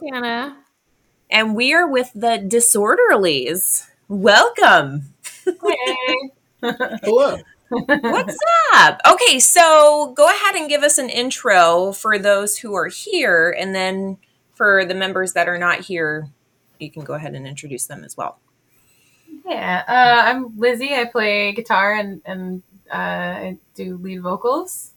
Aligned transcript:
Hey, 0.00 0.06
it's 0.06 0.16
Anna. 0.16 0.56
And 1.30 1.54
we 1.54 1.72
are 1.74 1.88
with 1.88 2.10
the 2.14 2.38
Disorderlies. 2.38 3.86
Welcome. 4.08 5.14
Hey. 5.44 6.30
Hello. 7.02 7.38
What's 7.68 8.38
up? 8.74 9.00
Okay, 9.08 9.38
so 9.38 10.12
go 10.16 10.26
ahead 10.28 10.56
and 10.56 10.68
give 10.68 10.82
us 10.82 10.98
an 10.98 11.08
intro 11.08 11.92
for 11.92 12.18
those 12.18 12.58
who 12.58 12.74
are 12.74 12.88
here, 12.88 13.54
and 13.58 13.74
then 13.74 14.18
for 14.54 14.84
the 14.84 14.94
members 14.94 15.32
that 15.34 15.48
are 15.48 15.58
not 15.58 15.80
here, 15.80 16.28
you 16.78 16.90
can 16.90 17.04
go 17.04 17.14
ahead 17.14 17.34
and 17.34 17.46
introduce 17.46 17.86
them 17.86 18.04
as 18.04 18.16
well. 18.16 18.38
Yeah, 19.46 19.84
uh, 19.86 20.30
I'm 20.30 20.58
Lizzie. 20.58 20.94
I 20.94 21.06
play 21.06 21.52
guitar 21.52 21.94
and 21.94 22.22
and 22.24 22.62
uh, 22.90 22.96
I 22.96 23.58
do 23.74 23.96
lead 23.98 24.22
vocals. 24.22 24.92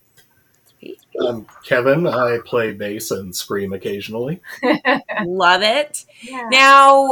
I'm 1.28 1.46
Kevin. 1.64 2.08
I 2.08 2.40
play 2.46 2.74
bass 2.74 3.12
and 3.12 3.36
scream 3.36 3.74
occasionally. 3.74 4.42
Love 5.26 5.62
it. 5.62 6.06
Yeah. 6.22 6.48
Now, 6.52 7.10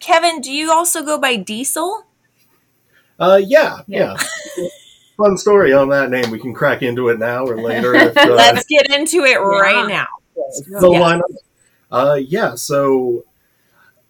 Kevin, 0.00 0.40
do 0.40 0.52
you 0.52 0.70
also 0.72 1.02
go 1.04 1.18
by 1.18 1.36
Diesel? 1.36 2.04
Uh, 3.18 3.40
yeah, 3.44 3.80
Yeah. 3.86 4.16
yeah. 4.56 4.68
Fun 5.16 5.36
story 5.36 5.72
on 5.74 5.90
that 5.90 6.08
name. 6.10 6.30
We 6.30 6.38
can 6.40 6.54
crack 6.54 6.82
into 6.82 7.08
it 7.10 7.18
now 7.18 7.44
or 7.46 7.60
later. 7.60 7.94
If, 7.94 8.16
uh, 8.16 8.26
Let's 8.34 8.64
get 8.64 8.90
into 8.90 9.24
it 9.24 9.36
right 9.36 9.86
now. 9.86 10.06
the 10.80 10.90
yeah. 10.92 10.98
lineup. 11.00 11.34
Uh, 11.90 12.14
yeah. 12.26 12.54
So 12.54 13.24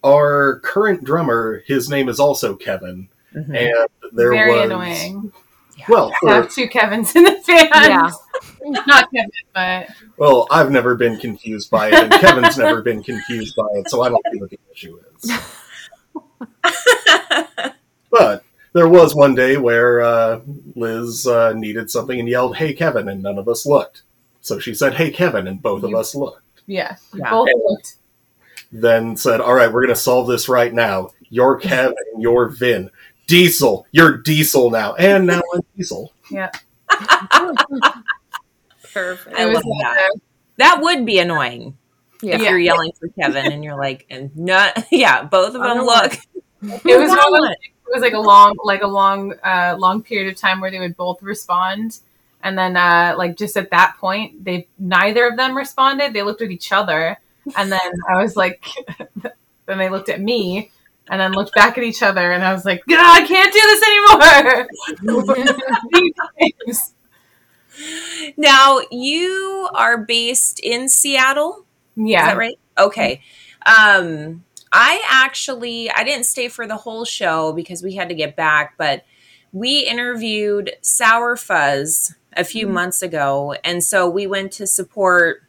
our 0.05 0.61
current 0.61 1.03
drummer, 1.05 1.63
his 1.67 1.89
name 1.91 2.09
is 2.09 2.21
also 2.21 2.55
Kevin, 2.55 3.09
Mhm. 3.35 3.49
and 3.57 3.89
there 4.13 4.31
Very 4.33 4.53
was 4.57 4.65
annoying. 4.67 5.33
Well, 5.91 6.11
I 6.11 6.17
for, 6.21 6.29
have 6.31 6.51
two 6.51 6.69
Kevins 6.69 7.15
in 7.15 7.25
the 7.25 7.33
band. 7.47 7.69
Yeah. 7.73 8.11
Not 8.87 9.11
Kevin, 9.13 9.31
but 9.55 9.89
well, 10.17 10.47
I've 10.51 10.71
never 10.71 10.95
been 10.95 11.19
confused 11.19 11.71
by 11.71 11.89
it, 11.89 11.95
and 11.95 12.13
Kevin's 12.13 12.59
never 12.59 12.83
been 12.83 13.03
confused 13.03 13.57
by 13.57 13.67
it, 13.75 13.91
so 13.91 14.03
I 14.03 14.09
don't 14.09 14.23
see 14.33 14.41
what 14.41 14.51
the 14.51 14.59
issue 14.73 14.99
is. 15.23 15.31
But 18.11 18.43
there 18.73 18.89
was 18.89 19.15
one 19.15 19.35
day 19.35 19.57
where 19.57 20.01
uh, 20.01 20.41
Liz 20.75 21.27
uh, 21.27 21.53
needed 21.53 21.91
something 21.91 22.19
and 22.19 22.29
yelled, 22.29 22.57
"Hey, 22.57 22.75
Kevin!" 22.75 23.09
and 23.09 23.23
none 23.23 23.39
of 23.39 23.49
us 23.49 23.65
looked. 23.65 24.03
So 24.41 24.59
she 24.59 24.75
said, 24.75 24.95
"Hey, 24.95 25.11
Kevin," 25.11 25.47
and 25.47 25.63
both 25.63 25.85
of 25.85 25.95
us 25.95 26.15
looked. 26.15 26.43
yeah, 26.67 26.97
Yeah. 27.15 27.31
both 27.31 27.49
looked. 27.65 27.95
Then 28.73 29.17
said, 29.17 29.41
"All 29.41 29.55
right, 29.55 29.73
we're 29.73 29.83
going 29.83 29.95
to 29.95 30.01
solve 30.01 30.27
this 30.27 30.49
right 30.49 30.75
now. 30.75 31.11
You're 31.29 31.57
Kevin, 31.57 31.95
you're 32.19 32.49
Vin. 32.49 32.91
Diesel, 33.31 33.87
you're 33.93 34.17
Diesel 34.17 34.71
now, 34.71 34.95
and 34.95 35.25
now 35.29 35.41
I'm 35.55 35.61
Diesel." 35.77 36.13
Yeah. 36.33 36.51
Perfect. 38.93 39.37
I 39.37 39.43
It 39.45 39.55
love 39.55 39.63
like 39.65 39.83
that. 39.83 40.21
That 40.57 40.81
would 40.83 41.07
be 41.07 41.21
annoying 41.21 41.79
Yeah. 42.23 42.35
if 42.35 42.43
you're 42.43 42.59
yelling 42.59 42.91
for 42.99 43.07
Kevin 43.09 43.53
and 43.53 43.63
you're 43.63 43.77
like, 43.77 44.05
and 44.11 44.37
not, 44.37 44.85
yeah, 44.91 45.23
both 45.23 45.55
of 45.55 45.63
them 45.63 45.79
look. 45.87 46.15
it 46.15 46.99
was 46.99 47.11
one 47.31 47.45
of 47.47 47.53
it 47.53 47.95
was 47.95 48.03
like 48.03 48.15
a 48.15 48.19
long 48.19 48.57
like 48.65 48.83
a 48.83 48.87
long 48.89 49.35
uh, 49.45 49.77
long 49.79 50.03
period 50.03 50.33
of 50.33 50.37
time 50.39 50.61
where 50.61 50.71
they 50.73 50.81
would 50.81 50.97
both 50.97 51.23
respond, 51.23 52.01
and 52.43 52.59
then 52.59 52.77
uh, 52.77 53.15
like 53.17 53.37
just 53.37 53.57
at 53.57 53.71
that 53.71 53.95
point, 54.01 54.45
they 54.45 54.67
neither 54.79 55.29
of 55.29 55.37
them 55.37 55.57
responded. 55.57 56.13
They 56.13 56.23
looked 56.23 56.43
at 56.43 56.51
each 56.51 56.73
other, 56.73 57.17
and 57.57 57.71
then 57.71 57.81
I 58.09 58.21
was 58.23 58.37
like, 58.37 58.65
then 59.67 59.79
they 59.79 59.89
looked 59.89 60.09
at 60.09 60.21
me. 60.21 60.71
And 61.11 61.21
then 61.21 61.33
looked 61.33 61.55
back 61.55 61.77
at 61.77 61.83
each 61.85 62.03
other, 62.03 62.31
and 62.31 62.45
I 62.45 62.53
was 62.53 62.65
like, 62.65 62.85
"God, 62.87 62.99
I 63.01 63.27
can't 63.27 63.53
do 63.53 63.61
this 63.61 65.09
anymore." 65.09 65.55
Now, 68.37 68.81
you 68.91 69.69
are 69.75 69.99
based 69.99 70.61
in 70.61 70.89
Seattle. 70.89 71.65
Yeah. 71.97 72.21
Is 72.23 72.27
that 72.29 72.37
right? 72.37 72.59
Okay. 72.79 73.23
Um, 73.65 74.45
I 74.73 75.03
actually 75.09 75.91
I 75.91 76.05
didn't 76.05 76.27
stay 76.27 76.49
for 76.49 76.67
the 76.67 76.77
whole 76.77 77.05
show 77.05 77.53
because 77.53 77.83
we 77.83 77.95
had 77.95 78.09
to 78.09 78.15
get 78.15 78.37
back, 78.37 78.75
but 78.77 79.05
we 79.53 79.81
interviewed 79.81 80.73
Sour 80.81 81.37
Fuzz 81.37 82.15
a 82.37 82.45
few 82.45 82.67
Mhm. 82.67 82.73
months 82.73 83.03
ago, 83.03 83.55
and 83.65 83.83
so 83.83 84.09
we 84.09 84.27
went 84.27 84.53
to 84.53 84.67
support. 84.67 85.43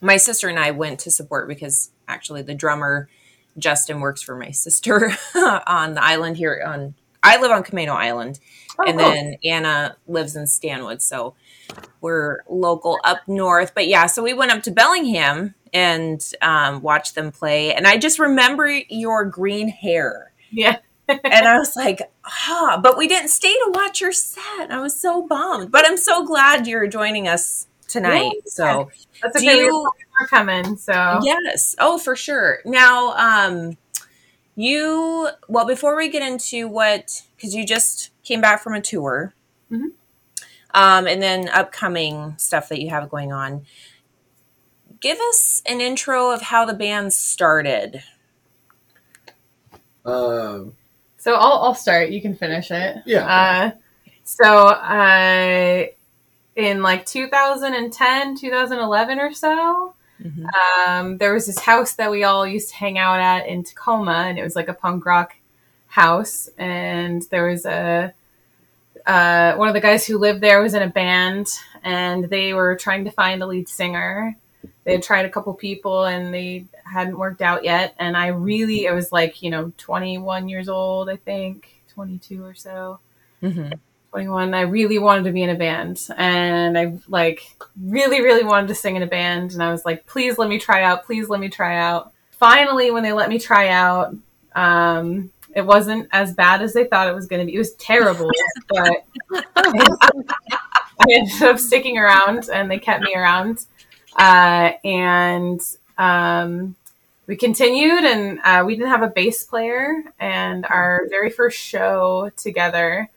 My 0.00 0.16
sister 0.18 0.48
and 0.48 0.58
I 0.58 0.70
went 0.70 1.00
to 1.00 1.10
support 1.10 1.48
because 1.48 1.90
actually 2.06 2.42
the 2.42 2.54
drummer 2.54 3.08
Justin 3.58 4.00
works 4.00 4.22
for 4.22 4.36
my 4.36 4.50
sister 4.50 5.12
on 5.66 5.94
the 5.94 6.02
island 6.04 6.36
here 6.36 6.62
on. 6.66 6.94
I 7.22 7.40
live 7.40 7.50
on 7.52 7.64
Camano 7.64 7.92
Island, 7.96 8.38
Oh, 8.78 8.84
and 8.86 8.98
cool. 8.98 9.08
then 9.08 9.36
Anna 9.44 9.96
lives 10.06 10.36
in 10.36 10.46
Stanwood, 10.46 11.00
so 11.00 11.34
we're 12.00 12.40
local 12.48 12.98
up 13.04 13.20
north. 13.26 13.72
But 13.74 13.86
yeah, 13.86 14.06
so 14.06 14.22
we 14.22 14.34
went 14.34 14.50
up 14.52 14.62
to 14.64 14.70
Bellingham 14.70 15.54
and 15.72 16.22
um, 16.42 16.82
watched 16.82 17.14
them 17.14 17.30
play, 17.32 17.72
and 17.74 17.86
I 17.86 17.96
just 17.96 18.18
remember 18.18 18.68
your 18.88 19.24
green 19.24 19.68
hair, 19.68 20.32
yeah, 20.50 20.78
and 21.08 21.20
I 21.48 21.56
was 21.58 21.76
like, 21.76 22.02
ah, 22.24 22.78
but 22.82 22.98
we 22.98 23.08
didn't 23.08 23.28
stay 23.30 23.52
to 23.52 23.70
watch 23.74 24.00
your 24.00 24.12
set. 24.12 24.70
I 24.70 24.80
was 24.80 25.00
so 25.00 25.26
bummed, 25.26 25.70
but 25.70 25.86
I'm 25.86 25.96
so 25.96 26.26
glad 26.26 26.66
you're 26.66 26.86
joining 26.88 27.26
us 27.28 27.68
tonight. 27.94 28.32
Yeah. 28.34 28.40
So 28.46 28.90
that's 29.22 29.40
do 29.40 29.46
okay. 29.48 29.56
we 29.56 29.64
you? 29.64 29.90
are 30.20 30.26
coming, 30.26 30.76
so 30.76 31.20
Yes. 31.22 31.74
Oh, 31.78 31.98
for 31.98 32.14
sure. 32.16 32.58
Now, 32.64 33.14
um, 33.16 33.76
you 34.56 35.28
well 35.48 35.66
before 35.66 35.96
we 35.96 36.08
get 36.08 36.22
into 36.22 36.68
what 36.68 37.22
because 37.36 37.54
you 37.54 37.64
just 37.66 38.10
came 38.22 38.40
back 38.40 38.62
from 38.62 38.74
a 38.74 38.80
tour, 38.80 39.34
Mhm. 39.70 39.92
um, 40.72 41.06
and 41.06 41.20
then 41.22 41.48
upcoming 41.48 42.34
stuff 42.38 42.68
that 42.68 42.80
you 42.80 42.90
have 42.90 43.08
going 43.10 43.32
on. 43.32 43.64
Give 45.00 45.18
us 45.18 45.62
an 45.66 45.80
intro 45.80 46.30
of 46.30 46.40
how 46.42 46.64
the 46.64 46.74
band 46.74 47.12
started. 47.12 48.02
Uh, 50.04 50.64
So 51.18 51.34
I'll, 51.34 51.62
I'll 51.64 51.74
start. 51.74 52.10
You 52.10 52.20
can 52.20 52.34
finish 52.34 52.70
it. 52.70 52.98
Yeah. 53.06 53.26
Uh, 53.26 53.70
so 54.24 54.44
uh, 54.68 55.86
in 56.56 56.82
like 56.82 57.06
2010, 57.06 58.36
2011 58.36 59.18
or 59.20 59.32
so, 59.32 59.94
um, 60.88 61.18
there 61.18 61.34
was 61.34 61.46
this 61.46 61.58
house 61.58 61.94
that 61.94 62.10
we 62.10 62.24
all 62.24 62.46
used 62.46 62.70
to 62.70 62.76
hang 62.76 62.98
out 62.98 63.20
at 63.20 63.46
in 63.46 63.64
Tacoma, 63.64 64.24
and 64.28 64.38
it 64.38 64.42
was 64.42 64.56
like 64.56 64.68
a 64.68 64.74
punk 64.74 65.04
rock 65.04 65.34
house. 65.88 66.48
And 66.58 67.22
there 67.30 67.46
was 67.48 67.66
a 67.66 68.14
uh, 69.06 69.54
one 69.56 69.68
of 69.68 69.74
the 69.74 69.80
guys 69.80 70.06
who 70.06 70.16
lived 70.16 70.40
there 70.40 70.62
was 70.62 70.74
in 70.74 70.82
a 70.82 70.88
band, 70.88 71.48
and 71.82 72.24
they 72.30 72.54
were 72.54 72.74
trying 72.76 73.04
to 73.04 73.10
find 73.10 73.42
a 73.42 73.46
lead 73.46 73.68
singer. 73.68 74.36
They 74.84 74.92
had 74.92 75.02
tried 75.02 75.26
a 75.26 75.30
couple 75.30 75.52
people, 75.54 76.04
and 76.04 76.32
they 76.32 76.66
hadn't 76.84 77.18
worked 77.18 77.42
out 77.42 77.64
yet. 77.64 77.94
And 77.98 78.16
I 78.16 78.28
really, 78.28 78.86
it 78.86 78.94
was 78.94 79.12
like 79.12 79.42
you 79.42 79.50
know, 79.50 79.72
21 79.76 80.48
years 80.48 80.68
old, 80.68 81.08
I 81.10 81.16
think, 81.16 81.82
22 81.88 82.44
or 82.44 82.54
so. 82.54 83.00
Mhm. 83.42 83.78
21 84.14 84.54
i 84.54 84.60
really 84.60 85.00
wanted 85.00 85.24
to 85.24 85.32
be 85.32 85.42
in 85.42 85.50
a 85.50 85.56
band 85.56 86.08
and 86.16 86.78
i 86.78 86.96
like 87.08 87.42
really 87.82 88.22
really 88.22 88.44
wanted 88.44 88.68
to 88.68 88.74
sing 88.74 88.94
in 88.94 89.02
a 89.02 89.08
band 89.08 89.50
and 89.50 89.60
i 89.60 89.72
was 89.72 89.84
like 89.84 90.06
please 90.06 90.38
let 90.38 90.48
me 90.48 90.56
try 90.56 90.84
out 90.84 91.04
please 91.04 91.28
let 91.28 91.40
me 91.40 91.48
try 91.48 91.78
out. 91.78 92.12
Finally 92.30 92.92
when 92.92 93.02
they 93.02 93.12
let 93.12 93.28
me 93.28 93.40
try 93.40 93.70
out 93.70 94.14
um 94.54 95.32
it 95.56 95.66
wasn't 95.66 96.08
as 96.12 96.32
bad 96.32 96.62
as 96.62 96.72
they 96.72 96.84
thought 96.84 97.08
it 97.08 97.14
was 97.14 97.26
going 97.26 97.40
to 97.40 97.46
be. 97.46 97.56
It 97.56 97.58
was 97.58 97.74
terrible 97.74 98.30
but 98.68 99.04
i 99.32 101.06
ended 101.10 101.42
up 101.42 101.58
sticking 101.58 101.98
around 101.98 102.48
and 102.50 102.70
they 102.70 102.78
kept 102.78 103.02
me 103.02 103.16
around 103.16 103.66
uh 104.16 104.70
and 104.84 105.60
um 105.98 106.76
we 107.26 107.34
continued 107.34 108.04
and 108.04 108.38
uh, 108.44 108.62
we 108.64 108.76
didn't 108.76 108.90
have 108.90 109.02
a 109.02 109.08
bass 109.08 109.42
player 109.42 110.04
and 110.20 110.66
our 110.66 111.06
very 111.10 111.30
first 111.30 111.58
show 111.58 112.30
together 112.36 113.10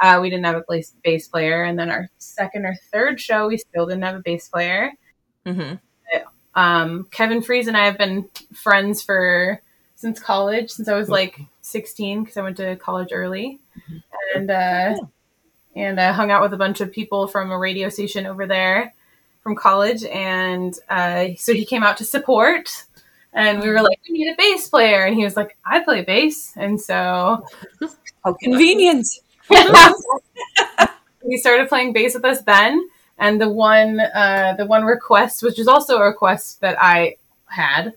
uh, 0.00 0.18
we 0.20 0.30
didn't 0.30 0.44
have 0.46 0.56
a 0.56 0.64
bass, 0.68 0.92
bass 1.02 1.28
player, 1.28 1.64
and 1.64 1.78
then 1.78 1.90
our 1.90 2.08
second 2.18 2.66
or 2.66 2.74
third 2.92 3.20
show, 3.20 3.48
we 3.48 3.56
still 3.56 3.86
didn't 3.86 4.04
have 4.04 4.16
a 4.16 4.20
bass 4.20 4.48
player. 4.48 4.92
Mhm. 5.44 5.80
Um, 6.54 7.06
Kevin 7.10 7.42
Fries 7.42 7.68
and 7.68 7.76
I 7.76 7.84
have 7.84 7.98
been 7.98 8.28
friends 8.54 9.02
for 9.02 9.60
since 9.94 10.18
college, 10.18 10.70
since 10.70 10.88
I 10.88 10.96
was 10.96 11.08
like 11.08 11.38
16, 11.60 12.22
because 12.22 12.36
I 12.36 12.42
went 12.42 12.56
to 12.58 12.76
college 12.76 13.10
early, 13.12 13.60
and 14.34 14.50
uh, 14.50 14.96
and 15.74 16.00
I 16.00 16.12
hung 16.12 16.30
out 16.30 16.42
with 16.42 16.54
a 16.54 16.56
bunch 16.56 16.80
of 16.80 16.92
people 16.92 17.28
from 17.28 17.50
a 17.50 17.58
radio 17.58 17.90
station 17.90 18.26
over 18.26 18.46
there 18.46 18.94
from 19.42 19.54
college, 19.54 20.02
and 20.04 20.74
uh, 20.88 21.28
so 21.36 21.52
he 21.52 21.64
came 21.64 21.82
out 21.82 21.98
to 21.98 22.04
support. 22.04 22.84
And 23.32 23.60
we 23.60 23.68
were 23.68 23.82
like, 23.82 24.00
we 24.08 24.14
need 24.18 24.32
a 24.32 24.34
bass 24.36 24.66
player. 24.70 25.04
And 25.04 25.14
he 25.14 25.22
was 25.22 25.36
like, 25.36 25.58
I 25.62 25.80
play 25.80 26.02
bass. 26.02 26.54
And 26.56 26.80
so 26.80 27.44
How 28.24 28.32
convenient. 28.42 29.06
He 31.28 31.36
started 31.36 31.68
playing 31.68 31.92
bass 31.92 32.14
with 32.14 32.24
us 32.24 32.42
then 32.42 32.88
and 33.18 33.40
the 33.40 33.48
one 33.48 34.00
uh, 34.00 34.54
the 34.58 34.66
one 34.66 34.84
request 34.84 35.42
which 35.42 35.58
is 35.58 35.68
also 35.68 35.98
a 35.98 36.04
request 36.04 36.60
that 36.60 36.76
i 36.80 37.16
had 37.46 37.94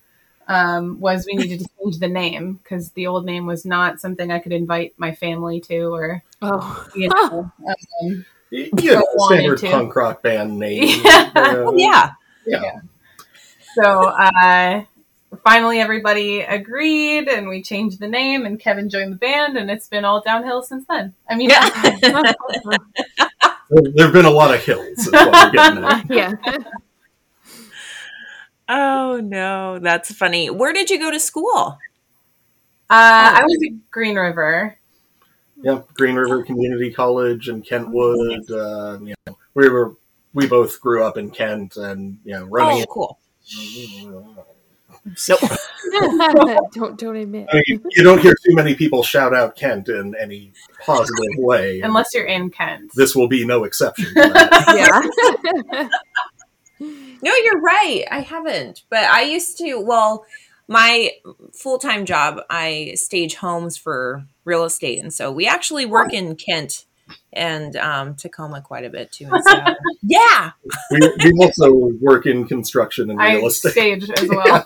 um, 0.47 0.99
was 0.99 1.27
we 1.27 1.35
needed 1.37 1.59
to 1.59 1.69
change 1.79 1.99
the 1.99 2.07
name 2.07 2.53
because 2.63 2.91
the 2.91 3.05
old 3.07 3.25
name 3.25 3.45
was 3.45 3.65
not 3.65 3.99
something 3.99 4.31
i 4.31 4.39
could 4.39 4.53
invite 4.53 4.93
my 4.97 5.13
family 5.13 5.59
to 5.61 5.93
or 5.93 6.23
Oh, 6.41 6.87
you 6.95 7.09
know 7.09 7.51
um, 8.01 8.25
you 8.51 8.69
know, 8.93 9.05
standard 9.17 9.59
to. 9.59 9.69
punk 9.69 9.95
rock 9.95 10.21
band 10.23 10.57
name. 10.57 10.83
Yeah. 11.05 11.31
Uh, 11.35 11.55
Oh, 11.65 11.75
yeah. 11.77 12.11
Yeah. 12.45 12.79
So 13.75 13.83
uh, 13.83 14.83
finally, 15.43 15.79
everybody 15.79 16.41
agreed, 16.41 17.27
and 17.27 17.47
we 17.49 17.61
changed 17.61 17.99
the 17.99 18.07
name, 18.07 18.45
and 18.45 18.59
Kevin 18.59 18.89
joined 18.89 19.13
the 19.13 19.17
band, 19.17 19.57
and 19.57 19.69
it's 19.69 19.87
been 19.87 20.05
all 20.05 20.21
downhill 20.21 20.61
since 20.61 20.85
then. 20.87 21.13
I 21.29 21.35
mean, 21.35 21.49
Yeah. 21.49 21.93
There 23.71 24.05
have 24.05 24.13
been 24.13 24.25
a 24.25 24.31
lot 24.31 24.53
of 24.53 24.63
hills. 24.63 24.97
Is 24.97 25.11
what 25.11 25.31
we're 25.31 25.51
getting 25.51 25.83
at. 25.83 26.09
yeah. 26.09 26.33
Oh 28.67 29.19
no, 29.19 29.79
that's 29.79 30.13
funny. 30.13 30.49
Where 30.49 30.73
did 30.73 30.89
you 30.91 30.99
go 30.99 31.09
to 31.09 31.19
school? 31.19 31.77
Uh, 32.89 33.37
I 33.37 33.43
was 33.43 33.57
at 33.67 33.91
Green 33.91 34.15
River. 34.15 34.77
Yeah, 35.61 35.81
Green 35.95 36.15
River 36.15 36.43
Community 36.43 36.91
College 36.91 37.49
in 37.49 37.61
Kentwood. 37.61 38.49
Uh, 38.49 38.99
you 39.01 39.15
know, 39.25 39.37
we 39.55 39.69
were 39.69 39.95
we 40.33 40.47
both 40.47 40.79
grew 40.79 41.03
up 41.03 41.17
in 41.17 41.31
Kent, 41.31 41.77
and 41.77 42.19
you 42.23 42.33
know, 42.33 42.45
running. 42.45 42.83
Oh, 42.83 42.85
cool. 42.93 43.19
So, 45.15 45.37
don't 46.73 46.97
don't 46.97 47.15
admit. 47.15 47.47
I 47.51 47.55
mean, 47.55 47.63
you, 47.67 47.81
you 47.91 48.03
don't 48.03 48.19
hear 48.19 48.33
too 48.45 48.55
many 48.55 48.75
people 48.75 49.03
shout 49.03 49.33
out 49.33 49.55
Kent 49.55 49.89
in 49.89 50.15
any 50.15 50.53
positive 50.85 51.35
way. 51.37 51.81
Unless 51.83 52.13
you're 52.13 52.25
in 52.25 52.49
Kent. 52.49 52.91
this 52.95 53.15
will 53.15 53.27
be 53.27 53.45
no 53.45 53.63
exception. 53.63 54.07
Yeah. 54.15 55.01
No, 57.21 57.33
you're 57.35 57.59
right. 57.59 58.05
I 58.09 58.21
haven't, 58.21 58.83
but 58.89 59.03
I 59.03 59.23
used 59.23 59.57
to. 59.57 59.75
Well, 59.81 60.25
my 60.69 61.11
full 61.53 61.77
time 61.77 62.05
job, 62.05 62.39
I 62.49 62.93
stage 62.95 63.35
homes 63.35 63.75
for 63.75 64.25
real 64.45 64.63
estate, 64.63 65.01
and 65.01 65.13
so 65.13 65.31
we 65.31 65.45
actually 65.45 65.85
work 65.85 66.09
oh. 66.13 66.15
in 66.15 66.35
Kent 66.35 66.85
and 67.33 67.75
um, 67.75 68.15
Tacoma 68.15 68.61
quite 68.61 68.85
a 68.85 68.89
bit 68.89 69.11
too. 69.11 69.27
And 69.31 69.43
so, 69.43 69.63
yeah, 70.03 70.51
we, 70.91 70.99
we 71.23 71.33
also 71.39 71.71
work 72.01 72.25
in 72.25 72.47
construction 72.47 73.09
and 73.11 73.21
I 73.21 73.35
real 73.35 73.47
estate. 73.47 73.71
stage 73.71 74.09
as 74.09 74.27
well. 74.29 74.63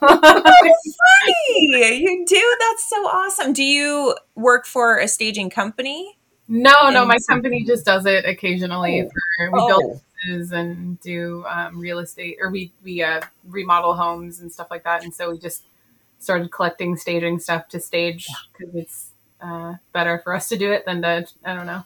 Hey, 1.26 1.98
you 1.98 2.26
do. 2.28 2.58
That's 2.60 2.90
so 2.90 2.98
awesome. 3.08 3.54
Do 3.54 3.64
you 3.64 4.16
work 4.36 4.66
for 4.66 4.98
a 5.00 5.08
staging 5.08 5.50
company? 5.50 6.18
no, 6.50 6.90
no, 6.90 7.06
my 7.06 7.18
company 7.30 7.64
just 7.64 7.86
does 7.86 8.06
it 8.06 8.26
occasionally. 8.26 9.02
Oh. 9.04 9.10
For, 9.10 9.52
we 9.52 9.68
build 9.68 9.84
Oh. 9.86 10.02
houses 10.28 10.52
and 10.52 11.00
do 11.02 11.44
um, 11.50 11.80
real 11.80 12.00
estate, 12.00 12.38
or 12.42 12.50
we 12.50 12.72
we 12.84 13.02
uh, 13.04 13.22
remodel 13.46 13.94
homes 13.96 14.40
and 14.40 14.52
stuff 14.52 14.68
like 14.70 14.84
that. 14.84 15.04
And 15.04 15.14
so 15.14 15.32
we 15.32 15.38
just 15.40 15.64
started 16.20 16.52
collecting 16.52 16.96
staging 16.98 17.40
stuff 17.40 17.68
to 17.70 17.80
stage 17.80 18.28
because 18.58 18.76
it's 18.76 19.10
uh, 19.42 19.76
better 19.94 20.20
for 20.24 20.34
us 20.34 20.48
to 20.50 20.58
do 20.58 20.72
it 20.72 20.86
than 20.86 21.02
to 21.02 21.26
I 21.46 21.54
don't 21.54 21.66
know. 21.66 21.84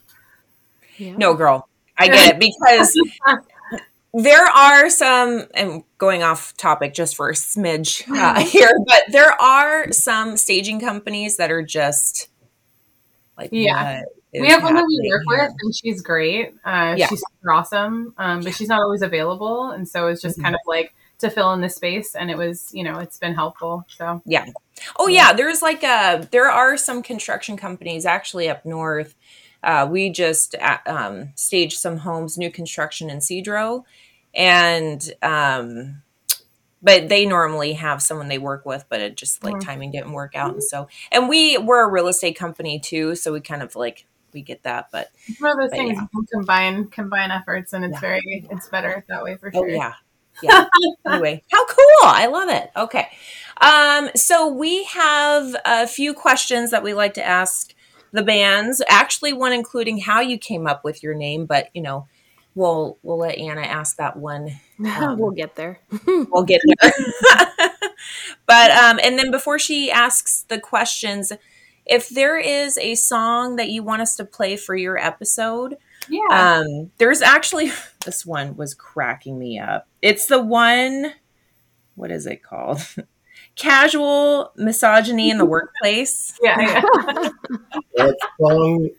Yeah. 0.98 1.16
No, 1.18 1.34
girl, 1.34 1.68
I 1.98 2.08
get 2.08 2.36
it 2.36 2.40
because 2.40 2.98
there 4.14 4.46
are 4.46 4.90
some, 4.90 5.46
and 5.54 5.84
going 5.98 6.24
off 6.24 6.56
topic 6.58 6.94
just 6.94 7.16
for 7.16 7.30
a 7.30 7.34
smidge 7.34 8.08
uh, 8.10 8.40
here, 8.42 8.72
but 8.88 9.02
there 9.10 9.40
are 9.42 9.92
some 9.92 10.38
staging 10.38 10.80
companies 10.80 11.38
that 11.38 11.52
are 11.52 11.64
just 11.64 12.30
like, 13.38 13.50
Yeah. 13.52 14.02
we 14.34 14.48
have 14.50 14.64
one 14.64 14.76
that 14.76 14.86
we 14.88 15.10
work 15.10 15.24
with, 15.28 15.54
and 15.62 15.76
she's 15.76 16.02
great. 16.02 16.54
Uh, 16.66 16.96
Yeah. 16.98 17.08
She's 17.08 17.20
super 17.20 17.52
awesome, 17.52 18.14
um, 18.18 18.42
but 18.42 18.54
she's 18.56 18.70
not 18.70 18.82
always 18.82 19.02
available, 19.02 19.72
and 19.72 19.88
so 19.88 20.08
it's 20.08 20.22
just 20.22 20.38
Mhm. 20.40 20.44
kind 20.44 20.56
of 20.56 20.62
like 20.66 20.94
to 21.20 21.30
fill 21.32 21.52
in 21.54 21.62
the 21.62 21.70
space. 21.70 22.14
And 22.14 22.30
it 22.30 22.38
was, 22.38 22.70
you 22.74 22.84
know, 22.84 23.00
it's 23.00 23.18
been 23.18 23.34
helpful. 23.34 23.86
So 23.88 24.22
yeah 24.26 24.46
Oh 25.00 25.08
yeah, 25.08 25.34
there's 25.34 25.64
like 25.64 25.82
a 25.84 26.28
there 26.32 26.48
are 26.52 26.78
some 26.78 27.02
construction 27.02 27.58
companies 27.58 28.06
actually 28.06 28.48
up 28.50 28.64
north. 28.66 29.16
Uh, 29.63 29.88
we 29.89 30.09
just 30.09 30.56
uh, 30.56 30.77
um, 30.86 31.30
staged 31.36 31.77
some 31.77 31.98
homes, 31.98 32.38
new 32.38 32.51
construction 32.51 33.09
in 33.09 33.18
Sedro, 33.19 33.83
and 34.33 35.13
um, 35.21 36.01
but 36.81 37.09
they 37.09 37.25
normally 37.25 37.74
have 37.74 38.01
someone 38.01 38.27
they 38.27 38.38
work 38.38 38.65
with, 38.65 38.86
but 38.89 39.01
it 39.01 39.15
just 39.18 39.44
like 39.44 39.59
timing 39.59 39.92
didn't 39.92 40.12
work 40.13 40.36
out, 40.36 40.54
and 40.54 40.63
so 40.63 40.88
and 41.12 41.27
we 41.27 41.57
we're 41.57 41.83
a 41.83 41.92
real 41.92 42.07
estate 42.07 42.38
company 42.38 42.80
too, 42.80 43.15
so 43.15 43.33
we 43.33 43.42
kind 43.42 43.62
of 43.63 43.75
like 43.75 44.06
we 44.33 44.42
get 44.42 44.63
that, 44.63 44.89
but 44.92 45.09
it's 45.27 45.42
one 45.42 45.51
of 45.51 45.57
those 45.57 45.71
things 45.71 45.94
yeah. 45.95 46.01
you 46.01 46.07
can 46.13 46.25
combine 46.33 46.88
combine 46.88 47.31
efforts, 47.31 47.74
and 47.74 47.83
it's 47.83 47.94
Yeah. 47.95 48.00
very 48.00 48.48
it's 48.51 48.69
better 48.69 49.03
that 49.10 49.24
way 49.24 49.38
for 49.38 49.50
Oh 49.53 49.62
sure. 49.62 49.69
yeah. 49.69 49.94
Yeah. 50.44 50.65
anyway, 51.07 51.44
how 51.51 51.65
cool. 51.65 52.03
I 52.03 52.27
love 52.27 52.50
it. 52.50 52.69
Okay. 52.75 53.07
Um, 53.60 54.12
so 54.15 54.48
we 54.48 54.83
have 54.86 55.56
a 55.65 55.88
few 55.88 56.13
questions 56.13 56.69
that 56.71 56.83
we 56.83 56.94
like 56.94 57.15
to 57.15 57.25
ask 57.25 57.74
the 58.12 58.24
bands. 58.24 58.81
Actually, 58.88 59.33
one 59.33 59.54
including 59.54 60.00
how 60.00 60.19
you 60.21 60.38
came 60.38 60.68
up 60.68 60.83
with 60.83 61.04
your 61.04 61.13
name, 61.15 61.45
but 61.45 61.69
you 61.74 61.81
know, 61.81 62.07
we'll 62.56 62.98
we'll 63.04 63.18
let 63.19 63.38
Anna 63.38 63.62
ask 63.62 63.98
that 63.98 64.18
one. 64.18 64.51
Um, 64.86 65.18
we'll 65.18 65.31
get 65.31 65.56
there. 65.56 65.80
We'll 66.06 66.44
get 66.44 66.62
there. 66.80 66.92
but 68.45 68.69
um, 68.71 69.00
and 69.04 69.18
then 69.18 69.31
before 69.31 69.57
she 69.57 69.89
asks 69.89 70.44
the 70.50 70.59
questions, 70.59 71.33
if 71.86 72.09
there 72.09 72.38
is 72.38 72.77
a 72.77 72.94
song 72.94 73.56
that 73.56 73.69
you 73.69 73.81
want 73.81 74.04
us 74.04 74.15
to 74.18 74.24
play 74.25 74.56
for 74.56 74.75
your 74.75 74.98
episode, 74.98 75.77
Yeah. 76.10 76.27
um, 76.63 76.92
there's 77.00 77.24
actually 77.24 77.71
this 78.06 78.24
one 78.24 78.56
was 78.56 78.75
cracking 78.75 79.39
me 79.39 79.57
up. 79.60 79.88
It's 80.03 80.27
the 80.27 80.42
one. 80.42 81.13
What 81.95 82.12
is 82.12 82.27
it 82.27 82.44
called? 82.44 82.81
Casual 83.57 84.51
misogyny 84.56 85.30
in 85.30 85.38
the 85.38 85.45
workplace. 85.56 86.38
yeah. 86.42 86.59
yeah. 86.59 87.30
That 87.95 88.15
song 88.39 88.89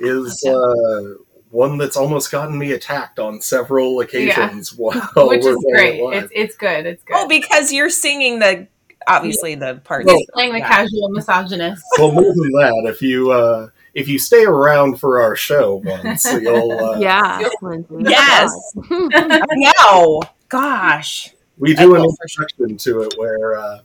is 0.00 0.44
uh, 0.44 1.14
one 1.50 1.78
that's 1.78 1.96
almost 1.96 2.30
gotten 2.32 2.58
me 2.58 2.72
attacked 2.72 3.18
on 3.18 3.40
several 3.40 4.00
occasions. 4.00 4.74
While 4.74 4.92
Which 5.16 5.44
we're 5.44 5.52
is 5.56 5.66
great. 5.72 6.00
It's 6.00 6.32
it's 6.34 6.56
good. 6.56 6.84
It's 6.86 7.02
good. 7.04 7.14
Oh, 7.16 7.28
because 7.28 7.72
you're 7.72 7.90
singing 7.90 8.40
the 8.40 8.66
obviously 9.06 9.54
the 9.54 9.80
part 9.84 10.04
Well, 10.04 10.18
Playing 10.32 10.52
the 10.52 10.58
yeah. 10.58 10.68
casual 10.68 11.08
misogynist. 11.10 11.82
well, 11.98 12.10
more 12.12 12.24
than 12.24 12.50
that, 12.52 12.90
if 12.92 13.00
you 13.00 13.30
uh, 13.30 13.68
if 13.94 14.08
you 14.08 14.18
stay 14.18 14.44
around 14.44 14.98
for 14.98 15.20
our 15.20 15.36
show 15.36 15.76
once, 15.84 16.24
you'll 16.24 16.72
uh, 16.72 16.98
yeah. 16.98 17.48
Lindsay. 17.62 17.94
Yes. 18.00 18.50
I 18.90 19.72
know. 19.80 20.22
Gosh. 20.48 21.32
We 21.58 21.74
do 21.74 21.94
an 21.94 22.02
will 22.02 22.14
for 22.16 22.28
sure. 22.28 22.44
introduction 22.44 22.76
to 22.78 23.02
it 23.02 23.14
where 23.18 23.56
uh, 23.58 23.80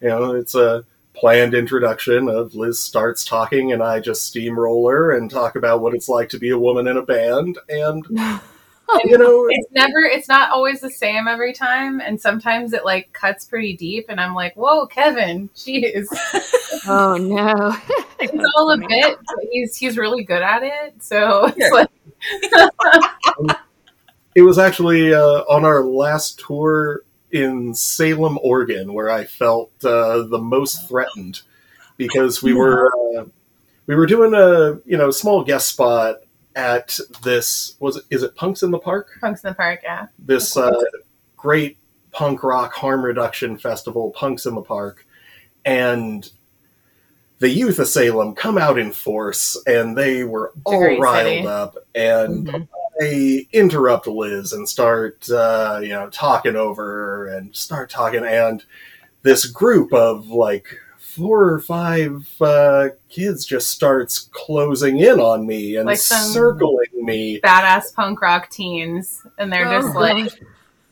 you 0.00 0.08
know 0.08 0.34
it's 0.34 0.54
a 0.54 0.84
planned 1.14 1.54
introduction 1.54 2.28
of 2.28 2.54
Liz 2.54 2.80
starts 2.80 3.24
talking 3.24 3.72
and 3.72 3.82
I 3.82 4.00
just 4.00 4.26
steamroller 4.26 5.12
and 5.12 5.30
talk 5.30 5.56
about 5.56 5.80
what 5.80 5.94
it's 5.94 6.08
like 6.10 6.28
to 6.30 6.38
be 6.38 6.50
a 6.50 6.58
woman 6.58 6.86
in 6.86 6.98
a 6.98 7.02
band 7.02 7.58
and 7.70 8.04
you 9.04 9.18
know 9.18 9.46
It's 9.50 9.72
never. 9.72 10.00
It's 10.00 10.28
not 10.28 10.50
always 10.50 10.80
the 10.80 10.90
same 10.90 11.26
every 11.26 11.52
time, 11.52 12.00
and 12.00 12.20
sometimes 12.20 12.72
it 12.72 12.84
like 12.84 13.12
cuts 13.12 13.44
pretty 13.44 13.76
deep, 13.76 14.06
and 14.08 14.20
I'm 14.20 14.34
like, 14.34 14.54
"Whoa, 14.54 14.86
Kevin, 14.86 15.48
jeez." 15.56 16.06
oh 16.86 17.16
no. 17.16 17.76
It's 18.20 18.44
all 18.56 18.70
a 18.70 18.78
bit. 18.78 19.18
But 19.26 19.44
he's 19.50 19.76
he's 19.76 19.98
really 19.98 20.22
good 20.24 20.42
at 20.42 20.62
it. 20.62 21.02
So 21.02 21.46
it's 21.46 21.66
Sure. 21.66 21.74
like, 23.48 23.56
it 24.34 24.42
was 24.42 24.58
actually 24.58 25.12
uh, 25.12 25.42
on 25.48 25.64
our 25.64 25.82
last 25.84 26.38
tour 26.38 27.02
in 27.42 27.74
Salem, 27.74 28.38
Oregon, 28.42 28.92
where 28.92 29.10
I 29.10 29.24
felt 29.24 29.70
uh, 29.84 30.22
the 30.22 30.38
most 30.38 30.88
threatened 30.88 31.42
because 31.96 32.42
we 32.42 32.52
were 32.54 32.90
uh, 33.18 33.24
we 33.86 33.94
were 33.94 34.06
doing 34.06 34.34
a 34.34 34.80
you 34.84 34.96
know 34.96 35.10
small 35.10 35.44
guest 35.44 35.68
spot 35.68 36.16
at 36.54 36.98
this 37.22 37.76
was 37.80 37.96
it, 37.96 38.04
is 38.10 38.22
it 38.22 38.34
Punks 38.34 38.62
in 38.62 38.70
the 38.70 38.78
Park 38.78 39.08
Punks 39.20 39.44
in 39.44 39.50
the 39.50 39.54
Park. 39.54 39.80
Yeah. 39.82 40.06
this 40.18 40.56
uh, 40.56 40.72
great 41.36 41.76
punk 42.12 42.42
rock 42.42 42.72
harm 42.72 43.04
reduction 43.04 43.58
festival, 43.58 44.10
Punks 44.12 44.46
in 44.46 44.54
the 44.54 44.62
Park, 44.62 45.06
and 45.64 46.30
the 47.38 47.50
youth 47.50 47.78
of 47.78 47.86
Salem 47.88 48.34
come 48.34 48.56
out 48.56 48.78
in 48.78 48.90
force, 48.92 49.56
and 49.66 49.96
they 49.98 50.24
were 50.24 50.52
all 50.64 50.98
riled 50.98 51.26
city. 51.26 51.46
up, 51.46 51.76
and 51.94 52.46
Mhm. 52.46 52.68
They 52.98 53.48
interrupt 53.52 54.06
Liz 54.06 54.52
and 54.52 54.68
start, 54.68 55.28
uh, 55.30 55.80
you 55.82 55.90
know, 55.90 56.08
talking 56.10 56.56
over 56.56 57.28
and 57.28 57.54
start 57.54 57.90
talking, 57.90 58.24
and 58.24 58.64
this 59.22 59.46
group 59.46 59.92
of 59.92 60.28
like 60.28 60.66
four 60.98 61.50
or 61.52 61.60
five 61.60 62.26
uh, 62.40 62.88
kids 63.08 63.44
just 63.46 63.70
starts 63.70 64.28
closing 64.32 64.98
in 64.98 65.18
on 65.18 65.46
me 65.46 65.76
and 65.76 65.86
Like 65.86 65.98
circling 65.98 66.86
me. 66.94 67.40
Badass 67.40 67.94
punk 67.94 68.20
rock 68.20 68.50
teens, 68.50 69.26
and 69.38 69.52
they're 69.52 69.64
just 69.64 69.96
Oh, 69.96 70.00
like, 70.00 70.32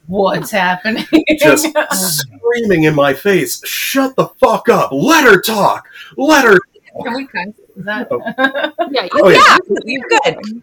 "What's 0.07 0.51
happening?" 0.51 1.07
just 1.39 1.67
screaming 1.93 2.85
in 2.85 2.95
my 2.95 3.13
face, 3.15 3.67
"Shut 3.67 4.17
the 4.17 4.29
fuck 4.41 4.69
up! 4.69 4.91
Let 4.93 5.25
her 5.25 5.41
talk! 5.41 5.89
Let 6.17 6.45
her!" 6.45 6.59
Can 7.03 7.15
we 7.15 7.27
cuss? 7.27 7.49
Is 7.77 7.85
that? 7.87 8.09
Yeah. 8.91 9.09
Oh 9.15 9.29
yeah, 9.29 9.59
Yeah, 9.69 9.79
you're 9.85 10.09
good. 10.09 10.63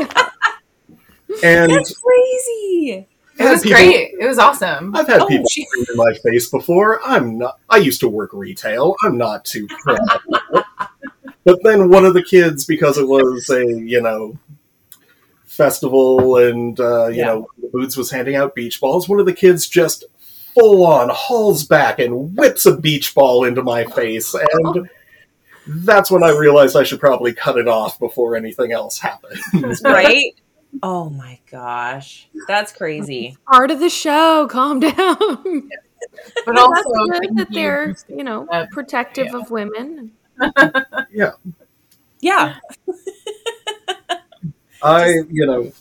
Yeah, 0.00 0.28
and 1.42 1.72
that's 1.72 1.96
crazy. 1.96 3.06
It 3.36 3.44
was 3.50 3.62
people- 3.62 3.78
great. 3.80 4.14
It 4.20 4.26
was 4.28 4.38
awesome. 4.38 4.94
I've 4.94 5.08
had 5.08 5.22
Oh, 5.22 5.26
people 5.26 5.46
gee. 5.50 5.64
scream 5.66 5.86
in 5.90 5.96
my 5.96 6.12
face 6.22 6.48
before. 6.50 7.00
I'm 7.04 7.38
not. 7.38 7.58
I 7.68 7.78
used 7.78 8.00
to 8.00 8.08
work 8.08 8.30
retail. 8.32 8.94
I'm 9.04 9.18
not 9.18 9.44
too 9.44 9.66
proud. 9.66 10.20
but 11.44 11.58
then 11.64 11.88
one 11.90 12.04
of 12.04 12.14
the 12.14 12.22
kids, 12.22 12.64
because 12.64 12.96
it 12.98 13.08
was 13.08 13.50
a 13.50 13.64
you 13.66 14.00
know 14.00 14.38
festival, 15.46 16.36
and 16.36 16.78
uh, 16.80 17.06
you 17.08 17.18
Yeah. 17.18 17.24
know 17.26 17.48
the 17.60 17.68
Boots 17.72 17.96
was 17.96 18.10
handing 18.10 18.36
out 18.36 18.54
beach 18.54 18.80
balls. 18.80 19.08
One 19.08 19.20
of 19.20 19.26
the 19.26 19.32
kids 19.32 19.66
just 19.66 20.04
full 20.54 20.86
on 20.86 21.08
hauls 21.08 21.64
back 21.64 21.98
and 21.98 22.36
whips 22.36 22.66
a 22.66 22.76
beach 22.76 23.14
ball 23.14 23.44
into 23.44 23.62
my 23.62 23.84
face, 23.84 24.34
and 24.34 24.88
that's 25.66 26.10
when 26.10 26.22
I 26.22 26.30
realized 26.30 26.76
I 26.76 26.84
should 26.84 27.00
probably 27.00 27.32
cut 27.32 27.58
it 27.58 27.66
off 27.66 27.98
before 27.98 28.36
anything 28.36 28.70
else 28.72 28.98
happens. 28.98 29.40
right? 29.84 30.34
Oh 30.82 31.08
my 31.10 31.38
gosh. 31.50 32.28
That's 32.48 32.72
crazy. 32.72 33.36
Part 33.50 33.70
of 33.70 33.80
the 33.80 33.88
show. 33.90 34.46
Calm 34.50 34.80
down. 34.80 35.70
But 36.46 36.54
That's 36.54 36.60
also 36.60 37.06
good 37.10 37.36
that 37.36 37.46
you- 37.50 37.54
they're, 37.54 37.96
you 38.08 38.22
know, 38.24 38.46
Uh, 38.48 38.66
protective 38.70 39.28
yeah. 39.32 39.36
of 39.38 39.50
women. 39.50 40.12
yeah, 41.12 41.32
Yeah. 42.20 42.56
I 44.82 45.20
you 45.30 45.46
know. 45.46 45.72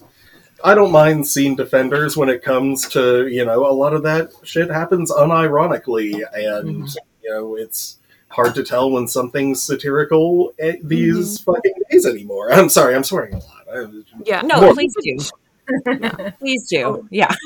I 0.63 0.75
don't 0.75 0.93
mind 0.93 1.27
scene 1.27 1.55
defenders 1.57 2.15
when 2.15 2.29
it 2.29 2.41
comes 2.41 2.87
to, 2.89 3.27
you 3.27 3.43
know, 3.43 3.69
a 3.69 3.73
lot 3.73 3.93
of 3.93 4.03
that 4.03 4.31
shit 4.43 4.71
happens 4.71 5.11
unironically, 5.11 6.21
and, 6.33 6.87
you 7.21 7.29
know, 7.29 7.55
it's 7.57 7.97
hard 8.29 8.55
to 8.55 8.63
tell 8.63 8.89
when 8.89 9.09
something's 9.09 9.61
satirical 9.61 10.53
these 10.81 11.39
fucking 11.41 11.73
days 11.91 12.05
anymore. 12.05 12.49
I'm 12.53 12.69
sorry, 12.69 12.95
I'm 12.95 13.03
swearing 13.03 13.33
a 13.33 13.39
lot. 13.39 13.62
I, 13.73 13.85
Yeah. 14.25 14.41
No, 14.41 14.61
More- 14.61 14.73
please 14.73 14.95
do. 15.01 15.17
Please 16.39 16.67
do. 16.69 17.07
Yeah. 17.11 17.33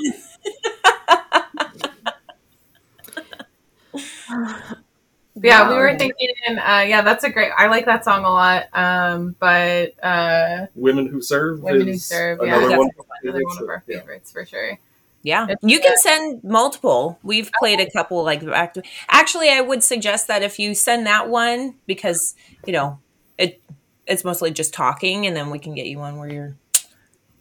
Yeah, 5.39 5.69
we 5.69 5.75
were 5.75 5.95
thinking. 5.97 6.29
Uh, 6.49 6.83
yeah, 6.87 7.01
that's 7.03 7.23
a 7.23 7.29
great. 7.29 7.51
I 7.55 7.67
like 7.67 7.85
that 7.85 8.03
song 8.03 8.25
a 8.25 8.29
lot. 8.29 8.65
Um, 8.73 9.35
but 9.39 9.93
uh, 10.03 10.65
Women 10.73 11.05
Who 11.07 11.21
Serve 11.21 11.61
Women 11.61 11.87
who 11.87 11.97
Serve, 11.97 12.39
yeah, 12.41 12.47
another 12.55 12.69
that's 12.69 12.77
one. 12.79 12.89
another 13.23 13.43
one 13.43 13.63
of 13.63 13.69
our 13.69 13.83
Yeah. 13.87 13.99
favorites 13.99 14.31
for 14.31 14.45
sure. 14.45 14.79
Yeah. 15.21 15.45
It's, 15.49 15.63
You 15.63 15.79
can 15.79 15.95
send 15.97 16.43
multiple. 16.43 17.19
We've 17.21 17.51
played 17.59 17.79
a 17.79 17.89
couple 17.91 18.23
like 18.23 18.41
Actually, 19.09 19.49
I 19.49 19.61
would 19.61 19.83
suggest 19.83 20.27
that 20.27 20.41
if 20.41 20.57
you 20.57 20.73
send 20.73 21.05
that 21.05 21.29
one 21.29 21.75
because, 21.85 22.33
you 22.65 22.73
know, 22.73 22.97
it 23.06 23.06
it's 24.07 24.23
mostly 24.23 24.51
just 24.51 24.73
talking 24.73 25.25
and 25.25 25.35
then 25.35 25.49
we 25.49 25.59
can 25.59 25.75
get 25.75 25.87
you 25.87 25.99
one 25.99 26.17
where 26.17 26.31
you're 26.31 26.55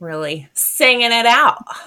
really 0.01 0.49
singing 0.53 1.11
it 1.13 1.27
out. 1.27 1.63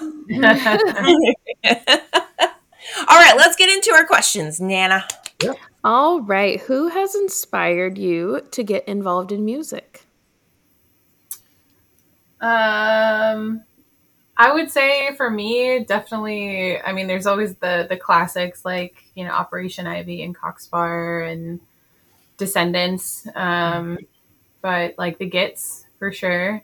All 3.08 3.18
right, 3.18 3.36
let's 3.36 3.56
get 3.56 3.68
into 3.72 3.92
our 3.92 4.04
questions, 4.06 4.60
Nana. 4.60 5.06
Yep. 5.42 5.56
All 5.84 6.20
right. 6.20 6.60
Who 6.60 6.88
has 6.88 7.14
inspired 7.14 7.96
you 7.96 8.42
to 8.50 8.62
get 8.62 8.86
involved 8.86 9.32
in 9.32 9.44
music? 9.44 10.04
Um, 12.40 13.62
I 14.36 14.52
would 14.52 14.70
say 14.70 15.14
for 15.16 15.30
me, 15.30 15.84
definitely. 15.84 16.80
I 16.80 16.92
mean, 16.92 17.06
there's 17.06 17.26
always 17.26 17.54
the 17.56 17.86
the 17.88 17.96
classics 17.96 18.64
like 18.64 18.96
you 19.14 19.24
know 19.24 19.30
Operation 19.30 19.86
Ivy 19.86 20.22
and 20.22 20.34
Cock 20.34 20.60
Sparrer 20.60 21.22
and 21.22 21.60
Descendents. 22.36 23.26
Um, 23.34 23.98
but 24.62 24.94
like 24.98 25.18
the 25.18 25.26
Gits 25.26 25.86
for 25.98 26.12
sure. 26.12 26.62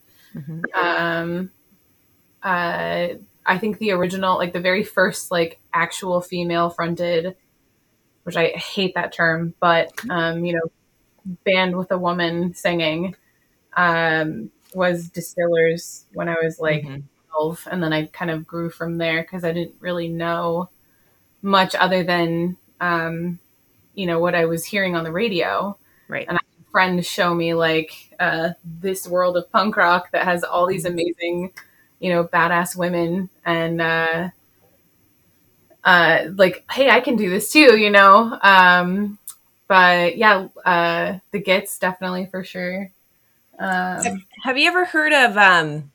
Um, 0.74 1.50
uh, 2.42 3.08
I 3.46 3.58
think 3.58 3.78
the 3.78 3.92
original, 3.92 4.36
like 4.38 4.52
the 4.52 4.60
very 4.60 4.84
first, 4.84 5.30
like 5.30 5.60
actual 5.72 6.20
female 6.20 6.70
fronted, 6.70 7.36
which 8.24 8.36
I 8.36 8.48
hate 8.48 8.94
that 8.94 9.12
term, 9.12 9.54
but 9.60 9.92
um, 10.10 10.44
you 10.44 10.54
know, 10.54 10.72
band 11.44 11.76
with 11.76 11.90
a 11.92 11.98
woman 11.98 12.54
singing, 12.54 13.16
um, 13.76 14.50
was 14.74 15.10
Distillers 15.10 16.06
when 16.14 16.28
I 16.28 16.36
was 16.42 16.60
like 16.60 16.84
Mhm. 16.84 17.04
12 17.32 17.68
and 17.70 17.82
then 17.82 17.92
I 17.92 18.06
kind 18.08 18.30
of 18.30 18.46
grew 18.46 18.70
from 18.70 18.98
there 18.98 19.22
because 19.22 19.44
I 19.44 19.52
didn't 19.52 19.76
really 19.80 20.08
know 20.08 20.70
much 21.42 21.74
other 21.74 22.02
than 22.04 22.56
um, 22.80 23.38
you 23.94 24.06
know 24.06 24.20
what 24.20 24.34
I 24.34 24.46
was 24.46 24.64
hearing 24.64 24.96
on 24.96 25.04
the 25.04 25.12
radio. 25.12 25.78
Right. 26.08 26.26
And 26.28 26.38
Friends 26.76 27.06
show 27.06 27.34
me 27.34 27.54
like 27.54 28.14
uh, 28.20 28.50
this 28.62 29.08
world 29.08 29.38
of 29.38 29.50
punk 29.50 29.78
rock 29.78 30.10
that 30.10 30.24
has 30.24 30.44
all 30.44 30.66
these 30.66 30.84
amazing, 30.84 31.54
you 32.00 32.12
know, 32.12 32.24
badass 32.24 32.76
women 32.76 33.30
and 33.46 33.80
uh, 33.80 34.28
uh, 35.82 36.24
like, 36.34 36.70
hey, 36.70 36.90
I 36.90 37.00
can 37.00 37.16
do 37.16 37.30
this 37.30 37.50
too, 37.50 37.78
you 37.78 37.88
know. 37.88 38.38
Um, 38.42 39.18
but 39.68 40.18
yeah, 40.18 40.48
uh, 40.66 41.18
the 41.30 41.38
Gits 41.40 41.78
definitely 41.78 42.26
for 42.26 42.44
sure. 42.44 42.90
Um, 43.58 44.26
Have 44.42 44.58
you 44.58 44.68
ever 44.68 44.84
heard 44.84 45.14
of 45.14 45.38
um 45.38 45.92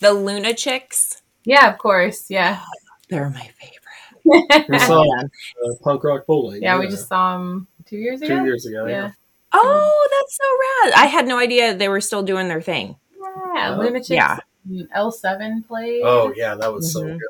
the 0.00 0.14
Lunachicks? 0.14 1.20
yeah, 1.44 1.70
of 1.70 1.76
course, 1.76 2.30
yeah. 2.30 2.62
They're 3.10 3.28
my 3.28 3.50
favorite. 3.60 4.66
We 4.70 4.78
saw 4.78 5.02
uh, 5.20 5.74
punk 5.82 6.02
rock 6.04 6.24
bowling. 6.24 6.62
Yeah, 6.62 6.78
we 6.78 6.88
just 6.88 7.08
saw 7.08 7.36
them 7.36 7.68
two 7.84 7.98
years 7.98 8.22
ago. 8.22 8.38
two 8.38 8.44
years 8.46 8.64
ago. 8.64 8.86
Yeah. 8.86 8.92
Yeah. 8.92 9.10
Oh, 9.54 10.08
that's 10.10 10.36
so 10.36 10.44
rad. 10.90 11.04
I 11.04 11.06
had 11.06 11.26
no 11.26 11.38
idea 11.38 11.74
they 11.74 11.88
were 11.88 12.00
still 12.00 12.22
doing 12.22 12.48
their 12.48 12.62
thing. 12.62 12.96
Yeah. 13.54 13.76
Lunachicks. 13.78 14.08
Yeah. 14.08 14.38
L 14.92 15.10
seven 15.10 15.62
played. 15.62 16.02
Oh 16.04 16.32
yeah, 16.36 16.54
that 16.54 16.72
was 16.72 16.92
so 16.92 17.00
Mhm. 17.02 17.18
good. 17.18 17.28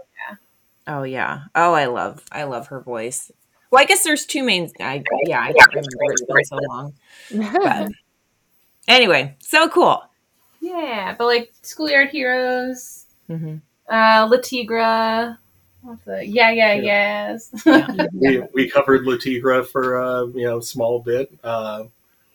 Oh 0.87 1.03
yeah. 1.05 1.45
Oh, 1.55 1.73
I 1.75 1.87
love 1.87 2.23
I 2.33 2.45
love 2.45 2.69
her 2.69 2.81
voice. 2.81 3.31
Well, 3.71 3.81
I 3.81 3.85
guess 3.87 4.05
there's 4.05 4.27
two 4.27 4.43
main. 4.43 4.71
I, 4.81 5.03
yeah, 5.27 5.41
I 5.41 5.53
can't 5.53 5.69
remember. 5.75 6.13
It's 6.13 6.23
been 6.23 6.45
so 6.45 6.57
long. 6.69 6.95
But 7.53 7.89
anyway, 8.89 9.37
so 9.41 9.69
cool. 9.69 10.03
Yeah, 10.61 11.15
but 11.19 11.27
like 11.27 11.53
Schoolyard 11.63 12.11
Heroes, 12.11 13.07
hmm 13.27 13.57
uh, 13.91 14.27
Le 14.31 14.41
Tigre. 14.41 15.39
What's 15.83 16.05
the 16.05 16.25
yeah, 16.27 16.51
yeah, 16.51 16.75
Yeah. 16.75 17.33
yes. 17.33 17.51
We, 18.15 18.43
we 18.55 18.71
covered 18.71 19.05
Le 19.05 19.19
Tigre 19.19 19.65
for 19.65 19.99
uh, 20.03 20.25
you 20.27 20.45
know 20.47 20.61
small 20.61 21.01
bit. 21.01 21.33
Uh, 21.43 21.85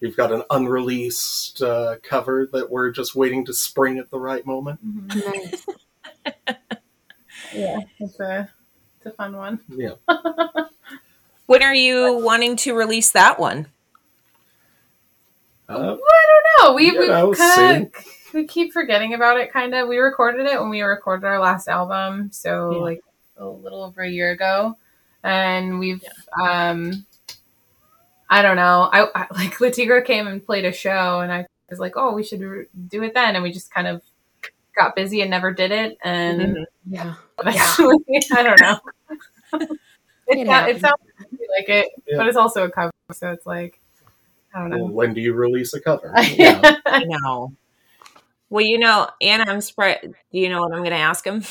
we've 0.01 0.15
got 0.17 0.31
an 0.31 0.43
unreleased 0.49 1.61
uh, 1.61 1.95
cover 2.03 2.47
that 2.53 2.69
we're 2.69 2.91
just 2.91 3.15
waiting 3.15 3.45
to 3.45 3.53
spring 3.53 3.97
at 3.97 4.09
the 4.11 4.19
right 4.19 4.45
moment. 4.45 4.79
Mhm. 4.85 5.25
nice. 5.43 5.65
Yeah, 7.53 7.79
it's 7.99 8.19
a 8.19 8.49
it's 8.97 9.05
a 9.05 9.11
fun 9.11 9.35
one. 9.37 9.59
Yeah. 9.69 9.93
When 11.45 11.63
are 11.63 11.73
you 11.73 12.17
wanting 12.17 12.57
to 12.57 12.75
release 12.75 13.11
that 13.11 13.39
one? 13.39 13.67
Uh, 15.69 15.95
No, 16.59 16.73
we 16.73 16.91
Yeah, 16.91 16.99
we 16.99 17.07
that 17.07 17.35
kind 17.37 17.85
of 17.85 18.05
we 18.33 18.45
keep 18.45 18.73
forgetting 18.73 19.13
about 19.13 19.39
it. 19.39 19.53
Kind 19.53 19.73
of, 19.73 19.87
we 19.87 19.97
recorded 19.97 20.45
it 20.45 20.59
when 20.59 20.69
we 20.69 20.81
recorded 20.81 21.25
our 21.25 21.39
last 21.39 21.69
album, 21.69 22.29
so 22.33 22.71
Yeah. 22.71 22.77
like 22.79 23.01
a 23.37 23.45
little 23.45 23.81
over 23.83 24.01
a 24.01 24.09
year 24.09 24.31
ago, 24.31 24.75
and 25.23 25.79
we've 25.79 26.03
um, 26.41 27.05
I 28.29 28.41
don't 28.41 28.55
know. 28.57 28.89
I, 28.91 29.07
I 29.15 29.27
like 29.33 29.59
Le 29.59 29.71
Tigre 29.71 30.01
came 30.01 30.27
and 30.27 30.45
played 30.45 30.65
a 30.65 30.71
show, 30.71 31.19
and 31.21 31.31
I 31.31 31.45
was 31.69 31.79
like, 31.79 31.93
oh, 31.95 32.13
we 32.13 32.23
should 32.23 32.41
re- 32.41 32.65
do 32.87 33.03
it 33.03 33.13
then, 33.13 33.35
and 33.35 33.43
we 33.43 33.51
just 33.51 33.73
kind 33.73 33.87
of 33.87 34.01
got 34.77 34.95
busy 34.95 35.21
and 35.21 35.31
never 35.31 35.51
did 35.51 35.71
it, 35.71 35.97
and 36.03 36.41
Mhm. 36.41 36.65
Yeah. 36.89 37.15
eventually, 37.39 37.95
I 38.31 38.43
don't 38.43 38.61
know. 38.61 38.79
it, 40.27 40.37
It 40.47 40.47
it 40.47 40.81
sounds 40.81 40.95
like 41.57 41.69
it, 41.69 41.89
Yeah. 42.07 42.17
but 42.17 42.27
it's 42.27 42.37
also 42.37 42.65
a 42.65 42.69
cover, 42.71 42.91
so 43.13 43.31
it's 43.31 43.45
like 43.45 43.79
I 44.53 44.59
don't 44.61 44.69
well, 44.71 44.79
know. 44.87 44.93
when 44.93 45.13
do 45.13 45.21
you 45.21 45.33
release 45.33 45.73
a 45.73 45.81
cover? 45.81 46.13
Yeah. 46.17 46.61
I 46.85 47.03
know. 47.05 47.53
Well, 48.49 48.65
you 48.65 48.77
know, 48.79 49.09
Anna, 49.21 49.43
I'm 49.47 49.61
surprised. 49.61 50.03
Do 50.03 50.09
you 50.39 50.49
know 50.49 50.61
what 50.61 50.71
I'm 50.71 50.79
going 50.79 50.91
to 50.91 50.97
ask 50.97 51.25
him? 51.25 51.43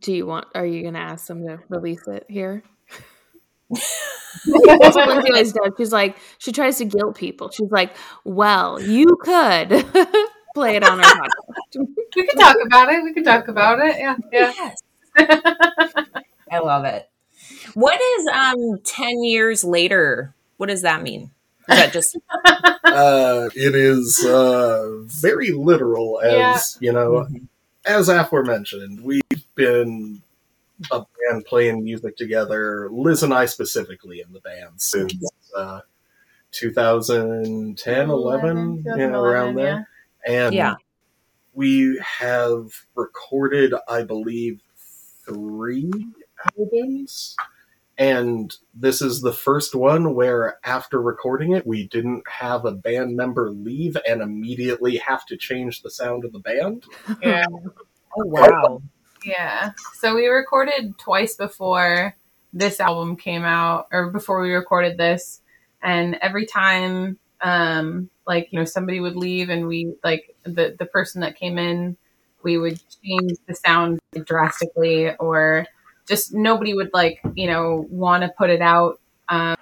Do 0.00 0.12
you 0.12 0.26
want? 0.26 0.46
Are 0.54 0.66
you 0.66 0.82
going 0.82 0.94
to 0.94 1.00
ask 1.00 1.26
them 1.26 1.46
to 1.46 1.60
release 1.68 2.06
it 2.06 2.26
here? 2.28 2.62
That's 4.80 4.96
what 4.96 5.08
Lindsay 5.08 5.30
always 5.30 5.52
does. 5.52 5.72
She's 5.76 5.92
like, 5.92 6.16
she 6.38 6.52
tries 6.52 6.78
to 6.78 6.84
guilt 6.84 7.16
people. 7.16 7.50
She's 7.50 7.70
like, 7.70 7.94
"Well, 8.24 8.80
you 8.80 9.16
could 9.20 9.68
play 10.54 10.76
it 10.76 10.84
on 10.84 11.00
our 11.00 11.04
podcast." 11.04 11.28
we 12.16 12.26
could 12.26 12.38
talk 12.38 12.56
about 12.64 12.92
it. 12.92 13.02
We 13.02 13.12
could 13.14 13.24
talk 13.24 13.48
about 13.48 13.80
it. 13.80 13.96
Yeah, 13.98 14.16
yeah. 14.32 14.52
Yes. 14.56 14.82
I 16.50 16.58
love 16.58 16.84
it. 16.84 17.08
What 17.74 18.00
is 18.00 18.28
um 18.32 18.78
10 18.84 19.24
years 19.24 19.64
later? 19.64 20.34
What 20.56 20.68
does 20.68 20.82
that 20.82 21.02
mean? 21.02 21.30
Is 21.68 21.78
that 21.78 21.92
just 21.92 22.16
uh, 22.84 23.48
it 23.54 23.74
is 23.74 24.24
uh, 24.24 24.98
very 25.06 25.52
literal, 25.52 26.20
as 26.20 26.76
you 26.80 26.92
know, 26.92 27.28
as 27.84 28.08
aforementioned. 28.08 29.00
We've 29.02 29.22
been 29.54 30.22
a 30.90 31.00
band 31.30 31.44
playing 31.44 31.84
music 31.84 32.16
together, 32.16 32.88
Liz 32.90 33.22
and 33.22 33.32
I 33.32 33.46
specifically 33.46 34.20
in 34.20 34.32
the 34.32 34.40
band 34.40 34.80
since 34.80 35.14
uh, 35.56 35.80
2010, 36.52 38.10
11, 38.10 38.84
you 38.84 39.10
know, 39.10 39.22
around 39.22 39.54
there. 39.56 39.88
And 40.26 40.54
Yeah. 40.54 40.74
we 41.54 42.00
have 42.02 42.72
recorded, 42.94 43.74
I 43.88 44.02
believe, 44.02 44.60
three 45.24 45.90
albums. 46.56 47.36
And 47.98 48.54
this 48.74 49.02
is 49.02 49.20
the 49.20 49.32
first 49.34 49.74
one 49.74 50.14
where, 50.14 50.58
after 50.64 51.00
recording 51.00 51.52
it, 51.52 51.66
we 51.66 51.86
didn't 51.88 52.26
have 52.26 52.64
a 52.64 52.72
band 52.72 53.16
member 53.16 53.50
leave 53.50 53.96
and 54.08 54.22
immediately 54.22 54.96
have 54.96 55.26
to 55.26 55.36
change 55.36 55.82
the 55.82 55.90
sound 55.90 56.24
of 56.24 56.32
the 56.32 56.38
band. 56.40 56.84
Yeah. 57.22 57.44
Oh 58.14 58.26
wow. 58.26 58.82
Yeah. 59.24 59.72
So 59.94 60.14
we 60.14 60.26
recorded 60.26 60.98
twice 60.98 61.36
before 61.36 62.16
this 62.52 62.80
album 62.80 63.16
came 63.16 63.44
out, 63.44 63.88
or 63.92 64.10
before 64.10 64.40
we 64.42 64.52
recorded 64.52 64.98
this, 64.98 65.40
and 65.82 66.16
every 66.20 66.46
time, 66.46 67.18
um, 67.40 68.10
like 68.26 68.48
you 68.52 68.58
know, 68.58 68.64
somebody 68.64 69.00
would 69.00 69.16
leave, 69.16 69.48
and 69.48 69.66
we 69.68 69.94
like 70.04 70.34
the 70.44 70.76
the 70.78 70.86
person 70.86 71.20
that 71.22 71.36
came 71.36 71.58
in, 71.58 71.96
we 72.42 72.58
would 72.58 72.80
change 73.04 73.32
the 73.46 73.54
sound 73.54 74.00
drastically, 74.24 75.14
or 75.16 75.66
just 76.08 76.34
nobody 76.34 76.74
would 76.74 76.90
like 76.92 77.20
you 77.34 77.46
know 77.46 77.86
want 77.90 78.22
to 78.22 78.28
put 78.36 78.50
it 78.50 78.60
out 78.60 79.00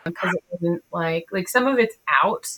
because 0.04 0.34
it 0.34 0.44
wasn't 0.50 0.82
like 0.92 1.26
like 1.32 1.48
some 1.48 1.66
of 1.66 1.78
it's 1.78 1.96
out, 2.24 2.48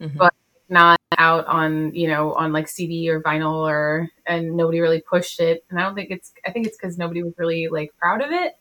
Mhm. 0.00 0.16
but 0.18 0.34
not 0.68 0.97
out 1.16 1.46
on 1.46 1.94
you 1.94 2.06
know 2.08 2.34
on 2.34 2.52
like 2.52 2.68
CD 2.68 3.08
or 3.08 3.22
vinyl 3.22 3.66
or 3.66 4.10
and 4.26 4.56
nobody 4.56 4.80
really 4.80 5.00
pushed 5.00 5.40
it. 5.40 5.64
And 5.70 5.78
I 5.80 5.84
don't 5.84 5.94
think 5.94 6.10
it's 6.10 6.32
I 6.46 6.50
think 6.52 6.66
it's 6.66 6.76
because 6.76 6.98
nobody 6.98 7.22
was 7.22 7.32
really 7.38 7.68
like 7.68 7.96
proud 7.98 8.20
of 8.20 8.30
it. 8.30 8.56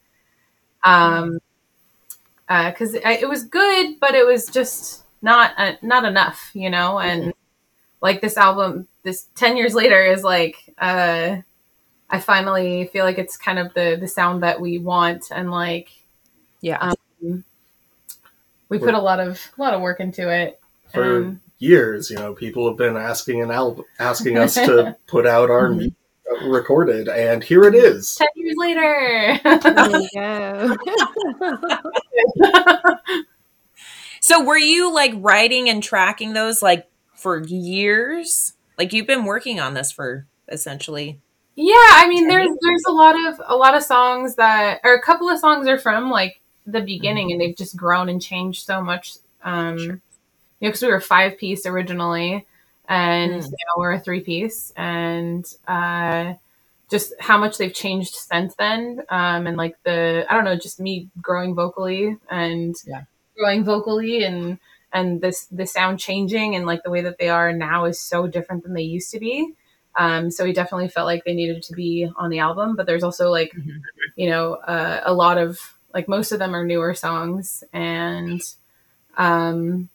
Um 0.84 1.40
uh, 2.50 2.72
because 2.72 2.94
it 2.94 3.28
was 3.28 3.44
good 3.44 4.00
but 4.00 4.16
it 4.16 4.26
was 4.26 4.46
just 4.48 5.04
not 5.22 5.52
uh, 5.58 5.74
not 5.82 6.06
enough 6.06 6.52
you 6.54 6.70
know? 6.70 7.00
And 7.00 7.34
like 8.02 8.22
this 8.22 8.38
album 8.38 8.88
this 9.04 9.28
10 9.36 9.58
years 9.58 9.76
later 9.76 10.04
is 10.06 10.24
like 10.24 10.74
uh 10.80 11.38
I 12.10 12.20
finally 12.22 12.88
feel 12.88 13.06
like 13.06 13.18
it's 13.20 13.38
kind 13.38 13.60
of 13.60 13.74
the 13.74 13.98
the 14.00 14.08
sound 14.08 14.44
that 14.44 14.62
we 14.62 14.80
want 14.80 15.26
and 15.32 15.52
like 15.52 15.90
Yeah. 16.62 16.94
um, 17.24 17.44
we 18.70 18.80
put 18.80 18.94
a 18.94 19.00
lot 19.00 19.20
of 19.20 19.40
a 19.58 19.62
lot 19.62 19.74
of 19.74 19.82
work 19.82 20.00
into 20.00 20.30
it. 20.30 20.60
For 20.94 21.18
Um, 21.18 21.42
years, 21.60 22.10
you 22.10 22.18
know, 22.18 22.34
people 22.34 22.68
have 22.68 22.78
been 22.78 22.98
asking 22.98 23.42
an 23.42 23.52
album, 23.52 23.86
asking 24.00 24.38
us 24.38 24.56
to 24.56 24.96
put 25.08 25.26
out 25.28 25.50
our 25.50 25.70
Mm-hmm. 25.70 25.78
music 25.78 25.94
recorded, 26.44 27.08
and 27.08 27.42
here 27.44 27.64
it 27.64 27.74
is. 27.74 28.16
10 28.16 28.28
years 28.36 28.56
later 28.58 29.40
There 29.44 30.02
you 30.02 30.10
go. 30.14 30.76
So 34.20 34.44
were 34.44 34.58
you 34.58 34.94
like 34.94 35.14
writing 35.16 35.70
and 35.70 35.82
tracking 35.82 36.34
those 36.34 36.62
like 36.62 36.88
for 37.16 37.42
years? 37.46 38.54
Like 38.78 38.94
you've 38.94 39.08
been 39.08 39.26
working 39.26 39.60
on 39.60 39.74
this 39.74 39.92
for 39.92 40.26
essentially. 40.50 41.20
Yeah, 41.56 41.74
I 41.76 42.08
mean, 42.08 42.28
there's 42.28 42.50
there's 42.62 42.84
a 42.88 42.92
lot 42.92 43.16
of 43.28 43.42
a 43.48 43.56
lot 43.56 43.76
of 43.76 43.84
songs 43.84 44.36
that, 44.36 44.82
or 44.84 44.94
a 44.94 45.02
couple 45.02 45.30
of 45.30 45.40
songs 45.40 45.68
are 45.68 45.80
from 45.80 46.12
like 46.12 46.42
the 46.68 46.82
beginning, 46.82 47.32
and 47.32 47.40
they've 47.42 47.56
just 47.56 47.76
grown 47.76 48.10
and 48.10 48.22
changed 48.22 48.66
so 48.66 48.82
much. 48.82 49.14
Um, 49.44 49.78
Sure. 49.80 50.02
You 50.60 50.68
know, 50.68 50.72
because 50.72 50.82
we 50.82 50.88
were 50.90 51.00
five 51.02 51.38
piece 51.38 51.66
originally, 51.66 52.46
and 52.90 53.42
Mm. 53.42 53.46
you 53.46 53.52
know, 53.52 53.76
we're 53.78 53.94
a 53.94 54.00
three 54.00 54.22
piece, 54.22 54.72
and 54.76 55.46
uh, 55.68 56.34
just 56.90 57.14
how 57.20 57.38
much 57.38 57.58
they've 57.58 57.74
changed 57.74 58.16
since 58.16 58.56
then, 58.56 59.04
um, 59.10 59.48
and 59.48 59.58
like 59.58 59.78
the 59.84 60.26
I 60.30 60.34
don't 60.34 60.46
know, 60.46 60.56
just 60.58 60.80
me 60.80 61.10
growing 61.22 61.56
vocally 61.56 62.18
and 62.30 62.76
Yeah. 62.88 63.04
growing 63.38 63.64
vocally, 63.66 64.24
and 64.24 64.60
and 64.94 65.22
this 65.22 65.46
the 65.48 65.68
sound 65.68 66.00
changing, 66.00 66.56
and 66.56 66.66
like 66.66 66.84
the 66.84 66.90
way 66.92 67.02
that 67.02 67.20
they 67.20 67.30
are 67.30 67.54
now 67.54 67.86
is 67.86 68.00
so 68.00 68.28
different 68.28 68.64
than 68.64 68.74
they 68.74 68.82
used 68.84 69.12
to 69.12 69.20
be. 69.20 69.54
Um, 69.98 70.32
so 70.32 70.44
we 70.44 70.54
definitely 70.54 70.90
felt 70.90 71.06
like 71.08 71.24
they 71.26 71.34
needed 71.36 71.64
to 71.64 71.74
be 71.74 72.10
on 72.18 72.30
the 72.32 72.40
album, 72.40 72.76
but 72.76 72.86
there's 72.88 73.04
also 73.04 73.30
like, 73.32 73.52
Mhm. 73.56 73.82
you 74.16 74.30
know, 74.30 74.56
uh, 74.56 75.02
a 75.06 75.14
lot 75.14 75.38
of 75.38 75.60
like 75.94 76.08
most 76.08 76.32
of 76.32 76.40
them 76.40 76.56
are 76.56 76.66
newer 76.66 76.94
songs, 76.96 77.64
and 77.74 78.42
um, 79.18 79.90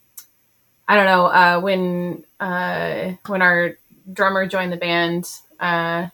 I 0.88 0.97
don't 0.97 1.07
know 1.07 1.27
uh, 1.27 1.61
when 1.61 2.25
uh, 2.40 3.12
when 3.27 3.42
our 3.42 3.77
drummer 4.12 4.47
joined 4.47 4.73
the 4.73 4.77
band, 4.77 5.31
uh, 5.61 6.09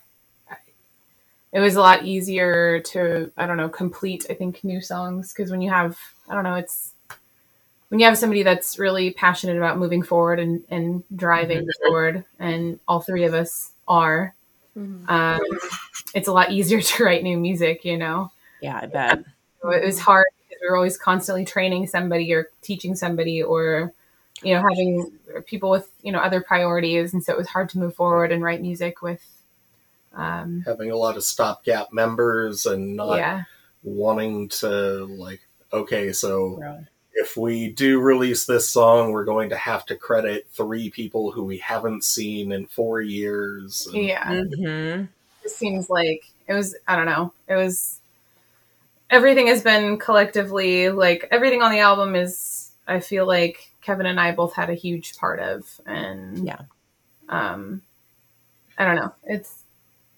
it 1.52 1.61
was 1.61 1.76
a 1.76 1.81
lot 1.81 2.04
easier 2.04 2.81
to 2.81 3.31
I 3.37 3.46
don't 3.46 3.57
know 3.57 3.68
complete 3.68 4.26
I 4.28 4.35
think 4.35 4.62
new 4.64 4.81
songs 4.81 5.33
because 5.33 5.50
when 5.50 5.62
you 5.62 5.70
have 5.70 5.98
I 6.28 6.35
don't 6.35 6.44
know 6.44 6.54
it's 6.54 6.92
when 7.88 8.00
you 8.00 8.07
have 8.07 8.18
somebody 8.18 8.42
that's 8.42 8.78
really 8.78 9.12
passionate 9.12 9.57
about 9.57 9.78
moving 9.78 10.02
forward 10.02 10.38
and, 10.40 10.62
and 10.70 11.02
driving 11.16 11.66
forward, 11.87 12.24
and 12.38 12.78
all 12.87 13.00
three 13.00 13.24
of 13.24 13.33
us 13.35 13.72
are, 13.87 14.35
Mhm. 14.76 15.09
um, 15.09 15.40
it's 16.14 16.28
a 16.28 16.33
lot 16.33 16.52
easier 16.52 16.81
to 16.83 17.04
write 17.04 17.22
new 17.22 17.38
music, 17.38 17.85
you 17.85 17.96
know? 17.96 18.31
Yeah, 18.61 18.81
I 18.83 18.87
bet. 18.87 19.20
So 19.62 19.70
it 19.70 19.85
was 19.85 19.98
hard 19.98 20.26
because 20.38 20.61
we 20.62 20.68
were 20.68 20.76
always 20.76 20.98
constantly 20.98 21.44
training 21.46 21.87
somebody 21.87 22.33
or 22.35 22.50
teaching 22.62 22.94
somebody 22.94 23.42
or, 23.42 23.92
you 24.42 24.55
know, 24.55 24.62
having 24.68 25.12
people 25.46 25.70
with, 25.70 25.90
you 26.03 26.12
know, 26.12 26.18
other 26.20 26.40
priorities. 26.40 27.12
And 27.12 27.22
so 27.22 27.33
it 27.33 27.38
was 27.38 27.48
hard 27.48 27.68
to 27.70 27.79
move 27.79 27.94
forward 27.94 28.33
and 28.33 28.42
write 28.42 28.61
music 28.62 29.03
with, 29.03 29.24
um, 30.14 30.62
Having 30.66 30.90
a 30.90 30.96
lot 30.96 31.16
of 31.16 31.24
stopgap 31.24 31.92
members 31.92 32.66
and 32.66 32.96
not 32.96 33.16
yeah. 33.16 33.42
wanting 33.83 34.48
to 34.48 35.05
like, 35.07 35.40
okay, 35.72 36.12
so 36.12 36.62
if 37.14 37.37
we 37.37 37.68
do 37.70 38.01
release 38.01 38.46
this 38.46 38.68
song, 38.68 39.11
we're 39.12 39.24
going 39.24 39.51
to 39.51 39.57
have 39.57 39.85
to 39.87 39.96
credit 39.96 40.46
three 40.53 40.88
people 40.90 41.33
who 41.33 41.42
we 41.44 41.59
haven't 41.59 42.05
seen 42.05 42.53
in 42.53 42.66
four 42.66 43.01
years. 43.01 43.87
and- 43.87 43.96
Yeah. 44.05 44.24
Mm-hmm. 44.24 45.05
it 45.44 45.51
seems 45.51 45.88
like 45.90 46.24
it 46.46 46.55
was 46.55 46.74
i 46.87 46.96
don't 46.96 47.07
know 47.07 47.33
it 47.46 47.55
was 47.55 48.01
everything 49.11 49.46
has 49.46 49.62
been 49.62 49.98
collectively 49.98 50.88
like 50.90 51.29
everything 51.31 51.62
on 51.62 51.70
the 51.70 51.79
album 51.79 52.14
is 52.14 52.72
i 52.87 53.01
feel 53.01 53.27
like 53.27 53.67
kevin 53.80 54.06
and 54.06 54.20
i 54.20 54.32
both 54.32 54.54
had 54.54 54.70
a 54.70 54.74
huge 54.74 55.16
part 55.16 55.38
of 55.40 55.80
and 55.86 56.44
Yeah. 56.46 56.60
um 57.28 57.82
i 58.76 58.84
don't 58.84 58.96
know 58.96 59.12
it's 59.24 59.64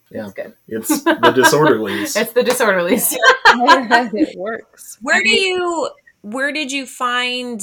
Yeah. 0.09 0.25
it's 0.25 0.33
good 0.33 0.53
It's 0.67 1.03
the 1.03 1.13
disorderlies. 1.13 2.15
it's 2.21 2.33
the 2.33 2.41
disorderlies 2.43 3.13
it 4.13 4.37
works. 4.37 4.97
Where 5.01 5.21
do 5.23 5.29
you 5.29 5.89
where 6.21 6.51
did 6.51 6.71
you 6.71 6.85
find 6.85 7.61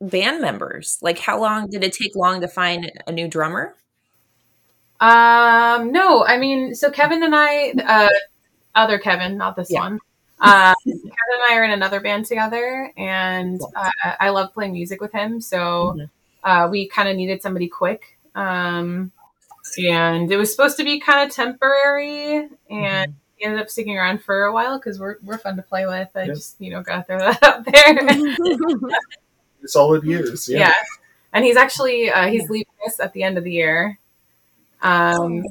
band 0.00 0.40
members? 0.40 0.98
Like 1.02 1.18
how 1.18 1.38
long 1.40 1.68
did 1.68 1.84
it 1.84 1.92
take 1.92 2.14
long 2.16 2.40
to 2.40 2.48
find 2.48 2.90
a 3.06 3.12
new 3.12 3.28
drummer? 3.28 3.74
um 5.00 5.92
no 5.92 6.24
i 6.26 6.36
mean 6.36 6.74
so 6.74 6.90
kevin 6.90 7.22
and 7.22 7.34
i 7.34 7.70
uh 7.86 8.08
other 8.74 8.98
kevin 8.98 9.38
not 9.38 9.56
this 9.56 9.70
Yeah. 9.70 9.80
one 9.80 9.98
uh, 10.40 10.74
Kevin 10.84 11.00
and 11.12 11.42
I 11.50 11.54
are 11.56 11.64
in 11.64 11.70
another 11.72 12.00
band 12.00 12.26
together, 12.26 12.92
and 12.96 13.60
uh, 13.76 13.90
I 14.20 14.30
love 14.30 14.52
playing 14.54 14.72
music 14.72 15.00
with 15.00 15.12
him. 15.12 15.40
So 15.40 15.94
Mhm. 15.96 16.10
uh, 16.44 16.68
we 16.70 16.88
kind 16.88 17.08
of 17.08 17.16
needed 17.16 17.42
somebody 17.42 17.68
quick. 17.68 18.18
Um, 18.34 19.12
and 19.78 20.30
it 20.32 20.36
was 20.36 20.50
supposed 20.50 20.76
to 20.78 20.84
be 20.84 20.98
kind 21.00 21.28
of 21.28 21.34
temporary, 21.34 22.48
and 22.70 23.14
he 23.36 23.44
ended 23.44 23.60
up 23.60 23.70
sticking 23.70 23.96
around 23.98 24.22
for 24.22 24.44
a 24.44 24.52
while 24.52 24.78
because 24.78 24.98
we're, 24.98 25.16
we're 25.22 25.38
fun 25.38 25.56
to 25.56 25.62
play 25.62 25.86
with. 25.86 26.08
I 26.14 26.20
Yeah. 26.22 26.34
just, 26.34 26.56
you 26.60 26.70
know, 26.70 26.82
gotta 26.82 27.02
throw 27.04 27.18
that 27.32 27.42
out 27.42 27.64
there. 27.64 28.88
Solid 29.66 30.04
years. 30.04 30.48
yeah. 30.48 30.58
Yeah. 30.58 30.72
And 31.32 31.44
he's 31.44 31.56
actually, 31.56 32.10
uh, 32.10 32.26
he's 32.28 32.48
leaving 32.50 32.72
us 32.86 32.98
at 32.98 33.12
the 33.12 33.22
end 33.22 33.38
of 33.38 33.44
the 33.44 33.52
year. 33.52 33.98
Um, 34.82 35.44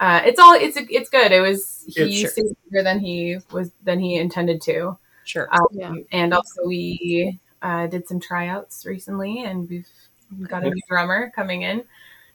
uh, 0.00 0.22
it's 0.24 0.38
all, 0.40 0.54
it's, 0.54 0.76
it's 0.76 1.10
good. 1.10 1.32
It 1.32 1.40
was, 1.40 1.84
he 1.88 2.02
It's 2.02 2.20
sure. 2.20 2.30
stayed 2.30 2.44
longer 2.70 2.82
than 2.84 3.00
he 3.00 3.38
was, 3.52 3.70
than 3.82 3.98
he 4.00 4.16
intended 4.16 4.60
to. 4.62 4.98
Sure. 5.24 5.48
Um, 5.52 5.66
Yeah. 5.72 5.94
And 6.12 6.32
also, 6.34 6.66
we 6.66 7.38
uh, 7.62 7.86
did 7.88 8.06
some 8.06 8.20
tryouts 8.20 8.84
recently, 8.86 9.42
and 9.44 9.68
we've 9.68 9.88
got 10.48 10.62
a 10.64 10.70
new 10.70 10.80
drummer 10.88 11.32
coming 11.34 11.62
in. 11.62 11.84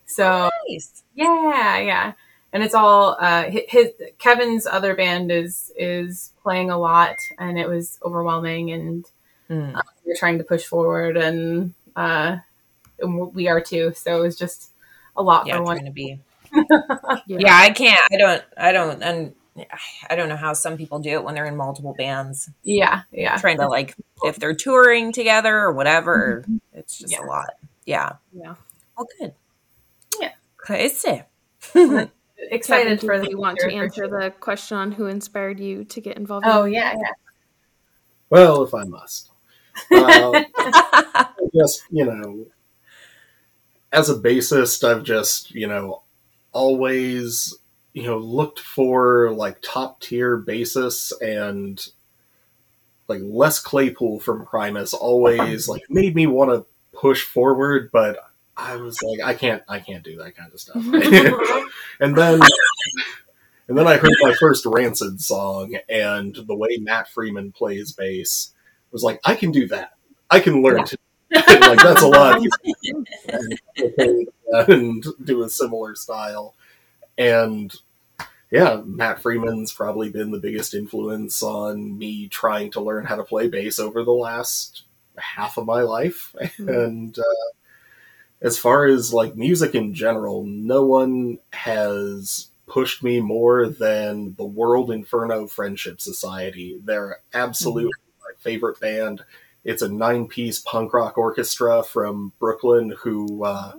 So 0.06 0.50
Nice. 0.70 1.04
yeah, 1.16 1.78
yeah, 1.78 2.14
and 2.52 2.64
it's 2.64 2.74
all 2.74 3.12
uh, 3.20 3.44
hi- 3.50 3.66
his 3.70 3.92
Kevin's 4.18 4.66
other 4.68 4.94
band 4.94 5.32
is 5.32 5.72
is 5.78 6.34
playing 6.44 6.70
a 6.70 6.78
lot, 6.78 7.16
and 7.40 7.58
it 7.58 7.70
was 7.70 7.98
overwhelming, 8.04 8.72
and 8.72 9.06
Mm. 9.50 9.80
we're 10.06 10.16
trying 10.18 10.38
to 10.38 10.44
push 10.46 10.64
forward, 10.66 11.18
and, 11.18 11.74
uh, 11.96 12.38
and 13.00 13.34
we 13.34 13.50
are 13.50 13.60
too. 13.60 13.92
So 13.96 14.18
it 14.18 14.22
was 14.22 14.38
just 14.38 14.72
a 15.18 15.22
lot 15.22 15.46
Yeah, 15.46 15.58
for 15.58 15.64
one. 15.64 15.84
to 15.86 15.92
be. 15.92 16.20
Yeah. 16.54 17.38
Yeah, 17.40 17.58
I 17.58 17.70
can't. 17.72 18.02
I 18.12 18.18
don't. 18.18 18.44
I 18.58 18.72
don't. 18.72 19.04
And 19.04 19.34
I 20.10 20.16
don't 20.16 20.30
know 20.30 20.36
how 20.36 20.54
some 20.54 20.78
people 20.78 21.00
do 21.00 21.12
it 21.12 21.24
when 21.24 21.36
they're 21.36 21.46
in 21.46 21.58
multiple 21.58 21.94
bands, 21.98 22.50
Yeah, 22.64 23.02
yeah, 23.12 23.38
trying 23.38 23.58
to 23.58 23.68
like 23.68 23.96
if 24.24 24.38
they're 24.38 24.56
touring 24.56 25.12
together 25.12 25.56
or 25.58 25.74
whatever. 25.74 26.46
It's 26.74 26.98
just 26.98 27.14
Yeah. 27.14 27.24
a 27.24 27.26
lot. 27.26 27.52
Yeah. 27.86 28.14
Yeah. 28.34 28.56
Well, 28.98 29.08
good. 29.20 29.34
Yeah. 30.20 30.32
Crazy. 30.58 31.24
excited 32.50 33.00
for 33.00 33.16
do 33.16 33.24
the 33.24 33.30
you 33.30 33.38
want 33.38 33.60
to 33.60 33.72
answer 33.72 34.08
sure. 34.08 34.22
the 34.22 34.32
question 34.32 34.78
on 34.78 34.92
who 34.92 35.06
inspired 35.06 35.60
you 35.60 35.84
to 35.86 36.02
get 36.02 36.18
involved? 36.18 36.46
Oh 36.48 36.66
in 36.66 36.74
yeah, 36.74 36.94
yeah. 36.94 37.12
Well, 38.30 38.64
if 38.64 38.74
I 38.74 38.84
must. 38.84 39.30
Uh, 39.90 40.44
just, 41.56 41.84
you 41.90 42.06
know, 42.06 42.46
as 43.92 44.10
a 44.10 44.16
bassist, 44.16 44.84
I've 44.88 45.04
just, 45.04 45.52
you 45.52 45.66
know, 45.66 46.04
always, 46.54 47.56
you 47.94 48.04
know, 48.04 48.18
looked 48.18 48.60
for 48.60 49.32
like 49.32 49.58
top 49.62 50.00
tier 50.02 50.40
bassists 50.40 51.12
and 51.22 51.86
like 53.08 53.22
Les 53.24 53.60
Claypool 53.60 54.20
from 54.20 54.46
Primus 54.46 54.94
always 54.94 55.68
like 55.68 55.84
made 55.90 56.16
me 56.16 56.28
want 56.28 56.52
to 56.52 56.66
push 56.98 57.24
forward, 57.24 57.90
but 57.92 58.18
I 58.56 58.76
was 58.76 59.02
like, 59.02 59.20
I 59.28 59.34
can't, 59.34 59.64
I 59.68 59.80
can't 59.80 60.04
do 60.04 60.18
that 60.18 60.36
kind 60.36 60.52
of 60.54 60.60
stuff. 60.60 60.76
and 62.00 62.16
then, 62.16 62.40
And 63.68 63.78
then 63.78 63.88
I 63.88 63.96
heard 63.98 64.12
my 64.22 64.34
first 64.40 64.66
Rancid 64.66 65.22
song, 65.22 65.76
and 65.88 66.36
the 66.36 66.56
way 66.56 66.78
Matt 66.82 67.08
Freeman 67.08 67.54
plays 67.54 67.94
bass 67.94 68.52
was 68.92 69.02
like, 69.04 69.20
I 69.24 69.36
can 69.36 69.52
do 69.52 69.68
that. 69.70 69.94
I 70.30 70.42
can 70.42 70.62
learn 70.62 70.80
Yeah. 70.80 70.84
to. 70.84 70.98
like 71.62 71.80
that's 71.80 72.02
a 72.02 72.08
lot 72.08 72.42
and, 73.98 74.28
and 74.52 75.06
do 75.24 75.44
a 75.44 75.50
similar 75.50 75.96
style. 75.96 76.56
And 77.18 77.74
yeah, 78.52 78.82
Matt 78.86 79.22
Freeman's 79.22 79.72
probably 79.72 80.10
been 80.10 80.32
the 80.32 80.40
biggest 80.40 80.74
influence 80.74 81.42
on 81.42 81.98
me 81.98 82.28
trying 82.28 82.72
to 82.72 82.82
learn 82.82 83.06
how 83.06 83.16
to 83.16 83.24
play 83.24 83.48
bass 83.48 83.80
over 83.80 84.04
the 84.04 84.12
last 84.12 84.84
half 85.18 85.58
of 85.58 85.66
my 85.66 85.82
life. 85.82 86.36
And 86.60 87.18
uh, 87.18 87.52
as 88.42 88.58
far 88.58 88.86
as 88.86 89.14
like 89.14 89.36
music 89.36 89.76
in 89.76 89.94
general, 89.94 90.44
no 90.44 90.84
one 90.86 91.40
has 91.54 92.50
pushed 92.68 93.04
me 93.04 93.20
more 93.20 93.68
than 93.68 94.36
the 94.36 94.46
World 94.46 94.92
Inferno 94.92 95.48
Friendship 95.48 96.02
Society. 96.02 96.80
They're 96.84 97.20
absolutely 97.34 97.92
my 98.20 98.32
favorite 98.40 98.80
band. 98.80 99.24
It's 99.64 99.82
a 99.84 99.88
nine 99.90 100.28
piece 100.28 100.60
punk 100.62 100.94
rock 100.94 101.18
orchestra 101.18 101.84
from 101.84 102.32
Brooklyn 102.40 102.94
who, 102.98 103.44
uh, 103.46 103.74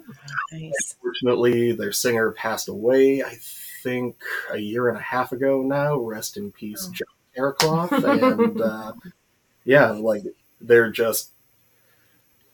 Nice. 0.53 0.95
unfortunately, 1.03 1.73
their 1.73 1.91
singer 1.93 2.31
passed 2.33 2.69
away, 2.69 3.23
I 3.23 3.37
think, 3.83 4.17
a 4.53 4.59
year 4.59 4.89
and 4.89 4.97
a 4.97 5.01
half 5.03 5.33
ago 5.33 5.63
now. 5.63 5.97
Rest 5.99 6.37
in 6.37 6.53
peace, 6.53 6.87
Oh. 6.89 6.93
Jack 6.93 7.09
Terricloth. 7.37 7.91
and 8.05 8.61
uh, 8.61 8.93
yeah, 9.65 9.91
like 9.91 10.23
they're 10.61 10.91
just 10.91 11.31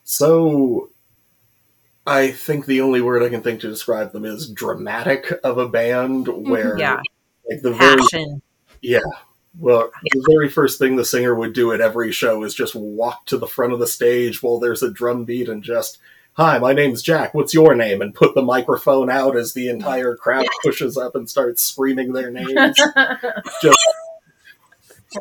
so. 0.05 0.91
I 2.07 2.31
think 2.31 2.65
the 2.65 2.81
only 2.81 3.03
word 3.03 3.23
I 3.23 3.29
can 3.29 3.43
think 3.43 3.61
to 3.61 3.69
describe 3.69 4.13
them 4.13 4.25
is 4.25 4.49
dramatic 4.51 5.31
of 5.45 5.59
a 5.59 5.69
band 5.69 6.27
where 6.29 6.79
Yeah. 6.79 7.03
like 7.51 7.61
the 7.61 7.73
very 7.75 8.01
yeah. 8.81 9.01
Well, 9.57 9.91
the 10.13 10.25
very 10.31 10.49
first 10.49 10.79
thing 10.79 10.97
the 10.97 11.05
singer 11.05 11.35
would 11.35 11.53
do 11.53 11.73
at 11.73 11.81
every 11.81 12.13
show 12.13 12.45
is 12.45 12.55
just 12.55 12.75
walk 12.75 13.27
to 13.27 13.39
the 13.39 13.47
front 13.47 13.73
of 13.73 13.79
the 13.79 13.87
stage 13.87 14.43
while 14.43 14.59
there's 14.59 14.83
a 14.83 14.91
drum 14.91 15.25
beat 15.25 15.49
and 15.49 15.63
just, 15.63 15.99
"Hi, 16.35 16.59
my 16.59 16.73
name's 16.73 17.03
Jack. 17.03 17.35
What's 17.35 17.55
your 17.55 17.75
name?" 17.75 18.01
and 18.03 18.15
put 18.15 18.35
the 18.35 18.43
microphone 18.43 19.11
out 19.11 19.37
as 19.37 19.55
the 19.55 19.69
entire 19.69 20.15
crowd 20.17 20.47
pushes 20.63 20.97
up 20.97 21.17
and 21.17 21.29
starts 21.29 21.63
screaming 21.63 22.13
their 22.13 22.31
names. 22.31 22.77
just 23.63 23.79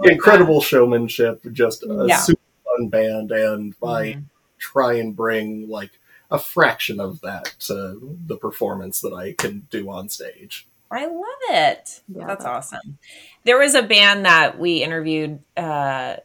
incredible 0.03 0.61
showmanship. 0.61 1.41
Just 1.51 1.83
a 1.83 2.05
Yeah. 2.07 2.17
super 2.17 2.41
fun 2.65 2.89
band, 2.89 3.31
and 3.31 3.75
I 3.81 4.03
Mhm. 4.13 4.23
try 4.59 4.93
and 4.95 5.15
bring 5.15 5.67
like 5.69 5.91
a 6.29 6.37
fraction 6.37 6.99
of 6.99 7.21
that 7.21 7.55
to 7.61 8.17
the 8.27 8.37
performance 8.37 8.99
that 9.01 9.13
I 9.13 9.31
can 9.33 9.65
do 9.71 9.89
on 9.89 10.09
stage. 10.09 10.67
I 10.91 11.05
love 11.05 11.23
it. 11.49 12.01
Yeah, 12.07 12.27
that's 12.27 12.43
that's- 12.43 12.45
awesome. 12.45 12.97
There 13.43 13.57
was 13.57 13.75
a 13.75 13.83
band 13.83 14.25
that 14.25 14.57
we 14.59 14.83
interviewed 14.83 15.39
uh, 15.57 16.17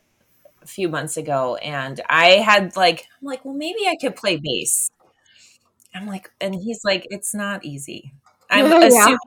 a 0.63 0.67
few 0.67 0.89
months 0.89 1.17
ago, 1.17 1.57
and 1.57 2.01
I 2.09 2.27
had 2.39 2.77
like, 2.77 3.07
I'm 3.21 3.27
like, 3.29 3.45
well, 3.45 3.55
maybe 3.55 3.87
I 3.89 3.97
could 4.01 4.17
play 4.17 4.37
bass. 4.43 4.89
I'm 5.95 6.07
like, 6.07 6.31
and 6.41 6.55
he's 6.55 6.81
like, 6.85 7.07
it's 7.11 7.35
not 7.35 7.65
easy. 7.65 8.13
I'm 8.51 8.67
Yeah. 8.71 8.87
assuming 8.89 9.19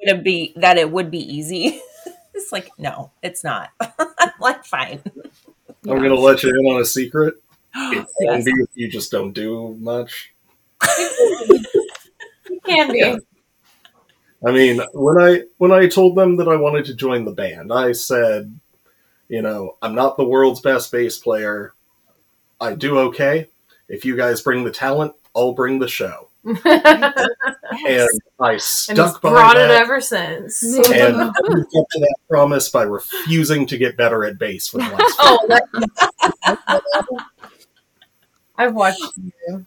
it 0.00 0.14
would 0.14 0.24
be 0.24 0.52
that 0.56 0.78
it 0.78 0.90
would 0.90 1.10
be 1.10 1.20
easy. 1.20 1.80
it's 2.34 2.52
like, 2.52 2.70
no, 2.78 3.12
it's 3.22 3.44
not. 3.44 3.70
I'm 3.80 4.30
like, 4.40 4.64
fine. 4.64 5.02
I'm 5.88 5.98
gonna 6.02 6.14
let 6.14 6.42
you 6.42 6.50
in 6.50 6.66
on 6.74 6.80
a 6.80 6.84
secret. 6.84 7.34
It 7.76 7.94
can 7.94 8.06
Yes. 8.20 8.44
be 8.44 8.50
if 8.52 8.68
you 8.74 8.88
just 8.90 9.10
don't 9.12 9.32
do 9.32 9.76
much. 9.80 10.32
It 12.50 12.62
can 12.64 12.92
be. 12.92 12.98
Yeah. 12.98 13.16
I 14.46 14.52
mean, 14.52 14.80
when 14.92 15.18
I 15.18 15.42
when 15.58 15.72
I 15.72 15.88
told 15.88 16.16
them 16.16 16.36
that 16.36 16.46
I 16.46 16.54
wanted 16.54 16.84
to 16.86 16.94
join 16.94 17.24
the 17.24 17.32
band, 17.32 17.72
I 17.72 17.90
said, 17.92 18.58
you 19.28 19.42
know, 19.42 19.76
I'm 19.82 19.96
not 19.96 20.16
the 20.16 20.24
world's 20.24 20.60
best 20.60 20.92
bass 20.92 21.18
player. 21.18 21.74
I 22.60 22.74
do 22.74 22.98
okay. 23.00 23.48
If 23.88 24.04
you 24.04 24.16
guys 24.16 24.40
bring 24.40 24.62
the 24.62 24.70
talent, 24.70 25.14
I'll 25.34 25.52
bring 25.52 25.80
the 25.80 25.88
show. 25.88 26.28
and 26.44 26.60
Yes. 26.64 28.08
And 28.08 28.20
I 28.38 28.52
he's 28.52 28.64
stuck 28.64 29.20
by 29.20 29.30
brought 29.30 29.56
it 29.56 29.66
that 29.66 29.82
ever 29.82 30.00
since. 30.00 30.62
And 30.92 31.16
lived 31.16 31.76
up 31.76 31.86
to 31.90 31.98
that 32.00 32.16
promise 32.28 32.68
by 32.68 32.84
refusing 32.84 33.66
to 33.66 33.76
get 33.76 33.96
better 33.96 34.24
at 34.24 34.38
bass 34.38 34.68
for 34.68 34.78
the 34.78 34.84
last. 34.84 35.16
oh, 35.18 35.46
that- 35.48 37.24
I've 38.56 38.74
watched 38.74 39.02
you. 39.16 39.66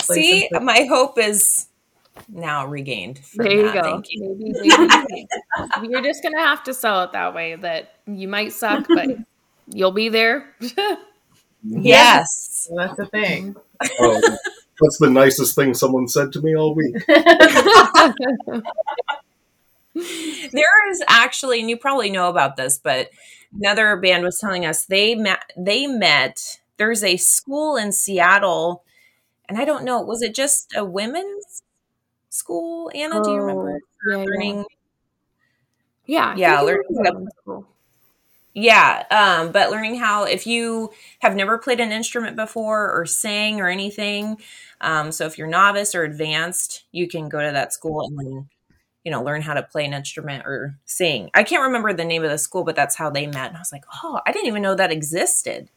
See, 0.00 0.48
my 0.60 0.86
hope 0.88 1.18
is 1.18 1.66
now 2.28 2.66
regained. 2.66 3.18
from 3.20 3.44
There 3.44 3.52
you 3.56 3.62
that. 3.72 3.74
go. 3.74 3.82
Thank 3.92 4.06
you. 4.10 4.36
Maybe, 4.38 4.68
maybe, 4.68 5.26
maybe. 5.76 5.88
You're 5.88 6.02
just 6.02 6.22
gonna 6.22 6.40
have 6.40 6.62
to 6.64 6.74
sell 6.74 7.04
it 7.04 7.12
that 7.12 7.34
way. 7.34 7.56
That 7.56 7.94
you 8.06 8.28
might 8.28 8.52
suck, 8.52 8.86
but 8.88 9.08
you'll 9.68 9.92
be 9.92 10.08
there. 10.08 10.54
Yes. 11.64 12.68
that's 12.76 12.96
the 12.96 13.06
thing. 13.06 13.54
Oh, 14.00 14.20
that's 14.80 14.98
the 14.98 15.08
nicest 15.08 15.54
thing 15.54 15.74
someone 15.74 16.08
said 16.08 16.32
to 16.32 16.40
me 16.40 16.56
all 16.56 16.74
week. 16.74 16.96
There 19.94 20.90
is 20.90 21.02
actually, 21.06 21.60
and 21.60 21.68
you 21.68 21.76
probably 21.76 22.10
know 22.10 22.28
about 22.30 22.56
this, 22.56 22.78
but 22.78 23.10
another 23.54 23.96
band 23.96 24.24
was 24.24 24.38
telling 24.38 24.64
us 24.64 24.86
they 24.86 25.14
met. 25.14 25.52
They 25.56 25.86
met. 25.86 26.60
There's 26.78 27.04
a 27.04 27.16
school 27.18 27.76
in 27.76 27.92
Seattle, 27.92 28.84
and 29.48 29.58
I 29.58 29.64
don't 29.66 29.84
know. 29.84 30.00
Was 30.00 30.22
it 30.22 30.34
just 30.34 30.72
a 30.74 30.84
women's 30.84 31.61
school? 32.32 32.90
Anna, 32.94 33.20
do 33.22 33.30
you 33.30 33.40
remember? 33.40 33.72
Oh, 33.72 34.10
yeah, 34.10 34.16
yeah. 34.16 34.24
Learning, 34.24 34.64
Yeah, 36.06 36.26
I 36.30 36.36
Yeah, 36.36 36.60
learning 36.60 36.84
was 36.88 36.98
how 36.98 37.04
to- 37.04 37.12
women's 37.12 37.34
school. 37.40 37.66
yeah, 38.54 39.04
um, 39.10 39.52
but 39.52 39.70
learning 39.70 39.96
how 39.96 40.24
if 40.24 40.46
you 40.46 40.92
have 41.20 41.34
never 41.36 41.58
played 41.58 41.80
an 41.80 41.92
instrument 41.92 42.36
before 42.36 42.90
or 42.92 43.06
sang 43.06 43.60
or 43.60 43.68
anything, 43.68 44.40
um, 44.80 45.12
so 45.12 45.26
if 45.26 45.38
you're 45.38 45.46
novice 45.46 45.94
or 45.94 46.02
advanced, 46.04 46.84
you 46.92 47.08
can 47.08 47.28
go 47.28 47.40
to 47.40 47.52
that 47.52 47.72
school 47.72 48.02
and 48.06 48.18
then 48.18 48.48
you 49.04 49.10
know 49.12 49.22
learn 49.22 49.42
how 49.42 49.54
to 49.54 49.62
play 49.62 49.84
an 49.84 49.94
instrument 49.94 50.44
or 50.46 50.76
sing. 50.84 51.30
I 51.34 51.44
can't 51.44 51.62
remember 51.62 51.92
the 51.92 52.04
name 52.04 52.24
of 52.24 52.30
the 52.30 52.38
school, 52.38 52.64
but 52.64 52.76
that's 52.76 52.96
how 52.96 53.10
they 53.10 53.26
met. 53.26 53.48
And 53.48 53.56
I 53.56 53.60
was 53.60 53.72
like, 53.72 53.84
oh, 54.02 54.20
I 54.26 54.32
didn't 54.32 54.48
even 54.48 54.62
know 54.62 54.74
that 54.74 54.92
existed. 54.92 55.70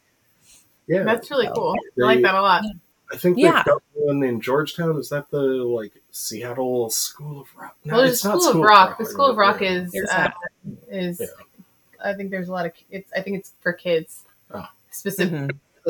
Yeah, 0.87 1.03
That's 1.03 1.31
really 1.31 1.49
cool. 1.55 1.75
I 1.99 2.05
like 2.05 2.21
that 2.21 2.35
a 2.35 2.41
lot. 2.41 2.63
I 3.11 3.17
think 3.17 3.37
Yeah. 3.37 3.53
they've 3.57 3.65
got 3.65 3.81
one 3.93 4.23
in 4.23 4.41
Georgetown. 4.41 4.97
Is 4.97 5.09
that 5.09 5.29
the 5.31 5.37
like 5.39 5.93
Seattle 6.15 6.89
School 6.89 7.41
of 7.41 7.47
Rock? 7.57 7.75
No, 7.83 7.95
well, 7.95 8.01
there's 8.03 8.13
it's 8.13 8.21
School, 8.21 8.39
not 8.41 8.55
of 8.55 8.61
Rock. 8.61 8.97
The 8.97 9.05
School 9.05 9.25
of 9.25 9.37
Rock 9.37 9.59
down. 9.59 9.67
is 9.73 9.93
uh, 10.09 10.15
that. 10.15 10.33
is. 10.89 11.19
Yeah. 11.19 11.27
I 12.03 12.13
think 12.13 12.31
there's 12.31 12.47
a 12.47 12.51
lot 12.53 12.65
of. 12.65 12.71
It's. 12.89 13.11
I 13.13 13.19
think 13.21 13.37
it's 13.39 13.51
for 13.61 13.73
kids 13.73 14.23
Oh. 14.53 14.65
specifically, 14.91 15.49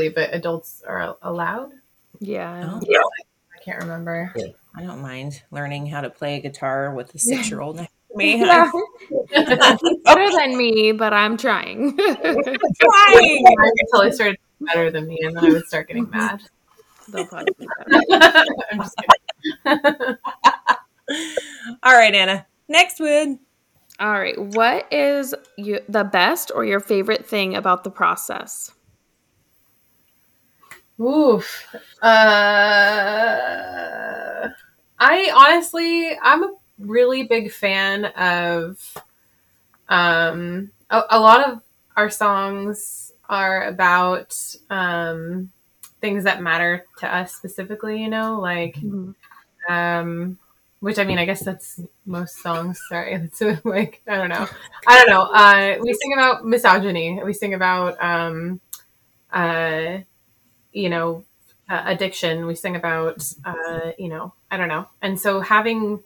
Mhm. 0.09 0.15
but 0.15 0.33
adults 0.33 0.81
are 0.88 1.15
allowed. 1.21 1.73
Yeah. 2.19 2.79
Oh, 2.81 2.81
I 3.53 3.59
can't 3.63 3.81
remember. 3.83 4.33
I 4.75 4.81
don't 4.83 5.01
mind 5.01 5.43
learning 5.51 5.85
how 5.88 6.01
to 6.01 6.09
play 6.09 6.38
a 6.38 6.39
guitar 6.41 6.91
with 6.93 7.13
a 7.13 7.19
six 7.19 7.49
year 7.51 7.61
old 7.61 7.75
next 7.75 7.91
to 8.11 8.17
me. 8.17 8.39
Yeah. 8.45 8.71
I'm 9.35 9.77
Better 10.03 10.31
than 10.31 10.57
me, 10.57 10.91
but 10.93 11.13
I'm 11.13 11.38
trying. 11.38 11.95
trying. 11.97 13.43
Until 13.45 14.01
I 14.01 14.09
started 14.09 14.38
better 14.61 14.89
than 14.89 15.05
me, 15.07 15.19
and 15.21 15.35
then 15.38 15.45
I 15.45 15.49
would 15.49 15.65
start 15.67 15.88
getting 15.88 16.09
mad. 16.09 16.41
They'll 17.09 17.27
probably 17.27 17.53
be 17.59 17.67
better. 17.67 18.45
I'm 18.71 18.79
just 18.79 18.95
kidding. 18.97 19.09
All 21.84 21.93
right, 21.93 22.13
Anna. 22.13 22.45
Next 22.67 22.99
one. 22.99 23.39
All 23.99 24.12
right. 24.12 24.38
What 24.39 24.91
is 24.91 25.34
you, 25.58 25.79
the 25.88 26.03
best 26.03 26.51
or 26.53 26.65
your 26.65 26.79
favorite 26.79 27.25
thing 27.25 27.55
about 27.55 27.84
the 27.84 27.91
process? 27.91 28.71
Oof. 30.99 31.75
Uh, 32.01 32.08
I 34.99 35.31
honestly, 35.36 36.17
I'm 36.21 36.43
a 36.43 36.53
really 36.79 37.23
big 37.23 37.51
fan 37.51 38.05
of. 38.05 38.93
Um, 39.88 40.71
a, 40.89 41.03
a 41.12 41.19
lot 41.19 41.47
of 41.47 41.62
our 41.95 42.10
songs 42.10 43.12
are 43.29 43.67
about 43.67 44.36
um, 44.69 45.51
things 46.01 46.23
that 46.23 46.41
matter 46.41 46.86
to 46.99 47.15
us 47.15 47.36
specifically. 47.36 48.01
You 48.01 48.10
know, 48.10 48.39
like 48.39 48.77
um, 49.69 50.38
which 50.80 50.99
I 50.99 51.04
mean, 51.04 51.17
I 51.17 51.25
guess 51.25 51.41
that's 51.41 51.80
most 52.06 52.41
songs. 52.41 52.80
Sorry, 52.89 53.17
that's 53.41 53.41
like 53.65 54.01
I 54.08 54.17
don't 54.17 54.30
know. 54.30 54.47
I 54.88 54.97
don't 54.97 55.10
know. 55.10 55.23
Uh, 55.23 55.78
we 55.82 55.93
sing 55.93 56.13
about 56.13 56.45
misogyny. 56.45 57.21
We 57.23 57.34
sing 57.34 57.54
about 57.54 58.01
um, 58.04 58.62
uh, 59.32 59.99
you 60.71 60.89
know, 60.89 61.23
uh, 61.69 61.84
addiction. 61.86 62.45
We 62.45 62.56
sing 62.56 62.75
about 62.75 63.23
uh, 63.43 63.91
you 63.97 64.10
know, 64.10 64.34
I 64.51 64.58
don't 64.58 64.69
know. 64.69 64.88
And 65.01 65.19
so 65.19 65.41
having 65.41 66.01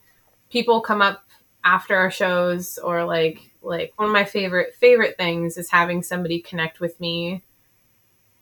people 0.49 0.81
come 0.81 1.01
up 1.01 1.23
after 1.63 1.95
our 1.95 2.11
shows 2.11 2.77
or 2.77 3.03
like 3.03 3.51
like 3.61 3.93
one 3.97 4.07
of 4.07 4.13
my 4.13 4.23
favorite 4.23 4.75
favorite 4.75 5.17
things 5.17 5.57
is 5.57 5.69
having 5.69 6.01
somebody 6.01 6.39
connect 6.39 6.79
with 6.79 6.99
me 6.99 7.43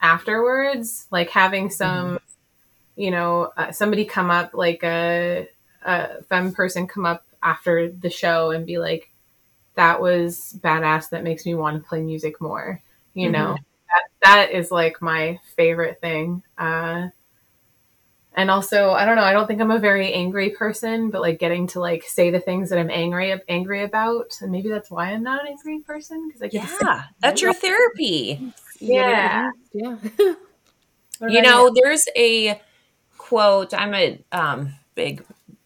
afterwards 0.02 1.08
like 1.10 1.30
having 1.32 1.70
some 1.70 2.20
you 2.98 3.12
know 3.12 3.52
uh, 3.56 3.72
somebody 3.72 4.04
come 4.04 4.30
up 4.30 4.52
like 4.54 4.84
a, 4.84 5.48
a 5.86 6.22
femme 6.24 6.52
person 6.52 6.88
come 6.88 7.06
up 7.06 7.24
after 7.42 7.90
the 7.90 8.10
show 8.10 8.52
and 8.52 8.66
be 8.66 8.78
like 8.80 9.10
that 9.76 10.02
was 10.02 10.58
badass 10.62 11.10
that 11.12 11.24
makes 11.24 11.46
me 11.46 11.54
want 11.56 11.82
to 11.82 11.88
play 11.88 12.02
music 12.02 12.42
more 12.42 12.82
you 13.14 13.30
Mhm. 13.30 13.34
know 13.34 13.54
that, 13.54 14.04
that 14.24 14.52
is 14.52 14.72
like 14.72 15.02
my 15.02 15.40
favorite 15.56 16.02
thing 16.02 16.42
uh 16.58 17.08
and 18.34 18.52
also 18.52 18.92
i 18.92 19.06
don't 19.06 19.16
know 19.16 19.24
i 19.24 19.32
don't 19.34 19.48
think 19.48 19.62
i'm 19.62 19.72
a 19.72 19.80
very 19.80 20.12
angry 20.14 20.50
person 20.50 21.10
but 21.12 21.22
like 21.22 21.40
getting 21.40 21.68
to 21.68 21.80
like 21.80 22.04
say 22.04 22.30
the 22.32 22.40
things 22.40 22.70
that 22.70 22.80
i'm 22.80 22.90
angry 22.92 23.34
angry 23.48 23.84
about 23.84 24.38
and 24.42 24.52
maybe 24.52 24.70
that's 24.70 24.90
why 24.92 25.12
i'm 25.12 25.24
not 25.24 25.42
an 25.42 25.48
angry 25.48 25.80
person 25.82 26.28
because 26.28 26.42
i 26.42 26.48
get 26.48 26.62
to 26.64 26.68
say- 26.68 26.78
Yeah, 26.82 27.04
that's 27.22 27.42
your 27.42 27.54
therapy. 27.54 28.52
Yeah. 28.80 29.52
Yeah. 29.74 29.98
You 31.20 31.42
know, 31.42 31.72
there's 31.74 32.06
a 32.16 32.62
quote. 33.28 33.74
I'm 33.74 33.94
a 33.94 34.24
um, 34.32 34.74
big 34.96 35.24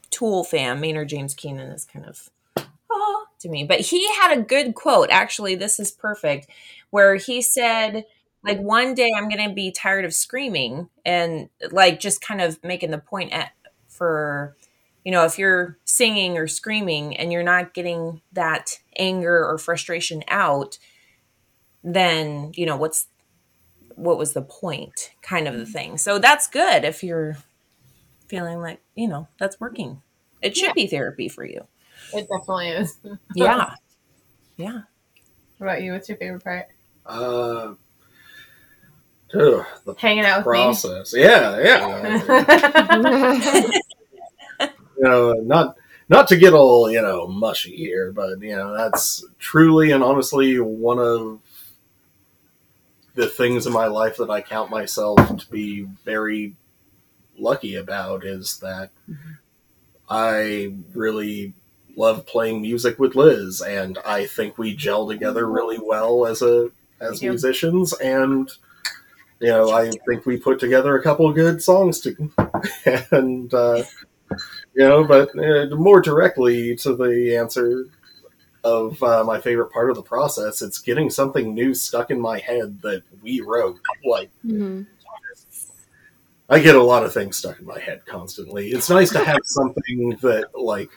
Tool 0.10 0.43
fan. 0.43 0.82
Maynard 0.82 1.10
James 1.10 1.34
Keenan 1.34 1.71
is 1.71 1.86
kind 1.86 2.06
of 2.06 2.30
oh, 2.91 3.26
to 3.39 3.50
me, 3.50 3.63
but 3.63 3.80
he 3.80 4.12
had 4.15 4.38
a 4.38 4.41
good 4.41 4.76
quote. 4.76 5.10
Actually, 5.10 5.56
this 5.56 5.80
is 5.80 5.91
perfect, 5.91 6.47
where 6.89 7.15
he 7.15 7.41
said, 7.41 8.06
"Like 8.43 8.60
one 8.60 8.93
day 8.93 9.10
I'm 9.15 9.30
going 9.30 9.47
to 9.47 9.54
be 9.54 9.71
tired 9.71 10.06
of 10.06 10.13
screaming," 10.13 10.89
and 11.06 11.50
like 11.71 12.00
just 12.00 12.21
kind 12.21 12.41
of 12.41 12.62
making 12.63 12.91
the 12.91 12.97
point 12.97 13.32
at 13.32 13.52
for 13.88 14.56
you 15.06 15.12
know 15.12 15.26
if 15.26 15.38
you're 15.38 15.78
singing 15.86 16.38
or 16.38 16.47
screaming 16.47 17.15
and 17.15 17.32
you're 17.32 17.43
not 17.43 17.74
getting 17.74 18.21
that 18.34 18.80
anger 18.97 19.45
or 19.45 19.58
frustration 19.58 20.24
out 20.28 20.78
then 21.84 22.52
you 22.56 22.65
know 22.65 22.78
what's 22.78 23.08
what 23.95 24.17
was 24.17 24.34
the 24.34 24.41
point 24.41 25.12
kind 25.21 25.47
of 25.47 25.58
the 25.58 25.65
thing 25.65 25.97
so 25.97 26.19
that's 26.19 26.47
good 26.47 26.84
if 26.84 27.04
you're 27.04 27.38
feeling 28.32 28.62
like 28.62 28.80
you 28.96 29.10
know 29.10 29.28
that's 29.38 29.60
working. 29.60 30.02
It 30.41 30.56
should 30.56 30.74
be 30.74 30.88
therapy 30.88 31.28
for 31.28 31.46
you. 31.46 31.67
It 32.13 32.28
definitely 32.30 32.70
is. 32.70 32.98
Yeah. 33.36 33.76
Yeah. 34.58 34.82
What 35.58 35.67
about 35.67 35.84
you? 35.84 35.91
What's 35.91 36.10
your 36.10 36.17
favorite 36.17 36.44
part? 36.44 36.67
Uh, 37.06 37.74
ugh, 39.34 39.65
the 39.86 39.96
hanging 39.98 40.26
out 40.26 40.39
with 40.39 40.46
process. 40.46 41.13
Yeah, 41.15 41.60
yeah. 41.60 43.67
you 44.62 45.04
know, 45.04 45.34
not 45.34 45.76
not 46.10 46.28
to 46.30 46.38
get 46.38 46.54
all 46.54 46.89
you 46.89 47.02
know 47.02 47.28
mushy 47.28 47.76
here, 47.76 48.13
but 48.13 48.41
you 48.41 48.56
know 48.56 48.74
that's 48.76 49.26
truly 49.39 49.91
and 49.91 50.04
honestly 50.04 50.58
one 50.60 51.00
of 51.00 51.39
the 53.15 53.28
things 53.28 53.67
in 53.67 53.74
my 53.74 53.88
life 53.88 54.17
that 54.17 54.30
I 54.30 54.41
count 54.41 54.70
myself 54.70 55.17
to 55.38 55.50
be 55.50 55.82
very 56.06 56.56
lucky 57.41 57.75
about 57.75 58.25
is 58.25 58.60
that 58.60 58.91
I 60.10 60.73
really 60.93 61.54
love 61.95 62.25
playing 62.25 62.62
music 62.62 62.99
with 62.99 63.15
Liz, 63.15 63.62
and 63.62 63.97
I 64.06 64.25
think 64.27 64.58
we 64.58 64.75
gel 64.75 65.08
together 65.08 65.47
really 65.49 65.80
well 65.80 66.25
as 66.25 66.41
a 66.41 66.69
as 66.99 67.21
musicians, 67.30 67.93
and 67.93 68.49
you 69.39 69.47
know 69.47 69.71
I 69.71 69.89
think 70.08 70.25
we 70.25 70.38
put 70.38 70.60
together 70.60 70.97
a 70.97 71.04
couple 71.04 71.27
of 71.27 71.36
good 71.36 71.62
songs 71.62 71.99
to, 72.01 72.32
and. 73.12 73.54
Uh, 73.54 73.84
you 74.73 74.88
know, 74.88 75.04
but 75.04 75.30
uh, 75.38 75.75
more 75.75 75.99
directly 75.99 76.73
to 76.77 76.95
the 76.95 77.36
answer 77.36 77.88
of 78.63 79.01
uh, 79.04 79.23
my 79.25 79.41
favorite 79.41 79.71
part 79.73 79.89
of 79.89 79.97
the 79.97 80.01
process, 80.01 80.62
it's 80.62 80.80
getting 80.80 81.10
something 81.10 81.54
new 81.54 81.73
stuck 81.73 82.12
in 82.12 82.21
my 82.21 82.39
head 82.39 82.82
that 82.82 83.04
we 83.21 83.41
wrote. 83.41 83.80
Like, 84.06 84.30
Mhm. 84.45 84.86
I 86.52 86.60
get 86.60 86.76
a 86.76 86.84
lot 86.84 87.04
of 87.04 87.14
things 87.14 87.38
stuck 87.38 87.60
in 87.60 87.66
my 87.66 87.80
head 87.80 88.06
constantly. 88.06 88.70
It's 88.72 88.90
nice 88.90 89.10
to 89.14 89.24
have 89.24 89.40
something 89.46 90.18
that, 90.22 90.50
like, 90.54 90.90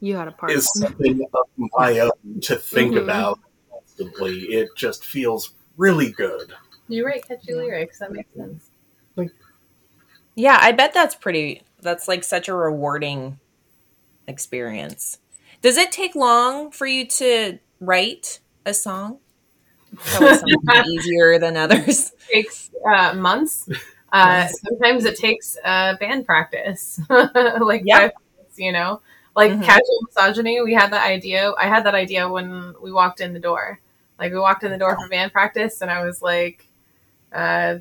You 0.00 0.14
had 0.16 0.28
a 0.28 0.32
part. 0.32 0.52
is 0.52 0.70
something 0.78 1.20
of 1.34 1.46
my 1.76 1.98
own 1.98 2.40
to 2.42 2.54
think 2.56 2.94
Mhm. 2.94 3.02
about 3.02 3.40
constantly. 3.70 4.42
It 4.54 4.68
just 4.76 5.04
feels 5.04 5.54
really 5.76 6.12
good. 6.12 6.52
you 6.88 7.06
write 7.06 7.26
catchy 7.26 7.54
lyrics 7.54 8.00
that 8.00 8.10
makes 8.10 8.28
sense 8.34 8.68
yeah 10.34 10.58
i 10.60 10.72
bet 10.72 10.92
that's 10.92 11.14
pretty 11.14 11.62
that's 11.82 12.08
like 12.08 12.24
such 12.24 12.48
a 12.48 12.54
rewarding 12.54 13.38
experience 14.26 15.18
does 15.62 15.76
it 15.76 15.92
take 15.92 16.14
long 16.16 16.70
for 16.72 16.86
you 16.86 17.06
to 17.06 17.58
write 17.80 18.40
a 18.66 18.74
song 18.74 18.90
Probably 18.98 19.18
some 19.18 19.29
easier 20.86 21.38
than 21.38 21.56
others 21.56 22.12
takes 22.32 22.70
uh, 22.86 23.14
months. 23.14 23.68
Uh, 24.12 24.46
sometimes 24.64 25.04
it 25.04 25.16
takes 25.16 25.56
uh, 25.64 25.96
band 25.98 26.26
practice, 26.26 27.00
like 27.10 27.82
Yeah. 27.84 27.98
minutes, 27.98 28.58
you 28.58 28.72
know, 28.72 29.00
like 29.36 29.52
Mhm. 29.52 29.62
casual 29.62 30.00
misogyny. 30.06 30.60
We 30.62 30.74
had 30.74 30.92
that 30.92 31.06
idea. 31.06 31.52
I 31.58 31.66
had 31.66 31.84
that 31.84 31.94
idea 31.94 32.28
when 32.28 32.74
we 32.82 32.92
walked 32.92 33.20
in 33.20 33.32
the 33.32 33.40
door. 33.40 33.80
Like 34.18 34.32
we 34.32 34.38
walked 34.38 34.64
in 34.64 34.70
the 34.70 34.78
door 34.78 34.96
for 34.96 35.08
band 35.08 35.32
practice, 35.32 35.80
and 35.80 35.90
I 35.90 36.04
was 36.04 36.20
like, 36.22 36.66
uh, 37.32 37.78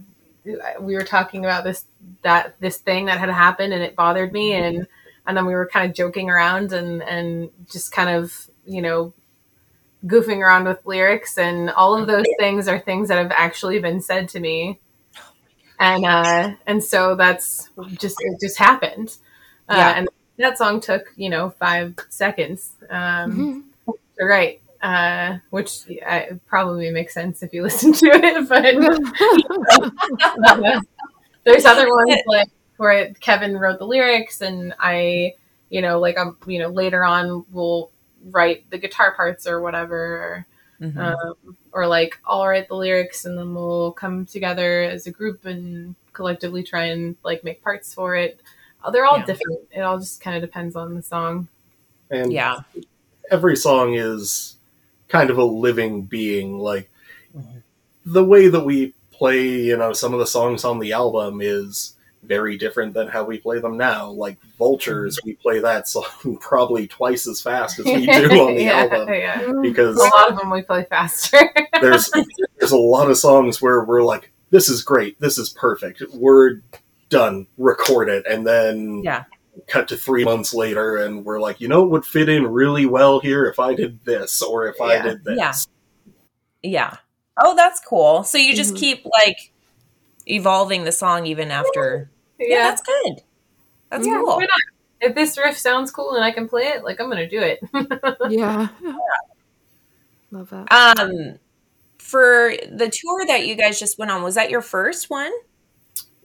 we 0.80 0.96
were 0.96 1.04
talking 1.04 1.46
about 1.46 1.64
this 1.64 1.86
that 2.22 2.60
this 2.60 2.78
thing 2.78 3.06
that 3.06 3.20
had 3.20 3.30
happened, 3.30 3.74
and 3.74 3.84
it 3.84 3.96
bothered 3.96 4.32
me, 4.34 4.54
and 4.54 4.88
and 5.28 5.38
then 5.38 5.46
we 5.46 5.54
were 5.54 5.68
kind 5.68 5.90
of 5.90 5.96
joking 5.96 6.30
around 6.30 6.74
and 6.74 7.04
and 7.04 7.50
just 7.70 7.92
kind 7.92 8.10
of 8.10 8.50
you 8.66 8.82
know 8.82 9.14
goofing 10.06 10.38
around 10.40 10.66
with 10.66 10.86
lyrics 10.86 11.38
and 11.38 11.70
all 11.72 11.96
of 11.96 12.08
those 12.08 12.26
things 12.40 12.68
are 12.68 12.80
things 12.80 13.10
that 13.10 13.18
have 13.18 13.32
actually 13.32 13.80
been 13.80 14.00
said 14.02 14.30
to 14.30 14.40
me 14.40 14.80
and 15.80 16.06
uh 16.06 16.52
and 16.68 16.84
so 16.84 17.16
that's 17.16 17.70
just 18.00 18.16
it 18.20 18.38
just 18.42 18.58
happened 18.58 19.18
uh, 19.70 19.76
Yeah. 19.78 19.94
and 19.98 20.10
that 20.38 20.58
song 20.58 20.80
took 20.80 21.14
you 21.16 21.30
know 21.30 21.50
five 21.52 21.96
seconds 22.10 22.72
um 22.90 23.64
Mhm. 23.88 23.96
to 24.18 24.26
write 24.26 24.62
uh 24.82 25.38
which 25.50 25.80
uh, 26.06 26.22
probably 26.48 26.90
makes 26.92 27.14
sense 27.14 27.44
if 27.44 27.54
you 27.54 27.64
listen 27.70 27.92
to 27.94 28.06
it 28.08 28.48
but 28.50 28.66
uh, 30.66 30.80
there's 31.44 31.66
other 31.66 31.90
ones 31.90 32.22
like 32.28 32.50
where 32.78 33.14
Kevin 33.16 33.58
wrote 33.58 33.80
the 33.80 33.86
lyrics 33.86 34.42
and 34.42 34.74
I, 34.80 35.34
you 35.70 35.82
know, 35.82 36.00
like 36.00 36.18
I'm, 36.18 36.38
you 36.48 36.60
know, 36.60 36.70
later 36.70 37.04
on 37.04 37.46
we'll 37.52 37.92
write 38.26 38.70
the 38.70 38.78
guitar 38.78 39.14
parts 39.16 39.48
or 39.48 39.62
whatever, 39.62 40.46
Mhm. 40.82 40.98
um, 40.98 41.58
or 41.72 41.88
like 41.88 42.20
I'll 42.26 42.46
write 42.48 42.68
the 42.68 42.76
lyrics 42.76 43.26
and 43.26 43.38
then 43.38 43.54
we'll 43.54 43.92
come 43.92 44.26
together 44.26 44.84
as 44.84 45.08
a 45.08 45.12
group 45.12 45.46
and 45.46 45.96
collectively 46.14 46.64
try 46.64 46.86
and 46.86 47.16
like 47.24 47.44
make 47.44 47.62
parts 47.64 47.94
for 47.94 48.16
it. 48.16 48.42
Uh, 48.84 48.92
They're 48.92 49.06
all 49.06 49.18
Yeah. 49.18 49.26
different. 49.26 49.60
It 49.72 49.82
all 49.82 50.00
just 50.00 50.22
kind 50.22 50.36
of 50.36 50.42
depends 50.42 50.76
on 50.76 50.96
the 50.96 51.02
song. 51.02 51.48
And 52.10 52.34
yeah 52.34 52.62
every 53.32 53.56
song 53.56 53.94
is 53.94 54.56
kind 55.08 55.30
of 55.30 55.38
a 55.38 55.44
living 55.44 56.02
being. 56.04 56.58
Like 56.58 56.90
Mhm. 57.38 57.62
the 58.06 58.24
way 58.26 58.48
that 58.48 58.66
we 58.66 58.94
play, 59.12 59.46
you 59.48 59.78
know, 59.78 59.94
some 59.94 60.14
of 60.14 60.20
the 60.20 60.26
songs 60.26 60.64
on 60.66 60.80
the 60.80 60.94
album 60.94 61.40
is 61.42 61.96
very 62.30 62.58
different 62.58 62.94
than 62.94 63.08
how 63.10 63.26
we 63.26 63.40
play 63.40 63.60
them 63.60 63.76
now. 63.76 64.10
Like 64.12 64.38
Vultures, 64.58 65.20
we 65.26 65.34
play 65.34 65.60
that 65.60 65.88
song 65.90 66.38
probably 66.40 66.88
twice 66.88 67.28
as 67.28 67.42
fast 67.42 67.80
as 67.80 67.86
we 67.86 68.06
do 68.06 68.30
on 68.40 68.56
the 68.56 68.62
yeah, 68.64 68.80
album 68.90 69.10
yeah. 69.10 69.52
because 69.62 69.98
A 69.98 70.04
lot 70.04 70.32
of 70.32 70.38
them 70.38 70.50
we 70.50 70.62
play 70.62 70.86
faster. 70.90 71.40
there's 71.82 72.10
there's 72.58 72.72
a 72.72 72.78
lot 72.78 73.10
of 73.10 73.18
songs 73.18 73.62
where 73.62 73.84
we're 73.84 74.04
like, 74.04 74.32
this 74.52 74.70
is 74.70 74.82
great, 74.84 75.20
this 75.20 75.38
is 75.38 75.50
perfect, 75.50 76.02
we're 76.14 76.62
done, 77.10 77.48
record 77.58 78.08
it, 78.08 78.26
and 78.30 78.46
then 78.48 79.02
Yeah. 79.04 79.24
cut 79.68 79.88
to 79.90 79.98
three 79.98 80.24
months 80.24 80.54
later, 80.54 80.98
and 80.98 81.26
we're 81.26 81.40
like, 81.42 81.60
you 81.60 81.68
know, 81.68 81.82
what 81.82 81.90
would 81.92 82.06
fit 82.06 82.30
in 82.30 82.46
really 82.48 82.86
well 82.86 83.20
here 83.20 83.48
if 83.48 83.60
I 83.60 83.74
did 83.74 84.06
this 84.06 84.42
or 84.42 84.68
if 84.68 84.80
I 84.80 85.02
did 85.02 85.24
this. 85.26 85.38
Yeah. 85.38 85.54
yeah 86.62 86.98
oh 87.42 87.56
that's 87.56 87.80
cool 87.80 88.22
so 88.26 88.38
you 88.38 88.54
just 88.54 88.74
Mhm. 88.74 88.80
keep 88.80 89.06
like 89.06 89.52
evolving 90.28 90.84
the 90.84 90.92
song 90.92 91.26
even 91.26 91.52
after 91.52 92.12
yeah, 92.40 92.64
that's 92.64 92.82
good 92.82 93.22
that's 93.90 94.06
Yeah, 94.06 94.22
cool 94.24 94.40
not? 94.40 94.50
If 95.02 95.16
this 95.16 95.38
riff 95.38 95.58
sounds 95.58 95.92
cool 95.92 96.16
and 96.16 96.24
I 96.24 96.32
can 96.32 96.48
play 96.48 96.64
it, 96.64 96.84
like 96.84 97.00
I'm 97.00 97.10
gonna 97.10 97.30
do 97.30 97.40
it. 97.40 97.60
yeah. 98.30 98.68
Love 100.32 100.50
that. 100.50 100.72
Um, 100.72 101.40
for 101.98 102.54
the 102.70 102.90
tour 102.90 103.26
that 103.26 103.48
you 103.48 103.56
guys 103.56 103.80
just 103.80 103.98
went 103.98 104.12
on, 104.12 104.24
was 104.24 104.36
that 104.36 104.50
your 104.50 104.62
first 104.62 105.10
one? 105.10 105.32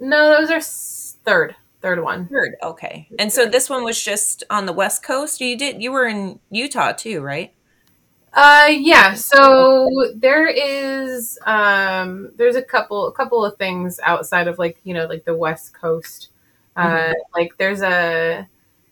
no, 0.01 0.29
that 0.29 0.41
was 0.41 0.51
our 0.51 0.61
third, 0.61 1.55
third 1.81 2.03
one. 2.03 2.27
Third, 2.27 2.57
okay. 2.63 3.09
And 3.19 3.33
so 3.33 3.47
this 3.47 3.71
one 3.71 3.85
was 3.85 4.03
just 4.03 4.43
on 4.51 4.67
the 4.67 4.73
West 4.73 5.05
Coast. 5.05 5.41
You 5.41 5.57
did 5.57 5.81
you 5.81 5.93
were 5.93 6.07
in 6.07 6.41
Utah 6.51 6.93
too, 6.93 7.21
right? 7.21 7.55
Uh, 8.35 8.67
yeah. 8.71 9.15
So 9.15 9.89
there 10.17 10.49
is 10.49 11.39
um, 11.47 12.33
there's 12.37 12.57
a 12.57 12.63
couple, 12.63 13.07
a 13.07 13.13
couple 13.13 13.45
of 13.45 13.57
things 13.57 14.01
outside 14.03 14.49
of 14.49 14.59
like 14.59 14.79
you 14.83 14.93
know 14.93 15.07
like 15.07 15.25
the 15.25 15.37
West 15.37 15.73
Coast. 15.73 16.29
Uh, 16.77 17.13
like 17.33 17.57
there's 17.59 17.83
a 17.83 18.49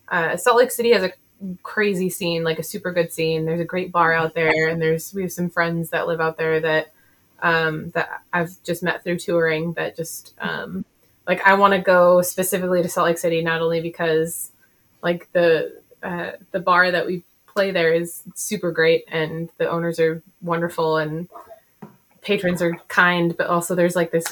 uh, 0.08 0.36
Salt 0.36 0.58
Lake 0.58 0.70
City 0.70 0.92
has 0.92 1.02
a 1.02 1.12
crazy 1.64 2.08
scene, 2.08 2.44
like 2.44 2.60
a 2.60 2.62
super 2.62 2.92
good 2.92 3.12
scene. 3.12 3.44
There's 3.44 3.60
a 3.60 3.64
great 3.64 3.90
bar 3.90 4.12
out 4.12 4.34
there, 4.34 4.68
and 4.68 4.80
there's 4.80 5.12
we 5.12 5.22
have 5.22 5.32
some 5.32 5.50
friends 5.50 5.90
that 5.90 6.06
live 6.06 6.20
out 6.20 6.38
there 6.38 6.60
that 6.60 6.92
um, 7.42 7.90
that 7.90 8.22
I've 8.32 8.62
just 8.62 8.84
met 8.84 9.02
through 9.02 9.18
touring. 9.18 9.72
That 9.72 9.96
just 9.96 10.34
um, 10.40 10.84
like 11.26 11.44
I 11.44 11.54
want 11.54 11.74
to 11.74 11.80
go 11.80 12.22
specifically 12.22 12.80
to 12.82 12.88
Salt 12.88 13.06
Lake 13.08 13.18
City, 13.18 13.42
not 13.42 13.60
only 13.60 13.80
because 13.80 14.52
like 15.02 15.28
the 15.32 15.80
uh, 16.00 16.32
the 16.52 16.60
bar 16.60 16.92
that 16.92 17.06
we 17.06 17.24
play 17.52 17.70
there 17.70 17.92
is 17.92 18.22
super 18.34 18.70
great, 18.72 19.04
and 19.08 19.48
the 19.58 19.68
owners 19.70 19.98
are 20.00 20.22
wonderful, 20.40 20.96
and 20.96 21.28
patrons 22.22 22.62
are 22.62 22.74
kind, 22.88 23.36
but 23.36 23.46
also 23.48 23.74
there's 23.74 23.96
like 23.96 24.10
this 24.10 24.24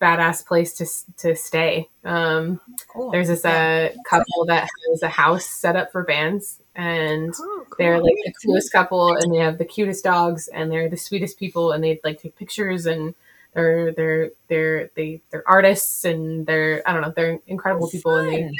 badass 0.00 0.44
place 0.46 0.74
to 0.74 0.86
to 1.18 1.34
stay. 1.36 1.88
Um, 2.04 2.60
Cool. 2.88 3.10
there's 3.10 3.28
this 3.28 3.44
uh, 3.44 3.92
couple 4.08 4.44
that 4.46 4.68
has 4.90 5.02
a 5.02 5.08
house 5.08 5.46
set 5.46 5.76
up 5.76 5.92
for 5.92 6.02
bands, 6.02 6.60
and 6.74 7.32
Oh, 7.38 7.66
cool. 7.70 7.76
they're 7.78 7.98
like 8.02 8.14
the 8.24 8.32
coolest 8.44 8.72
couple, 8.72 9.14
and 9.16 9.32
they 9.32 9.38
have 9.38 9.58
the 9.58 9.64
cutest 9.64 10.04
dogs, 10.04 10.48
and 10.48 10.70
they're 10.70 10.88
the 10.88 10.96
sweetest 10.96 11.38
people, 11.38 11.72
and 11.72 11.82
they 11.82 12.00
like 12.04 12.20
take 12.20 12.36
pictures, 12.36 12.86
and 12.86 13.14
they're 13.54 13.92
they're 13.92 14.30
they're 14.48 14.90
they 14.96 15.20
they're 15.30 15.48
artists, 15.48 16.04
and 16.04 16.46
they're 16.46 16.82
I 16.86 16.92
don't 16.92 17.02
know, 17.02 17.12
they're 17.14 17.38
incredible 17.46 17.88
people, 17.88 18.16
and 18.16 18.28
they 18.28 18.42
Fun. 18.42 18.54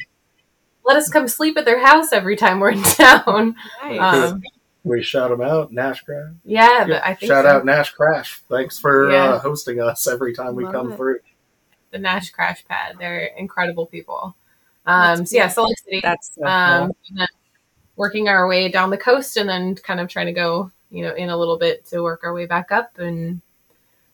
Let 0.87 0.97
us 0.97 1.09
come 1.11 1.29
sleep 1.29 1.57
at 1.59 1.65
their 1.65 1.85
house 1.85 2.13
every 2.13 2.37
time 2.37 2.61
we're 2.61 2.71
in 2.71 2.83
town. 2.83 3.57
Nice. 3.83 4.31
Um, 4.33 4.43
We 4.85 5.03
shout 5.03 5.31
them 5.31 5.41
out, 5.41 5.73
Nash 5.73 6.03
Crash. 6.03 6.31
yeah, 6.45 6.85
but 6.87 7.03
I 7.05 7.15
think 7.15 7.31
Shout 7.31 7.45
so. 7.45 7.51
out 7.51 7.65
Nash 7.65 7.91
Crash. 7.93 8.41
Thanks 8.49 8.79
for 8.79 9.11
Yeah. 9.11 9.31
uh, 9.35 9.39
hosting 9.41 9.81
us 9.81 10.07
every 10.07 10.33
time 10.33 10.55
we 10.55 10.65
Love 10.65 10.73
come 10.75 10.93
it. 10.93 10.97
through. 10.97 11.19
the 11.91 11.99
Nash 11.99 12.31
Crash 12.31 12.65
Pad. 12.67 12.97
They're 12.99 13.27
incredible 13.37 13.87
people. 13.87 14.37
Um, 14.87 15.27
so 15.27 15.35
yeah, 15.37 15.47
cool. 15.49 15.55
Salt 15.55 15.69
Lake 15.71 15.79
City. 15.81 16.01
That's 16.03 16.33
so 16.35 16.45
um, 16.45 16.93
cool. 17.17 17.27
working 17.97 18.29
our 18.29 18.47
way 18.47 18.69
down 18.69 18.91
the 18.91 18.97
coast 18.99 19.37
and 19.37 19.49
then 19.49 19.75
kind 19.75 19.99
of 20.01 20.09
trying 20.09 20.27
to 20.27 20.33
go 20.33 20.71
you 20.91 21.03
know 21.03 21.15
in 21.15 21.31
a 21.31 21.37
little 21.37 21.59
bit 21.59 21.85
to 21.87 22.01
work 22.03 22.21
our 22.23 22.33
way 22.33 22.47
back 22.47 22.71
up 22.71 22.97
and 22.99 23.41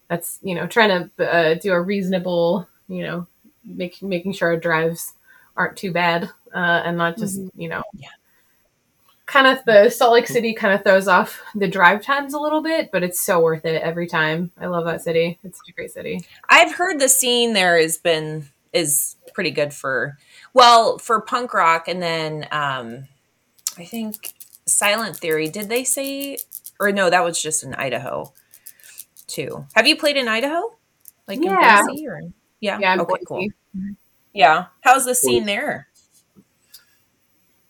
that's 0.08 0.38
you 0.42 0.54
know 0.54 0.66
trying 0.66 1.10
to 1.18 1.30
uh, 1.30 1.54
do 1.54 1.72
a 1.72 1.80
reasonable 1.80 2.66
you 2.88 3.02
know 3.02 3.26
make, 3.64 4.02
making 4.02 4.32
sure 4.32 4.48
our 4.48 4.56
drives 4.56 5.12
aren't 5.56 5.76
too 5.76 5.92
bad 5.92 6.24
uh, 6.54 6.82
and 6.84 6.96
not 6.96 7.16
just 7.18 7.40
you 7.56 7.68
know 7.68 7.82
Yeah. 7.94 8.08
kind 9.26 9.46
of 9.46 9.64
the 9.64 9.88
salt 9.90 10.12
lake 10.12 10.26
city 10.26 10.52
kind 10.54 10.74
of 10.74 10.82
throws 10.82 11.08
off 11.08 11.40
the 11.54 11.68
drive 11.68 12.02
times 12.02 12.34
a 12.34 12.38
little 12.38 12.60
bit 12.62 12.90
but 12.92 13.02
it's 13.02 13.20
so 13.20 13.40
worth 13.40 13.64
it 13.64 13.80
every 13.82 14.06
time 14.06 14.50
i 14.58 14.66
love 14.66 14.84
that 14.84 15.02
city 15.02 15.38
it's 15.44 15.58
such 15.58 15.68
a 15.68 15.72
great 15.72 15.90
city 15.90 16.24
I've 16.48 16.74
heard 16.74 17.00
the 17.00 17.08
scene 17.08 17.52
there 17.52 17.78
has 17.80 17.98
been 17.98 18.48
is 18.72 19.16
pretty 19.34 19.50
good 19.50 19.72
for 19.74 20.16
well 20.54 20.98
for 20.98 21.20
punk 21.20 21.52
rock, 21.54 21.88
and 21.88 22.02
then 22.02 22.46
um, 22.50 23.06
I 23.78 23.84
think 23.84 24.32
Silent 24.66 25.16
Theory. 25.16 25.48
Did 25.48 25.68
they 25.70 25.84
say 25.84 26.38
or 26.80 26.92
no? 26.92 27.08
That 27.10 27.24
was 27.24 27.40
just 27.40 27.62
in 27.64 27.74
Idaho 27.74 28.32
too. 29.26 29.66
Have 29.74 29.86
you 29.86 29.96
played 29.96 30.16
in 30.16 30.28
Idaho? 30.28 30.74
Like 31.28 31.38
Yeah. 31.42 31.80
in 31.80 31.86
Boise 31.86 32.06
or 32.06 32.20
yeah? 32.60 32.78
yeah 32.80 32.94
okay, 33.00 33.04
Boise. 33.04 33.24
cool. 33.26 33.46
Yeah. 34.32 34.66
How's 34.82 35.04
the 35.04 35.14
scene 35.14 35.46
there? 35.46 35.88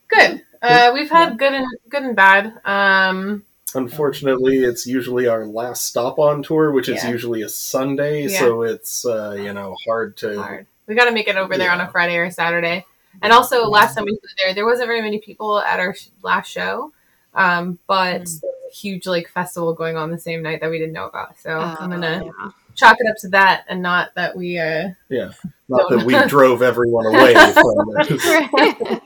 good 0.09 0.43
uh, 0.61 0.91
we've 0.93 1.09
had 1.11 1.39
good 1.39 1.55
and 1.55 1.67
good 1.89 2.03
and 2.03 2.15
bad 2.17 2.53
um, 2.65 3.43
Unfortunately, 3.75 4.59
it's 4.59 4.87
usually 4.87 5.27
our 5.27 5.47
last 5.47 5.87
stop 5.87 6.19
on 6.19 6.43
tour, 6.43 6.73
which 6.73 6.91
is 6.91 7.03
Yeah. 7.03 7.11
usually 7.11 7.41
a 7.41 7.49
Sunday, 7.49 8.27
Yeah. 8.27 8.39
so 8.41 8.63
it's 8.63 9.07
uh, 9.07 9.31
you 9.39 9.55
know 9.55 9.75
hard 9.87 10.15
to. 10.19 10.43
hard. 10.43 10.67
We 10.87 10.95
got 10.95 11.07
to 11.07 11.11
make 11.13 11.27
it 11.27 11.37
over 11.37 11.57
there 11.57 11.71
on 11.71 11.81
a 11.81 11.85
Yeah. 11.85 11.91
Friday 11.91 12.17
or 12.19 12.31
Saturday. 12.31 12.85
And 13.23 13.33
also, 13.33 13.67
last 13.69 13.95
time 13.95 14.05
we 14.05 14.13
were 14.13 14.29
there, 14.45 14.53
there 14.53 14.67
wasn't 14.67 14.89
very 14.89 15.01
many 15.01 15.21
people 15.21 15.59
at 15.59 15.81
our 15.81 15.95
sh- 15.95 16.09
last 16.23 16.49
show, 16.51 16.93
um, 17.35 17.79
but 17.87 18.23
Mm. 18.25 18.41
there 18.43 18.51
was 18.51 18.73
a 18.73 18.77
huge 18.77 19.07
like 19.07 19.29
festival 19.29 19.73
going 19.73 19.97
on 19.97 20.11
the 20.11 20.19
same 20.19 20.43
night 20.43 20.61
that 20.61 20.69
we 20.69 20.79
didn't 20.79 20.93
know 20.93 21.07
about. 21.07 21.39
So 21.39 21.59
I'm 21.59 21.89
gonna 21.89 22.31
Uh, 22.43 22.51
chalk 22.75 22.97
it 22.99 23.09
up 23.11 23.17
to 23.21 23.29
that, 23.29 23.65
and 23.69 23.83
not 23.83 24.15
that 24.15 24.37
we. 24.37 24.59
Uh, 24.59 24.91
yeah 25.09 25.31
Not 25.69 25.89
that 25.91 26.05
we 26.05 26.15
drove 26.29 26.63
everyone 26.63 27.07
away 27.07 27.35
from. 28.89 29.01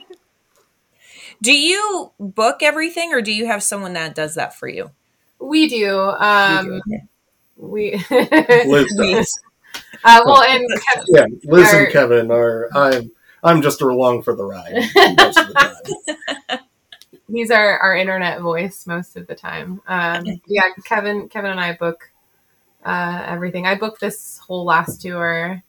Do 1.41 1.53
you 1.53 2.11
book 2.19 2.57
everything, 2.63 3.13
or 3.13 3.21
do 3.21 3.31
you 3.31 3.45
have 3.47 3.61
someone 3.61 3.93
that 3.93 4.15
does 4.15 4.35
that 4.35 4.55
for 4.55 4.67
you? 4.67 4.91
we 5.39 5.67
do. 5.69 5.97
Um, 5.99 6.81
we. 7.57 7.91
Liz 8.09 8.93
does. 8.97 9.39
uh, 10.03 10.21
well, 10.25 10.41
and 10.41 10.65
Kev- 10.95 11.05
Yeah, 11.09 11.25
Liz 11.43 11.71
Our- 11.73 11.83
and 11.83 11.93
Kevin 11.93 12.31
are. 12.31 12.69
I'm. 12.75 13.11
I'm 13.43 13.61
just 13.61 13.81
along 13.81 14.23
for 14.23 14.35
the 14.35 14.43
ride 14.43 14.73
most 14.73 15.37
of 15.37 15.47
the 15.47 15.53
time. 16.49 16.59
he's 17.31 17.51
our, 17.51 17.77
our 17.77 17.95
internet 17.95 18.41
voice 18.41 18.87
most 18.87 19.15
of 19.15 19.27
the 19.27 19.35
time. 19.35 19.79
Um, 19.87 20.25
yeah, 20.47 20.63
Kevin 20.85 21.29
Kevin 21.29 21.51
and 21.51 21.59
I 21.59 21.73
book 21.73 22.09
uh, 22.87 23.25
everything. 23.27 23.67
I 23.67 23.75
booked 23.75 24.01
this 24.01 24.39
whole 24.39 24.65
last 24.65 25.01
tour 25.03 25.63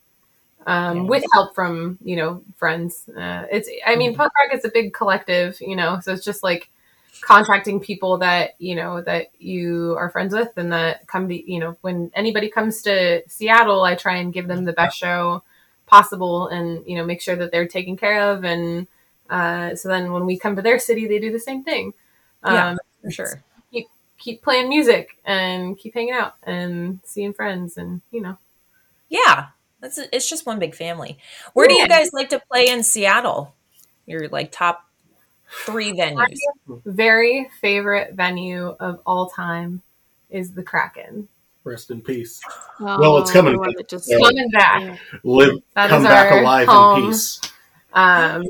um, 0.67 0.97
Yeah. 0.97 1.03
with 1.05 1.25
help 1.33 1.55
from 1.55 1.99
you 2.05 2.17
know 2.17 2.43
friends. 2.57 3.09
Uh, 3.09 3.45
it's 3.51 3.69
I 3.87 3.97
mean, 3.97 4.15
punk 4.15 4.33
rock 4.39 4.55
is 4.57 4.65
a 4.65 4.71
big 4.71 4.93
collective, 4.93 5.59
you 5.61 5.77
know, 5.77 6.01
so 6.03 6.13
it's 6.13 6.25
just 6.25 6.43
like 6.43 6.71
contacting 7.21 7.81
people 7.81 8.19
that 8.19 8.53
you 8.59 8.75
know 8.77 9.03
that 9.03 9.29
you 9.39 9.95
are 9.99 10.11
friends 10.11 10.33
with 10.35 10.51
and 10.57 10.73
that 10.73 11.07
come 11.09 11.29
to 11.29 11.53
you 11.53 11.59
know 11.59 11.77
when 11.81 12.11
anybody 12.15 12.49
comes 12.49 12.83
to 12.83 13.23
Seattle, 13.29 13.83
I 13.83 13.95
try 13.95 14.17
and 14.17 14.33
give 14.33 14.49
them 14.49 14.65
the 14.65 14.73
best 14.73 14.97
show 14.97 15.43
possible 15.87 16.49
and 16.49 16.85
you 16.87 16.97
know 16.97 17.05
make 17.05 17.21
sure 17.23 17.37
that 17.37 17.51
they're 17.51 17.67
taken 17.69 17.97
care 17.97 18.31
of 18.31 18.45
and 18.45 18.87
uh, 19.31 19.75
so 19.75 19.89
then 19.89 20.13
when 20.13 20.25
we 20.27 20.39
come 20.39 20.57
to 20.57 20.63
their 20.63 20.79
city, 20.79 21.07
they 21.07 21.19
do 21.19 21.31
the 21.33 21.39
same 21.41 21.63
thing. 21.65 21.93
Yeah. 22.45 22.71
Um, 22.71 22.79
For 23.03 23.11
sure. 23.11 23.43
Keep 24.19 24.43
playing 24.43 24.69
music 24.69 25.19
and 25.25 25.79
keep 25.79 25.95
hanging 25.95 26.13
out 26.15 26.35
and 26.43 27.01
seeing 27.05 27.33
friends 27.33 27.77
and 27.77 28.01
you 28.11 28.21
know 28.21 28.37
Yeah, 29.09 29.47
that's 29.81 29.99
it's 30.13 30.29
just 30.29 30.45
one 30.47 30.59
big 30.59 30.75
family. 30.75 31.19
Where 31.55 31.67
do 31.69 31.75
you 31.75 31.81
Yeah. 31.81 31.89
guys 31.89 32.11
like 32.13 32.29
to 32.31 32.41
play 32.51 32.67
in 32.69 32.83
Seattle? 32.83 33.55
Your 34.07 34.29
like 34.29 34.51
top 34.53 34.85
three 35.65 35.93
venues. 35.93 36.37
very 36.85 37.49
favorite 37.61 38.15
venue 38.15 38.77
of 38.81 39.01
all 39.07 39.29
time 39.31 39.83
is 40.31 40.53
the 40.53 40.63
Kraken. 40.63 41.29
Rest 41.65 41.91
in 41.91 42.01
peace. 42.03 42.41
well, 42.81 43.19
it's 43.19 43.31
coming 43.33 43.55
the 43.55 43.59
back. 43.61 43.77
that 43.77 43.89
just- 43.89 44.09
Yeah. 44.11 44.19
Coming 44.19 44.51
back. 44.51 44.83
Yeah. 44.83 44.97
Live, 45.25 45.55
That 45.75 45.91
come 45.91 46.03
is 46.03 46.09
back 46.09 46.33
our 46.33 46.41
alive 46.41 46.69
home. 46.69 47.05
in 47.05 47.11
peace. 47.11 47.41
Um, 47.93 48.45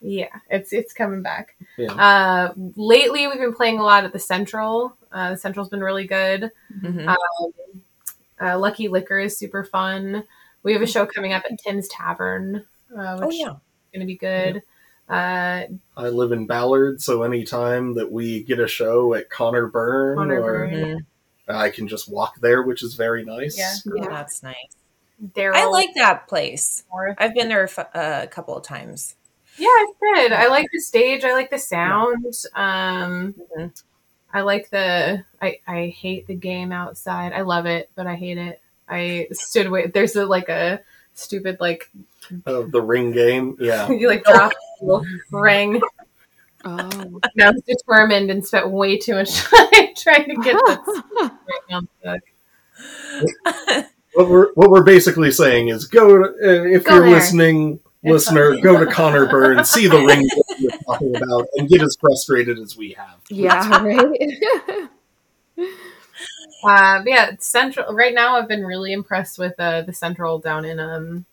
yeah, 0.00 0.28
it's 0.50 0.72
it's 0.72 0.92
coming 0.92 1.22
back. 1.22 1.56
Yeah. 1.76 1.92
Uh, 1.92 2.52
lately, 2.76 3.26
we've 3.26 3.38
been 3.38 3.54
playing 3.54 3.78
a 3.78 3.82
lot 3.82 4.04
at 4.04 4.12
the 4.12 4.18
Central. 4.18 4.96
Uh, 5.12 5.30
the 5.30 5.36
Central's 5.36 5.68
been 5.68 5.82
really 5.82 6.06
good. 6.06 6.50
Mhm. 6.82 7.08
Um, 7.08 7.52
uh, 8.40 8.58
Lucky 8.58 8.88
Liquor 8.88 9.18
is 9.18 9.36
super 9.36 9.64
fun. 9.64 10.24
We 10.62 10.72
have 10.72 10.82
a 10.82 10.86
show 10.86 11.06
coming 11.06 11.32
up 11.32 11.44
at 11.50 11.58
Tim's 11.58 11.88
Tavern, 11.88 12.64
uh, 12.96 13.18
which 13.18 13.26
oh 13.26 13.28
is 13.28 13.38
yeah. 13.38 13.54
going 13.92 14.00
to 14.00 14.06
be 14.06 14.16
good. 14.16 14.62
Uh, 15.08 15.66
I 15.96 16.08
live 16.08 16.32
in 16.32 16.46
Ballard, 16.46 17.00
so 17.00 17.22
anytime 17.22 17.94
that 17.94 18.10
we 18.10 18.42
get 18.42 18.58
a 18.58 18.66
show 18.66 19.14
at 19.14 19.30
Conor 19.30 19.68
Byrne, 19.68 20.16
Connor 20.18 20.40
or 20.42 20.66
Burn. 20.66 20.72
Mhm. 20.72 21.06
I 21.48 21.70
can 21.70 21.86
just 21.86 22.10
walk 22.10 22.40
there, 22.40 22.62
which 22.62 22.82
is 22.82 22.94
very 22.94 23.24
nice. 23.24 23.56
Yeah. 23.56 23.72
Yeah. 23.94 24.08
That's 24.08 24.42
nice. 24.42 24.56
Daryl. 25.24 25.54
I 25.54 25.66
like 25.66 25.90
that 25.94 26.26
place. 26.28 26.82
North. 26.92 27.14
I've 27.18 27.34
been 27.34 27.48
there 27.48 27.64
f- 27.64 27.78
uh, 27.78 28.20
a 28.24 28.26
couple 28.26 28.56
of 28.56 28.64
times. 28.64 29.14
Yeah, 29.58 29.68
it's 29.70 29.98
good. 30.00 30.32
I 30.32 30.48
like 30.48 30.66
the 30.72 30.80
stage. 30.80 31.24
I 31.24 31.32
like 31.32 31.50
the 31.50 31.58
sound. 31.58 32.24
Um, 32.54 33.34
Mhm. 33.56 33.82
I 34.32 34.42
like 34.42 34.68
the. 34.70 35.24
I 35.40 35.60
I 35.66 35.86
hate 35.96 36.26
the 36.26 36.34
game 36.34 36.72
outside. 36.72 37.32
I 37.32 37.40
love 37.42 37.64
it, 37.66 37.90
but 37.94 38.06
I 38.06 38.16
hate 38.16 38.38
it. 38.38 38.60
I 38.88 39.28
stood 39.32 39.66
away. 39.66 39.86
There's 39.86 40.14
a 40.16 40.26
like 40.26 40.48
a 40.48 40.80
stupid 41.14 41.58
like 41.60 41.90
Oh, 42.46 42.64
the 42.64 42.82
ring 42.82 43.12
game. 43.12 43.56
Yeah. 43.58 43.88
you 43.90 44.08
like 44.08 44.24
drop 44.24 44.52
a 44.82 45.00
ring. 45.30 45.80
Oh. 46.64 47.20
Now 47.36 47.48
I'm 47.48 47.56
determined 47.66 48.30
and 48.30 48.44
spent 48.44 48.70
way 48.70 48.98
too 48.98 49.14
much 49.14 49.34
time 49.42 49.94
trying 49.96 50.24
to 50.28 50.34
get 50.42 50.54
that 50.66 50.82
right 51.18 51.30
on 51.76 51.88
the 52.02 52.20
book. 53.22 53.86
what 54.14 54.28
we're 54.28 54.52
what 54.54 54.70
we're 54.70 54.82
basically 54.82 55.30
saying 55.30 55.68
is 55.68 55.86
go 55.86 56.18
to, 56.18 56.24
uh, 56.24 56.64
if 56.64 56.84
Go 56.84 56.94
you're 56.96 57.04
there. 57.04 57.10
listening 57.10 57.74
It's 57.74 57.85
listener 58.12 58.52
fun. 58.54 58.62
go 58.62 58.84
to 58.84 58.90
Conor 58.90 59.26
Byrne 59.26 59.64
see 59.64 59.86
the 59.88 59.98
ring 59.98 60.20
that 60.22 60.44
we're 60.60 60.78
talking 60.84 61.14
about 61.16 61.46
and 61.56 61.68
get 61.68 61.82
as 61.82 61.96
frustrated 62.00 62.58
as 62.58 62.76
we 62.76 62.92
have 62.92 63.20
yeah, 63.28 63.82
right? 63.82 64.20
Uh, 65.58 65.66
but 66.64 67.06
yeah, 67.06 67.30
Central. 67.38 67.94
Right 67.94 68.14
now, 68.14 68.36
I've 68.36 68.48
been 68.48 68.64
really 68.64 68.92
impressed 68.92 69.38
with 69.38 69.54
uh, 69.58 69.82
the 69.82 69.92
Central 69.92 70.38
down 70.38 70.64
in 70.64 70.78
um, 70.78 71.24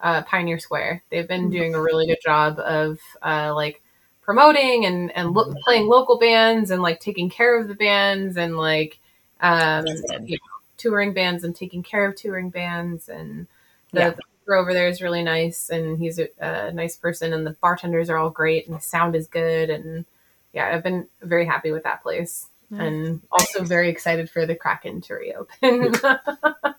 uh, 0.00 0.22
Pioneer 0.22 0.58
Square. 0.58 1.02
They've 1.10 1.28
been 1.28 1.48
Mhm. 1.48 1.52
doing 1.52 1.74
a 1.74 1.80
really 1.80 2.06
good 2.06 2.20
job 2.22 2.58
of 2.58 2.98
uh, 3.22 3.54
like 3.54 3.82
promoting 4.22 4.86
and 4.86 5.10
and 5.16 5.32
lo- 5.32 5.52
playing 5.64 5.86
local 5.88 6.18
bands 6.18 6.70
and 6.70 6.82
like 6.82 7.00
taking 7.00 7.28
care 7.30 7.58
of 7.60 7.68
the 7.68 7.74
bands 7.74 8.36
and 8.36 8.56
like 8.56 8.98
um, 9.40 9.86
you 9.86 10.36
know, 10.36 10.58
touring 10.76 11.12
bands 11.14 11.44
and 11.44 11.56
taking 11.56 11.82
care 11.82 12.04
of 12.06 12.14
touring 12.16 12.50
bands 12.50 13.08
and 13.08 13.46
the, 13.92 14.00
Yeah. 14.00 14.10
the 14.10 14.22
over 14.56 14.72
there 14.72 14.88
is 14.88 15.02
really 15.02 15.22
nice 15.22 15.70
and 15.70 15.98
he's 15.98 16.18
a, 16.18 16.28
a 16.40 16.72
nice 16.72 16.96
person 16.96 17.32
and 17.32 17.46
the 17.46 17.56
bartenders 17.60 18.10
are 18.10 18.16
all 18.18 18.30
great 18.30 18.66
and 18.66 18.76
the 18.76 18.80
sound 18.80 19.14
is 19.16 19.26
good 19.26 19.70
and 19.70 20.04
yeah, 20.52 20.70
I've 20.74 20.82
been 20.82 21.06
very 21.22 21.46
happy 21.46 21.70
with 21.72 21.84
that 21.84 22.02
place 22.02 22.48
and 22.72 23.20
also 23.32 23.64
very 23.64 23.88
excited 23.88 24.30
for 24.30 24.46
the 24.46 24.54
Kraken 24.54 25.00
to 25.02 25.14
reopen. 25.14 25.92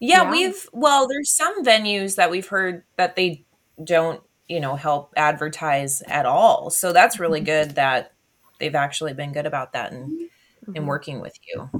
Yeah, 0.00 0.22
Yeah. 0.24 0.30
we've 0.30 0.68
well, 0.72 1.08
there's 1.08 1.30
some 1.30 1.64
venues 1.64 2.16
that 2.16 2.30
we've 2.30 2.46
heard 2.46 2.84
that 2.96 3.16
they 3.16 3.44
don't, 3.82 4.22
you 4.46 4.60
know, 4.60 4.76
help 4.76 5.12
advertise 5.16 6.02
at 6.02 6.24
all. 6.26 6.70
So 6.70 6.92
that's 6.92 7.18
really 7.18 7.40
good 7.40 7.72
that 7.74 8.12
they've 8.60 8.74
actually 8.74 9.12
been 9.14 9.32
good 9.32 9.46
about 9.46 9.72
that 9.72 9.92
and 9.92 10.30
Mm-hmm. 10.66 10.76
and 10.76 10.88
working 10.88 11.20
with 11.20 11.34
you. 11.46 11.70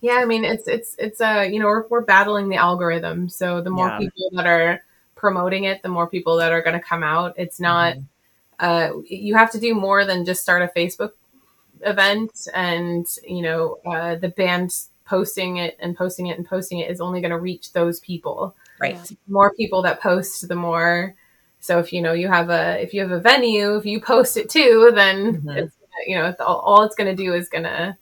Yeah, 0.00 0.14
I 0.14 0.24
mean 0.24 0.44
it's 0.44 0.68
it's 0.68 0.94
it's 0.98 1.20
uh 1.20 1.46
you 1.50 1.58
know 1.58 1.66
we're 1.66 1.86
we're 1.88 2.00
battling 2.02 2.48
the 2.48 2.56
algorithm. 2.56 3.28
So 3.28 3.60
the 3.60 3.70
more 3.70 3.88
Yeah. 3.88 3.98
people 3.98 4.30
that 4.32 4.46
are 4.46 4.82
promoting 5.14 5.64
it, 5.64 5.82
the 5.82 5.88
more 5.88 6.06
people 6.08 6.36
that 6.36 6.52
are 6.52 6.62
going 6.62 6.78
to 6.78 6.84
come 6.84 7.02
out. 7.02 7.34
It's 7.38 7.58
not 7.60 7.96
uh 8.60 8.90
you 9.06 9.34
have 9.34 9.50
to 9.52 9.60
do 9.60 9.74
more 9.74 10.04
than 10.04 10.24
just 10.24 10.42
start 10.42 10.62
a 10.62 10.68
Facebook 10.78 11.12
event 11.82 12.48
and 12.54 13.06
you 13.26 13.42
know 13.42 13.78
uh 13.86 14.14
the 14.16 14.28
band 14.28 14.72
posting 15.06 15.58
it 15.58 15.76
and 15.80 15.96
posting 15.96 16.28
it 16.28 16.38
and 16.38 16.46
posting 16.46 16.78
it 16.78 16.90
is 16.90 17.00
only 17.00 17.20
going 17.20 17.30
to 17.30 17.38
reach 17.38 17.72
those 17.72 18.00
people. 18.00 18.54
Right. 18.80 18.94
Yeah. 19.10 19.16
More 19.28 19.52
people 19.54 19.82
that 19.82 20.00
post, 20.00 20.48
the 20.48 20.54
more. 20.56 21.14
So 21.60 21.78
if 21.78 21.92
you 21.92 22.02
know 22.02 22.12
you 22.12 22.28
have 22.28 22.50
a 22.50 22.80
if 22.82 22.92
you 22.94 23.00
have 23.02 23.10
a 23.10 23.20
venue, 23.20 23.76
if 23.76 23.86
you 23.86 24.00
post 24.00 24.36
it 24.36 24.48
too, 24.50 24.92
then 24.94 25.42
Mhm. 25.42 25.56
it's 25.56 25.74
you 26.06 26.16
know 26.16 26.26
it's 26.26 26.40
all, 26.40 26.58
all 26.58 26.82
it's 26.82 26.94
going 26.96 27.14
to 27.14 27.22
do 27.22 27.32
is 27.34 27.48
going 27.48 27.64
to 27.64 27.96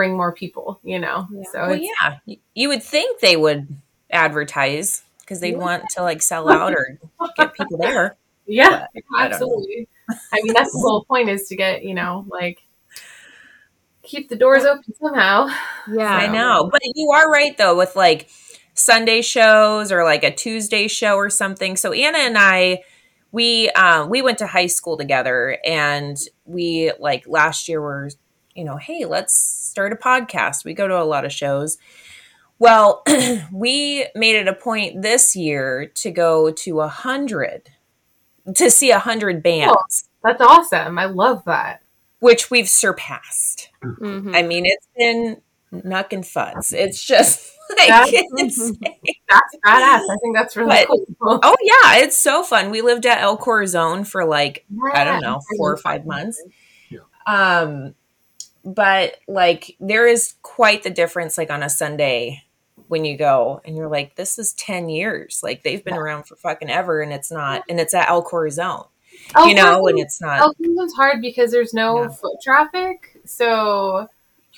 bring 0.00 0.16
more 0.16 0.32
people. 0.32 0.80
You 0.82 0.98
know, 0.98 1.28
Yeah. 1.30 1.42
so 1.52 1.58
Well, 1.68 1.76
yeah, 1.76 2.36
you 2.54 2.68
would 2.68 2.82
think 2.82 3.20
they 3.20 3.36
would 3.36 3.68
advertise 4.10 5.02
because 5.20 5.40
they'd 5.40 5.58
want 5.58 5.84
to 5.96 6.02
like 6.02 6.22
sell 6.22 6.50
out 6.50 6.72
or 6.72 6.98
get 7.36 7.52
people 7.52 7.76
there. 7.78 8.16
Yeah, 8.46 8.86
I 9.16 9.26
absolutely. 9.26 9.86
I 10.08 10.40
mean, 10.42 10.54
that's 10.54 10.72
the 10.72 10.80
whole 10.80 11.04
point 11.04 11.28
is 11.28 11.46
to 11.48 11.54
get, 11.56 11.84
you 11.84 11.94
know, 11.94 12.26
like 12.28 12.58
keep 14.02 14.28
the 14.28 14.34
doors 14.34 14.64
open 14.64 14.92
somehow. 15.00 15.48
Yeah. 15.88 16.12
I 16.12 16.26
know, 16.26 16.68
but 16.72 16.80
you 16.96 17.12
are 17.12 17.30
right 17.30 17.56
though 17.56 17.76
with 17.76 17.94
like 17.94 18.28
Sunday 18.74 19.22
shows 19.22 19.92
or 19.92 20.02
like 20.02 20.24
a 20.24 20.34
Tuesday 20.34 20.88
show 20.88 21.14
or 21.14 21.30
something. 21.30 21.76
So 21.76 21.92
Anna 21.92 22.18
and 22.18 22.36
I, 22.36 22.82
we 23.30 23.70
um, 23.70 24.10
we 24.10 24.20
went 24.20 24.38
to 24.38 24.48
high 24.48 24.66
school 24.66 24.96
together, 24.96 25.56
and 25.64 26.16
we 26.44 26.90
like 26.98 27.28
last 27.28 27.68
year 27.68 27.80
were, 27.80 28.10
you 28.56 28.64
know, 28.64 28.76
hey, 28.76 29.04
let's 29.04 29.32
start 29.70 29.92
a 29.92 29.96
podcast. 29.96 30.64
We 30.64 30.74
go 30.74 30.88
to 30.88 31.00
a 31.00 31.04
lot 31.04 31.24
of 31.24 31.32
shows. 31.32 31.78
Well, 32.58 33.02
we 33.52 34.06
made 34.14 34.36
it 34.36 34.48
a 34.48 34.52
point 34.54 35.00
this 35.02 35.34
year 35.34 35.86
to 35.94 36.10
go 36.10 36.50
to 36.50 36.80
a 36.80 36.88
hundred 36.88 37.70
to 38.54 38.70
see 38.70 38.90
a 38.90 38.98
hundred 38.98 39.42
bands, 39.42 40.08
That's 40.24 40.40
awesome. 40.40 40.98
I 40.98 41.04
love 41.06 41.44
that. 41.44 41.82
which 42.18 42.50
we've 42.50 42.68
surpassed. 42.68 43.70
Mhm. 43.82 44.34
I 44.36 44.42
mean, 44.42 44.66
it's 44.66 44.86
been 44.96 45.40
knuck 45.72 46.12
and 46.12 46.26
fuzz. 46.26 46.72
It's 46.72 47.02
just 47.02 47.50
like 47.78 47.88
That's- 47.88 48.10
it's, 48.12 48.58
That's 48.78 49.56
badass. 49.64 50.00
I 50.10 50.16
think 50.20 50.34
that's 50.36 50.56
really 50.56 50.84
But- 50.88 50.88
cool. 51.20 51.38
oh 51.42 51.56
yeah, 51.62 52.02
it's 52.02 52.16
so 52.16 52.42
fun. 52.42 52.70
We 52.70 52.82
lived 52.82 53.06
at 53.06 53.20
El 53.20 53.36
Corazon 53.36 54.04
for 54.04 54.24
like 54.24 54.66
I 54.92 55.04
don't 55.04 55.20
know 55.22 55.40
four 55.56 55.72
or 55.72 55.76
five 55.76 56.04
months. 56.04 56.42
Yeah. 56.90 56.98
Um, 57.26 57.94
but 58.64 59.16
like 59.28 59.76
there 59.80 60.06
is 60.06 60.34
quite 60.42 60.82
the 60.82 60.90
difference. 60.90 61.38
Like 61.38 61.50
on 61.50 61.62
a 61.62 61.70
Sunday 61.70 62.42
when 62.88 63.04
you 63.04 63.16
go 63.16 63.60
and 63.64 63.76
you're 63.76 63.88
like, 63.88 64.16
this 64.16 64.38
is 64.38 64.52
ten 64.54 64.88
years. 64.88 65.40
Like 65.42 65.62
they've 65.62 65.84
been 65.84 65.94
around 65.94 66.24
for 66.24 66.36
fucking 66.36 66.70
ever, 66.70 67.00
and 67.00 67.12
it's 67.12 67.30
not, 67.30 67.62
and 67.68 67.78
it's 67.80 67.94
at 67.94 68.08
El 68.08 68.22
Corazon, 68.22 68.84
Oh, 69.34 69.46
you 69.48 69.54
know, 69.54 69.86
and 69.86 69.98
it's 69.98 70.20
not. 70.20 70.42
Oh, 70.42 70.52
Cleveland's 70.56 70.94
hard 70.94 71.20
because 71.20 71.52
there's 71.52 71.72
no 71.74 71.96
Yeah. 71.96 72.08
foot 72.08 72.36
traffic. 72.42 73.16
So 73.24 74.08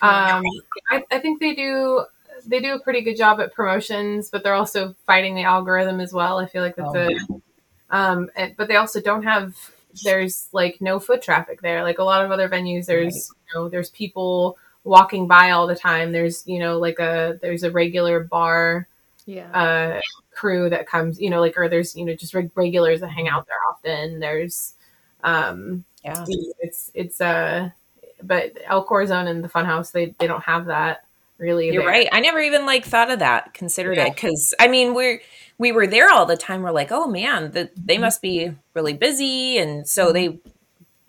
um, 0.01 0.43
I, 0.91 1.05
I 1.11 1.19
think 1.19 1.41
they 1.41 1.55
do 1.55 2.05
they 2.47 2.61
do 2.61 2.75
a 2.75 2.81
pretty 2.81 3.03
good 3.03 3.17
job 3.17 3.41
at 3.41 3.53
promotions, 3.53 4.31
but 4.31 4.43
they're 4.43 4.55
also 4.55 4.97
fighting 5.07 5.35
the 5.35 5.43
algorithm 5.45 6.01
as 6.01 6.13
well. 6.13 6.39
I 6.39 6.47
feel 6.47 6.63
like 6.63 6.77
that's 6.77 6.95
Oh, 6.95 7.09
a 7.09 7.97
um, 7.97 8.31
and, 8.35 8.57
but 8.57 8.69
they 8.69 8.77
also 8.77 9.01
don't 9.01 9.23
have 9.25 9.55
there's 10.05 10.49
like 10.53 10.81
no 10.81 10.99
foot 10.99 11.23
traffic 11.23 11.61
there. 11.63 11.83
Like 11.83 11.99
a 11.99 12.05
lot 12.05 12.25
of 12.25 12.31
other 12.31 12.49
venues, 12.49 12.87
there's 12.87 13.15
you 13.15 13.55
know 13.61 13.69
there's 13.69 13.91
people 13.91 14.57
walking 14.85 15.27
by 15.29 15.51
all 15.51 15.67
the 15.67 15.77
time. 15.77 16.13
There's 16.13 16.47
you 16.47 16.59
know 16.59 16.79
like 16.79 16.99
a 16.99 17.39
there's 17.43 17.63
a 17.63 17.71
regular 17.71 18.21
bar 18.21 18.89
Yeah. 19.27 19.51
uh, 19.53 20.01
crew 20.35 20.71
that 20.71 20.87
comes, 20.89 21.21
you 21.21 21.31
know, 21.31 21.41
like, 21.41 21.57
or 21.59 21.69
there's, 21.69 21.95
you 21.95 22.05
know, 22.05 22.15
just 22.15 22.35
reg- 22.35 22.51
regulars 22.57 23.01
that 23.01 23.09
hang 23.11 23.29
out 23.29 23.47
there 23.47 23.59
often. 23.71 24.19
There's, 24.19 24.75
um, 25.23 25.85
yeah. 26.05 26.25
it's, 26.61 26.91
it's, 26.95 27.21
uh, 27.21 27.69
but 28.23 28.57
El 28.65 28.83
Corazon 28.83 29.29
and 29.29 29.45
the 29.45 29.49
Funhouse, 29.49 29.93
they, 29.93 30.15
they 30.19 30.27
don't 30.27 30.43
have 30.43 30.67
that 30.67 31.05
really. 31.39 31.67
You're 31.71 31.83
there. 31.83 31.87
right. 31.93 32.09
I 32.11 32.21
never 32.21 32.41
even 32.41 32.67
like 32.67 32.85
thought 32.85 33.11
of 33.11 33.19
that, 33.21 33.53
considered 33.55 33.97
Yeah. 33.99 34.07
it, 34.07 34.15
because 34.15 34.55
I 34.59 34.69
mean 34.69 34.95
we're 34.95 35.21
we 35.63 35.73
were 35.73 35.87
there 35.87 36.11
all 36.11 36.27
the 36.27 36.37
time. 36.37 36.63
We're 36.63 36.73
like, 36.73 36.91
oh 36.93 37.07
man, 37.09 37.53
that 37.53 37.73
they 37.87 37.97
Mm-hmm. 37.97 38.03
must 38.05 38.21
be 38.23 38.51
really 38.75 38.95
busy, 38.95 39.59
and 39.59 39.89
so 39.89 40.13
they, 40.13 40.41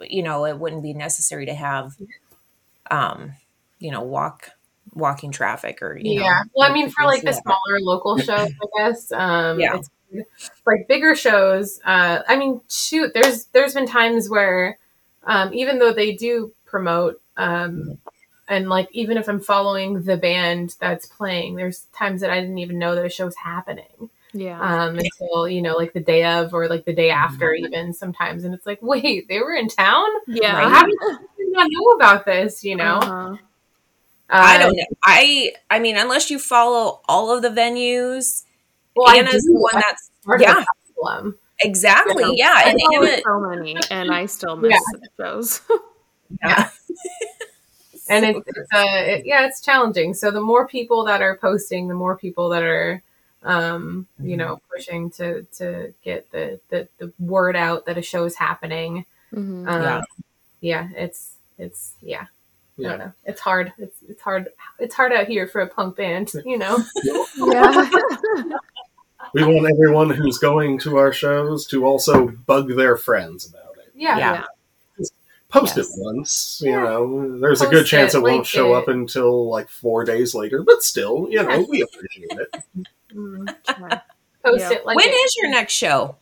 you 0.02 0.24
know, 0.24 0.46
it 0.46 0.60
wouldn't 0.60 0.84
be 0.84 0.94
necessary 0.94 1.48
to 1.48 1.54
have, 1.56 1.94
um, 2.92 3.34
you 3.80 3.92
know, 3.92 4.02
walk 4.02 4.50
walking 4.94 5.32
traffic 5.32 5.82
or 5.82 5.98
you 5.98 6.16
know, 6.16 6.24
yeah. 6.24 6.44
Well, 6.56 6.70
I 6.70 6.74
mean, 6.74 6.90
for 6.90 7.06
like 7.06 7.24
the 7.24 7.34
Yeah. 7.34 7.40
smaller 7.42 7.80
local 7.82 8.18
shows, 8.20 8.50
I 8.62 8.66
guess, 8.78 9.12
um, 9.12 9.60
Yeah. 9.60 9.76
it's 9.76 9.90
like 10.66 10.88
bigger 10.88 11.16
shows. 11.16 11.80
Uh, 11.86 12.22
I 12.28 12.36
mean, 12.38 12.62
shoot, 12.70 13.14
there's, 13.14 13.46
there's 13.48 13.74
been 13.74 13.88
times 13.88 14.30
where, 14.30 14.80
um, 15.26 15.54
even 15.54 15.80
though 15.80 15.94
they 15.94 16.14
do 16.16 16.54
promote, 16.66 17.22
um, 17.38 17.98
and 18.48 18.70
like 18.70 18.90
even 18.92 19.18
if 19.18 19.28
I'm 19.30 19.40
following 19.40 20.04
the 20.04 20.18
band 20.18 20.76
that's 20.80 21.06
playing, 21.08 21.56
there's 21.56 21.88
times 21.94 22.22
that 22.22 22.30
I 22.30 22.42
didn't 22.42 22.58
even 22.60 22.78
know 22.80 22.96
that 22.96 23.06
a 23.06 23.10
show's 23.10 23.36
happening. 23.36 24.10
Yeah. 24.34 24.60
um, 24.60 24.98
until 25.00 25.48
you 25.48 25.62
know, 25.62 25.76
like 25.76 25.94
the 25.94 26.00
day 26.00 26.26
of 26.26 26.54
or 26.54 26.68
like 26.68 26.86
the 26.86 26.94
day 26.94 27.10
after, 27.10 27.54
even 27.54 27.94
sometimes. 27.94 28.44
And 28.44 28.54
it's 28.54 28.66
like, 28.66 28.80
wait, 28.82 29.28
they 29.28 29.40
were 29.40 29.54
in 29.54 29.68
town. 29.68 30.08
yeah. 30.28 30.58
right. 30.58 30.70
How 30.70 30.84
did 30.86 30.94
you 31.38 31.52
not 31.52 31.68
know 31.72 31.86
about 31.96 32.26
this? 32.26 32.64
You 32.64 32.76
know, 32.76 32.96
Uh-huh. 32.98 33.38
I 34.30 34.56
Uh, 34.56 34.60
don't 34.60 34.76
know. 34.76 34.86
I 35.06 35.54
I 35.70 35.80
mean, 35.80 35.98
unless 35.98 36.32
you 36.32 36.40
follow 36.40 37.02
all 37.08 37.32
of 37.36 37.42
the 37.42 37.50
venues, 37.50 38.44
Well, 38.96 39.10
I 39.10 39.18
Anna's 39.18 39.44
the 39.44 39.54
one 39.54 39.74
that's 39.76 40.12
part 40.26 40.42
of 40.42 40.48
the 40.48 40.54
yeah, 40.54 40.66
problem. 40.96 41.38
exactly, 41.62 42.24
You 42.24 42.30
know, 42.30 42.34
yeah, 42.36 42.54
I 42.56 42.70
and 42.70 42.80
Anna, 42.96 43.22
so 43.24 43.40
many, 43.40 43.78
and 43.92 44.12
I 44.12 44.26
still 44.26 44.56
miss 44.56 44.72
Yeah. 44.72 45.00
the 45.00 45.10
shows. 45.24 45.62
yeah. 46.44 46.70
and 48.10 48.26
So 48.26 48.30
it's, 48.40 48.48
it's 48.58 48.74
uh, 48.74 48.86
it, 49.12 49.26
yeah, 49.26 49.46
it's 49.46 49.62
challenging. 49.62 50.14
So 50.14 50.32
the 50.32 50.42
more 50.42 50.68
people 50.68 51.04
that 51.06 51.22
are 51.22 51.38
posting, 51.38 51.88
the 51.88 51.94
more 51.96 52.18
people 52.18 52.50
that 52.50 52.64
are, 52.64 53.02
um, 53.44 54.08
Mm-hmm. 54.20 54.30
you 54.30 54.38
know, 54.38 54.62
pushing 54.74 55.10
to 55.12 55.44
to 55.58 55.94
get 56.04 56.32
the, 56.32 56.60
the 56.70 56.88
the 56.98 57.12
word 57.20 57.56
out 57.56 57.86
that 57.86 57.98
a 57.98 58.02
show 58.02 58.26
is 58.26 58.36
happening. 58.36 59.06
Mhm. 59.34 59.68
Um, 59.68 59.82
Yeah. 59.84 60.02
yeah, 60.62 60.90
it's 60.96 61.36
it's 61.58 61.94
yeah. 62.02 62.26
I 62.80 62.82
don't 62.82 62.98
know. 63.00 63.14
It's 63.26 63.40
hard. 63.42 63.72
It's 63.78 63.98
it's 64.10 64.22
hard. 64.22 64.50
It's 64.80 64.96
hard 64.96 65.12
out 65.14 65.28
here 65.28 65.48
for 65.48 65.62
a 65.62 65.68
punk 65.68 65.96
band, 65.98 66.32
you 66.46 66.58
know. 66.58 66.78
yeah. 67.38 67.90
We 69.34 69.44
want 69.44 69.66
everyone 69.72 70.10
who's 70.12 70.38
going 70.38 70.78
to 70.80 70.98
our 70.98 71.12
shows 71.12 71.66
to 71.68 71.86
also 71.86 72.28
bug 72.28 72.76
their 72.76 72.98
friends 72.98 73.48
about 73.50 73.78
it. 73.80 73.92
Yeah. 73.96 74.18
Yeah. 74.20 74.44
Post 75.50 75.78
Yes. 75.78 75.88
it 75.98 76.04
once, 76.04 76.62
you 76.64 76.72
Yeah. 76.72 76.84
know. 76.84 77.40
There's 77.40 77.62
a 77.62 77.68
good 77.68 77.86
chance 77.88 78.14
it, 78.14 78.18
it, 78.18 78.22
won't 78.22 78.34
link 78.34 78.46
show 78.46 78.76
it. 78.76 78.80
up 78.80 78.88
until 78.90 79.48
like 79.50 79.70
four 79.70 80.04
days 80.04 80.36
later, 80.36 80.62
but 80.62 80.84
still, 80.84 81.28
you 81.32 81.42
know, 81.42 81.66
we 81.70 81.82
appreciate 81.82 82.32
it. 82.32 82.56
Mm. 83.16 83.56
Yeah. 83.68 84.02
Post 84.44 84.60
Yeah. 84.60 84.72
it 84.74 84.86
like 84.86 84.98
when 84.98 85.08
it- 85.08 85.12
is 85.14 85.36
your 85.42 85.52
next 85.52 85.74
show? 85.74 86.18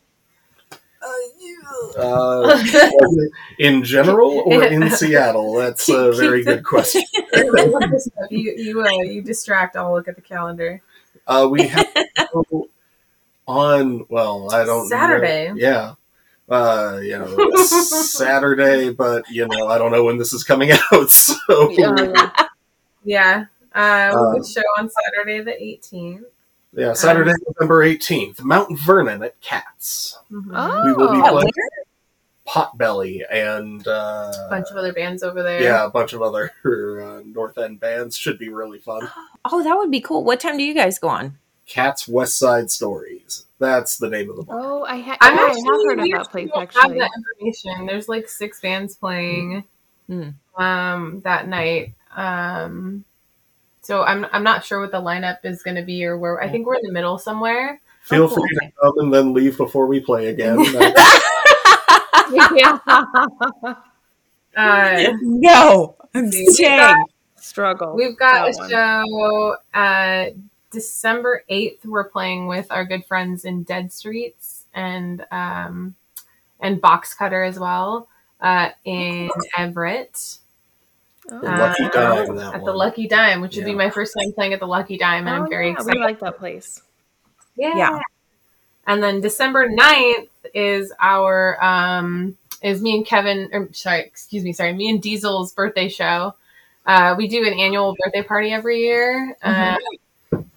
Uh, 1.98 2.62
in 3.58 3.82
general 3.82 4.42
or 4.46 4.62
in 4.76 4.88
Seattle? 4.90 5.54
That's 5.54 5.88
a 5.88 6.12
very 6.12 6.44
good 6.44 6.64
question. 6.64 7.02
you 8.30 8.52
you 8.56 8.80
uh, 8.80 8.88
you 9.02 9.20
distract. 9.20 9.74
I'll 9.76 9.92
look 9.92 10.06
at 10.06 10.14
the 10.14 10.22
calendar. 10.22 10.80
Uh, 11.26 11.48
we 11.50 11.66
have 11.66 11.86
on. 13.46 14.06
Well, 14.08 14.52
I 14.54 14.64
don't 14.64 14.88
Saturday. 14.88 15.48
Know. 15.48 15.54
Yeah, 15.56 15.94
uh, 16.48 17.00
you 17.02 17.18
know, 17.18 17.56
Saturday, 17.64 18.90
but 18.92 19.28
you 19.30 19.46
know, 19.48 19.66
I 19.66 19.78
don't 19.78 19.90
know 19.92 20.04
when 20.04 20.18
this 20.18 20.32
is 20.32 20.44
coming 20.44 20.70
out. 20.92 21.10
So 21.10 21.70
Yeah, 21.70 21.94
yeah. 21.98 22.30
Yeah. 23.04 23.44
Uh, 23.74 24.30
we 24.34 24.40
Uh, 24.40 24.44
show 24.44 24.62
on 24.78 24.88
Saturday 24.90 25.40
the 25.40 25.52
18th. 25.52 26.24
Yeah, 26.74 26.92
Saturday, 26.94 27.32
November 27.48 27.82
eighteenth, 27.82 28.42
Mount 28.42 28.78
Vernon 28.78 29.22
at 29.22 29.40
Cats, 29.40 30.18
Oh, 30.32 30.84
We 30.84 30.92
will 30.92 31.10
be 31.12 31.18
Oh, 31.18 31.22
playing- 31.22 31.34
where? 31.34 31.84
Potbelly, 32.46 33.22
and 33.30 33.86
uh, 33.86 34.32
A 34.46 34.50
bunch 34.50 34.66
of 34.70 34.76
other 34.76 34.92
bands 34.92 35.22
over 35.22 35.42
there. 35.42 35.62
yeah, 35.62 35.84
a 35.86 35.90
bunch 35.90 36.12
of 36.12 36.22
other 36.22 36.50
uh, 36.64 37.22
North 37.24 37.56
End 37.56 37.78
bands. 37.78 38.16
Should 38.16 38.38
be 38.38 38.48
really 38.48 38.78
fun. 38.80 39.08
Oh, 39.44 39.62
that 39.62 39.76
would 39.76 39.90
be 39.90 40.00
cool. 40.00 40.24
What 40.24 40.40
time 40.40 40.56
do 40.58 40.64
you 40.64 40.74
guys 40.74 40.98
go 40.98 41.08
on? 41.08 41.38
Cats 41.66 42.08
West 42.08 42.36
Side 42.38 42.70
Stories. 42.70 43.46
That's 43.60 43.96
the 43.96 44.08
name 44.10 44.28
of 44.28 44.36
the 44.36 44.42
bar. 44.42 44.58
Oh, 44.60 44.84
I, 44.84 44.98
ha- 44.98 45.16
I'm 45.20 45.36
yeah, 45.36 45.40
I 45.40 45.46
actually 45.46 45.62
have 45.62 45.72
heard 45.86 45.98
of 46.00 46.02
we 46.02 46.12
that 46.14 46.30
place 46.30 46.50
don't 46.52 46.62
actually. 46.64 46.80
Have 46.82 46.94
that 46.98 47.10
information. 47.16 47.86
There's 47.86 48.08
like 48.08 48.28
six 48.28 48.60
bands 48.60 48.96
playing 48.96 49.62
Hmm. 50.08 50.30
um, 50.60 51.20
that 51.24 51.46
night. 51.46 51.94
Um, 52.16 53.04
so 53.82 54.02
I'm 54.04 54.26
I'm 54.32 54.42
not 54.42 54.64
sure 54.64 54.80
what 54.80 54.90
the 54.92 55.00
lineup 55.02 55.38
is 55.44 55.62
going 55.62 55.76
to 55.76 55.82
be 55.82 56.04
or 56.04 56.16
where. 56.18 56.40
I 56.42 56.48
think 56.48 56.66
we're 56.66 56.76
in 56.76 56.86
the 56.86 56.92
middle 56.92 57.18
somewhere. 57.18 57.80
Feel 58.02 58.24
Oh, 58.24 58.28
cool. 58.28 58.36
free 58.38 58.56
to 58.66 58.72
come 58.80 58.92
and 58.98 59.12
then 59.14 59.32
leave 59.34 59.56
before 59.56 59.86
we 59.86 60.00
play 60.00 60.26
again. 60.28 60.58
Yeah. 62.32 62.78
Uh, 64.54 65.12
No, 65.22 65.96
I'm 66.14 66.30
staying. 66.30 67.04
Struggle. 67.36 67.94
We've 67.96 68.16
got 68.18 68.48
a 68.48 68.52
one. 68.58 68.70
show 68.70 69.56
uh, 69.72 70.26
December 70.70 71.42
8th. 71.50 71.86
We're 71.86 72.08
playing 72.10 72.46
with 72.48 72.66
our 72.70 72.84
good 72.84 73.04
friends 73.06 73.46
in 73.46 73.62
Dead 73.62 73.90
Streets 73.92 74.66
and 74.74 75.24
um, 75.32 75.94
and 76.60 76.80
Box 76.82 77.14
Cutter 77.14 77.42
as 77.42 77.58
well 77.58 78.08
uh, 78.42 78.68
in 78.84 79.30
Everett. 79.56 80.38
The 81.40 81.50
Lucky 81.50 81.84
Uh, 81.84 81.88
Dime, 81.90 82.36
that 82.36 82.54
at 82.54 82.64
the. 82.64 82.72
Lucky 82.72 83.08
Dime, 83.08 83.40
which 83.40 83.56
would 83.56 83.64
be 83.64 83.74
my 83.74 83.90
first 83.90 84.14
time 84.18 84.32
playing 84.32 84.52
at 84.52 84.60
the 84.60 84.66
Lucky 84.66 84.98
Dime, 84.98 85.26
and 85.26 85.36
Oh, 85.36 85.44
I'm 85.44 85.50
very 85.50 85.66
yeah, 85.68 85.72
excited. 85.72 85.98
We 85.98 86.04
like 86.04 86.20
that 86.20 86.38
place. 86.38 86.82
Yeah. 87.56 87.76
Yeah. 87.76 87.98
And 88.86 89.02
then 89.02 89.20
December 89.20 89.68
9th 89.68 90.28
is 90.54 90.92
our 91.00 91.62
um 91.64 92.36
is 92.62 92.80
me 92.82 92.96
and 92.96 93.06
Kevin 93.06 93.48
or 93.52 93.68
sorry, 93.72 94.00
excuse 94.00 94.44
me, 94.44 94.52
sorry, 94.52 94.72
me 94.72 94.88
and 94.90 95.00
Diesel's 95.02 95.52
birthday 95.52 95.88
show. 95.88 96.34
Uh, 96.86 97.14
we 97.16 97.28
do 97.28 97.46
an 97.46 97.52
annual 97.54 97.94
birthday 98.04 98.22
party 98.22 98.50
every 98.52 98.80
year. 98.80 99.36
Uh, 99.42 99.76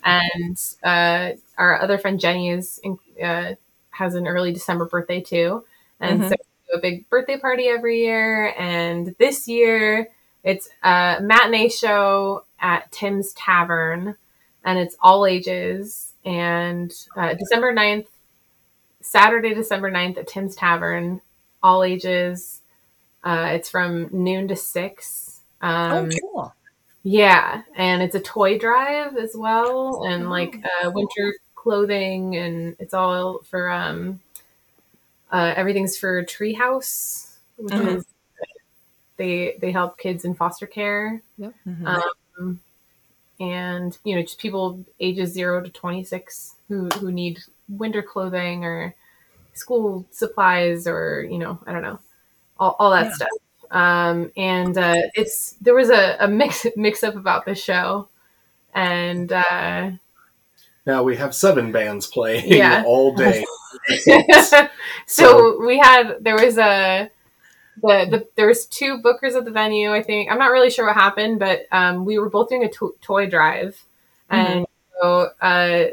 and 0.04 0.58
uh, 0.84 1.32
our 1.58 1.82
other 1.82 1.98
friend 1.98 2.20
Jenny 2.20 2.50
is 2.50 2.80
in, 2.84 2.98
uh, 3.24 3.56
has 3.92 4.16
an 4.16 4.28
early 4.28 4.52
December 4.54 4.86
birthday 4.86 5.22
too. 5.22 5.66
And 6.00 6.22
Mhm. 6.22 6.30
so 6.30 6.36
we 6.40 6.74
do 6.74 6.78
a 6.78 6.82
big 6.82 7.10
birthday 7.10 7.38
party 7.38 7.68
every 7.68 8.02
year. 8.02 8.54
And 8.58 9.16
this 9.20 9.48
year 9.48 10.10
it's 10.46 10.70
a 10.84 11.18
matinee 11.22 11.68
show 11.70 12.46
at 12.62 12.90
Tim's 12.94 13.34
Tavern 13.34 14.16
and 14.64 14.80
it's 14.80 14.96
all 15.02 15.26
ages. 15.26 16.14
And 16.24 16.94
uh, 17.18 17.34
December 17.34 17.74
9th, 17.74 18.08
Saturday, 19.02 19.54
December 19.54 19.92
9th 19.92 20.18
at 20.18 20.28
Tim's 20.28 20.56
Tavern, 20.56 21.22
all 21.62 21.84
ages. 21.84 22.62
Uh, 23.24 23.50
it's 23.54 23.70
from 23.70 24.10
noon 24.12 24.48
to 24.48 24.56
six. 24.56 25.42
Um, 25.62 26.10
oh, 26.14 26.20
cool. 26.22 26.54
yeah, 27.04 27.64
and 27.76 28.02
it's 28.04 28.16
a 28.16 28.20
toy 28.20 28.58
drive 28.58 29.18
as 29.18 29.32
well, 29.36 30.04
and 30.06 30.30
like 30.30 30.64
uh, 30.84 30.92
winter 30.92 31.34
clothing, 31.56 32.36
and 32.36 32.76
it's 32.80 32.94
all 32.94 33.40
for 33.50 33.70
um, 33.72 34.20
uh, 35.32 35.54
everything's 35.56 35.98
for 35.98 36.24
Treehouse, 36.24 37.38
which 37.58 37.74
Mhm. 37.74 37.98
is 37.98 38.06
they 39.18 39.58
they 39.62 39.72
help 39.72 39.98
kids 39.98 40.26
in 40.26 40.36
foster 40.36 40.68
care, 40.68 41.22
Mhm. 41.40 42.02
um, 42.40 42.60
and 43.40 43.98
you 44.04 44.16
know 44.16 44.22
just 44.22 44.40
people 44.40 44.84
ages 45.00 45.32
zero 45.34 45.62
to 45.62 45.70
twenty 45.70 46.04
six 46.04 46.56
who 46.68 46.88
who 47.00 47.12
need 47.12 47.40
winter 47.70 48.02
clothing 48.02 48.64
or 48.64 48.96
school 49.54 50.06
supplies 50.12 50.88
or 50.88 51.24
you 51.30 51.38
know 51.38 51.60
I 51.66 51.72
don't 51.74 51.82
know 51.82 52.00
all, 52.60 52.76
all 52.80 52.92
that 52.92 53.08
Yeah. 53.08 53.14
stuff. 53.14 53.30
Um, 53.72 54.32
and 54.38 54.78
uh, 54.78 54.96
it's 55.16 55.54
there 55.62 55.74
was 55.74 55.90
a, 55.90 56.18
a 56.20 56.28
mix 56.28 56.66
mix 56.76 57.04
up 57.04 57.16
about 57.16 57.46
the 57.46 57.56
show, 57.56 58.08
and 58.74 59.32
uh, 59.32 59.92
Now 60.86 61.04
we 61.04 61.16
have 61.18 61.34
seven 61.36 61.72
bands 61.72 62.08
playing 62.08 62.48
Yeah. 62.54 62.84
all 62.86 63.16
day. 63.16 63.44
so, 63.98 64.68
So- 65.08 65.66
we 65.66 65.78
had 65.80 66.18
there 66.22 66.36
was 66.38 66.58
a 66.58 67.10
the, 67.82 68.08
the 68.10 68.28
there 68.36 68.48
was 68.48 68.66
two 68.66 69.02
bookers 69.02 69.36
at 69.36 69.46
the 69.46 69.52
venue. 69.52 69.94
I 69.94 70.02
think 70.02 70.32
I'm 70.32 70.38
not 70.40 70.52
really 70.52 70.70
sure 70.70 70.86
what 70.86 70.96
happened, 70.96 71.40
but 71.40 71.66
um, 71.72 72.06
we 72.06 72.18
were 72.20 72.30
both 72.30 72.50
doing 72.50 72.64
a 72.64 72.70
to- 72.70 72.96
toy 73.02 73.30
drive, 73.30 73.84
and 74.30 74.66
so 75.02 75.30
uh, 75.42 75.84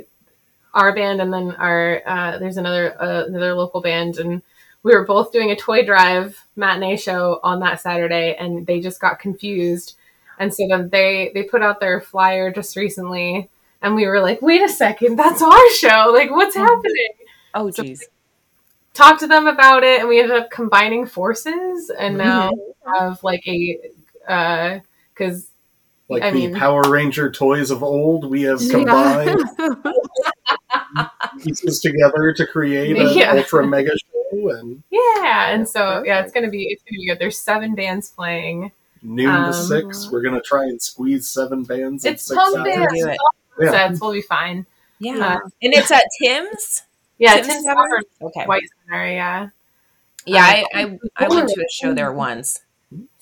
our 0.74 0.94
band 0.94 1.20
and 1.20 1.32
then 1.32 1.52
our 1.52 2.02
uh, 2.06 2.38
there's 2.38 2.56
another 2.56 3.00
uh, 3.00 3.24
another 3.26 3.54
local 3.54 3.80
band 3.80 4.18
and. 4.18 4.42
We 4.84 4.96
were 4.96 5.04
both 5.04 5.30
doing 5.30 5.52
a 5.52 5.54
toy 5.54 5.86
drive 5.86 6.44
matinee 6.56 6.96
show 6.96 7.38
on 7.44 7.60
that 7.60 7.80
Saturday, 7.80 8.34
and 8.34 8.66
they 8.66 8.80
just 8.80 9.00
got 9.00 9.20
confused. 9.20 9.94
And 10.40 10.52
so 10.52 10.66
then 10.68 10.88
they 10.88 11.30
they 11.34 11.44
put 11.44 11.62
out 11.62 11.78
their 11.78 12.00
flyer 12.00 12.52
just 12.52 12.74
recently, 12.74 13.48
and 13.80 13.94
we 13.94 14.08
were 14.08 14.20
like, 14.20 14.42
"Wait 14.42 14.60
a 14.60 14.68
second, 14.68 15.14
that's 15.16 15.40
our 15.40 15.70
show! 15.74 16.10
Like, 16.12 16.32
what's 16.32 16.56
happening?" 16.56 17.12
Oh, 17.54 17.70
So- 17.70 17.84
geez. 17.84 18.08
Talked 18.94 19.20
to 19.20 19.26
them 19.26 19.46
about 19.46 19.82
it 19.84 20.00
and 20.00 20.08
we 20.08 20.20
ended 20.20 20.36
up 20.36 20.50
combining 20.50 21.06
forces 21.06 21.90
and 21.98 22.18
now 22.18 22.50
Mm-hmm. 22.50 23.04
have 23.04 23.22
like 23.22 23.46
a 23.46 23.78
uh 24.28 24.78
because 25.14 25.46
Like 26.08 26.22
I 26.22 26.30
the 26.30 26.48
mean- 26.48 26.54
Power 26.56 26.82
Ranger 26.82 27.30
toys 27.30 27.70
of 27.70 27.82
old, 27.82 28.28
we 28.28 28.42
have 28.42 28.60
Yeah. 28.60 28.72
combined 28.72 29.40
pieces 31.42 31.80
together 31.80 32.32
to 32.34 32.46
create 32.46 32.96
an 32.96 33.16
Yeah. 33.16 33.32
ultra 33.34 33.66
mega 33.66 33.92
show 33.96 34.48
and 34.50 34.82
yeah 34.90 35.50
and 35.54 35.68
so 35.68 36.02
yeah 36.04 36.20
it's 36.20 36.32
gonna 36.32 36.50
be 36.50 36.64
it's 36.68 36.82
gonna 36.82 36.98
be 36.98 37.06
good 37.06 37.18
there's 37.18 37.38
seven 37.38 37.74
bands 37.74 38.10
playing 38.10 38.72
noon 39.02 39.28
Um, 39.28 39.46
to 39.46 39.52
six. 39.52 40.10
We're 40.10 40.22
gonna 40.22 40.40
try 40.40 40.62
and 40.64 40.80
squeeze 40.80 41.28
seven 41.28 41.64
bands 41.64 42.04
in 42.04 42.14
it's 42.14 42.24
six 42.24 42.36
punk 42.38 42.56
hours. 42.58 42.64
bands 42.74 42.92
Do 42.94 43.08
it. 43.08 43.18
Yeah. 43.60 43.70
sets 43.70 44.00
we'll 44.00 44.12
be 44.12 44.22
fine 44.22 44.66
Yeah. 44.98 45.16
Uh, 45.18 45.48
and 45.62 45.74
it's 45.74 45.90
at 45.90 46.04
Tim's? 46.22 46.82
Yeah 47.22 47.34
Tim's 47.36 47.48
Tim's 47.48 47.64
Tavern? 47.64 47.82
Tavern, 47.90 48.04
Okay. 48.22 48.44
White 48.46 48.62
Center 48.86 49.06
yeah 49.10 49.48
Yeah, 50.26 50.40
Uh, 50.40 50.44
I, 50.44 50.66
I, 50.82 50.98
I 51.16 51.28
went 51.28 51.48
to 51.48 51.60
a 51.60 51.68
show 51.72 51.94
there 51.94 52.12
once. 52.12 52.60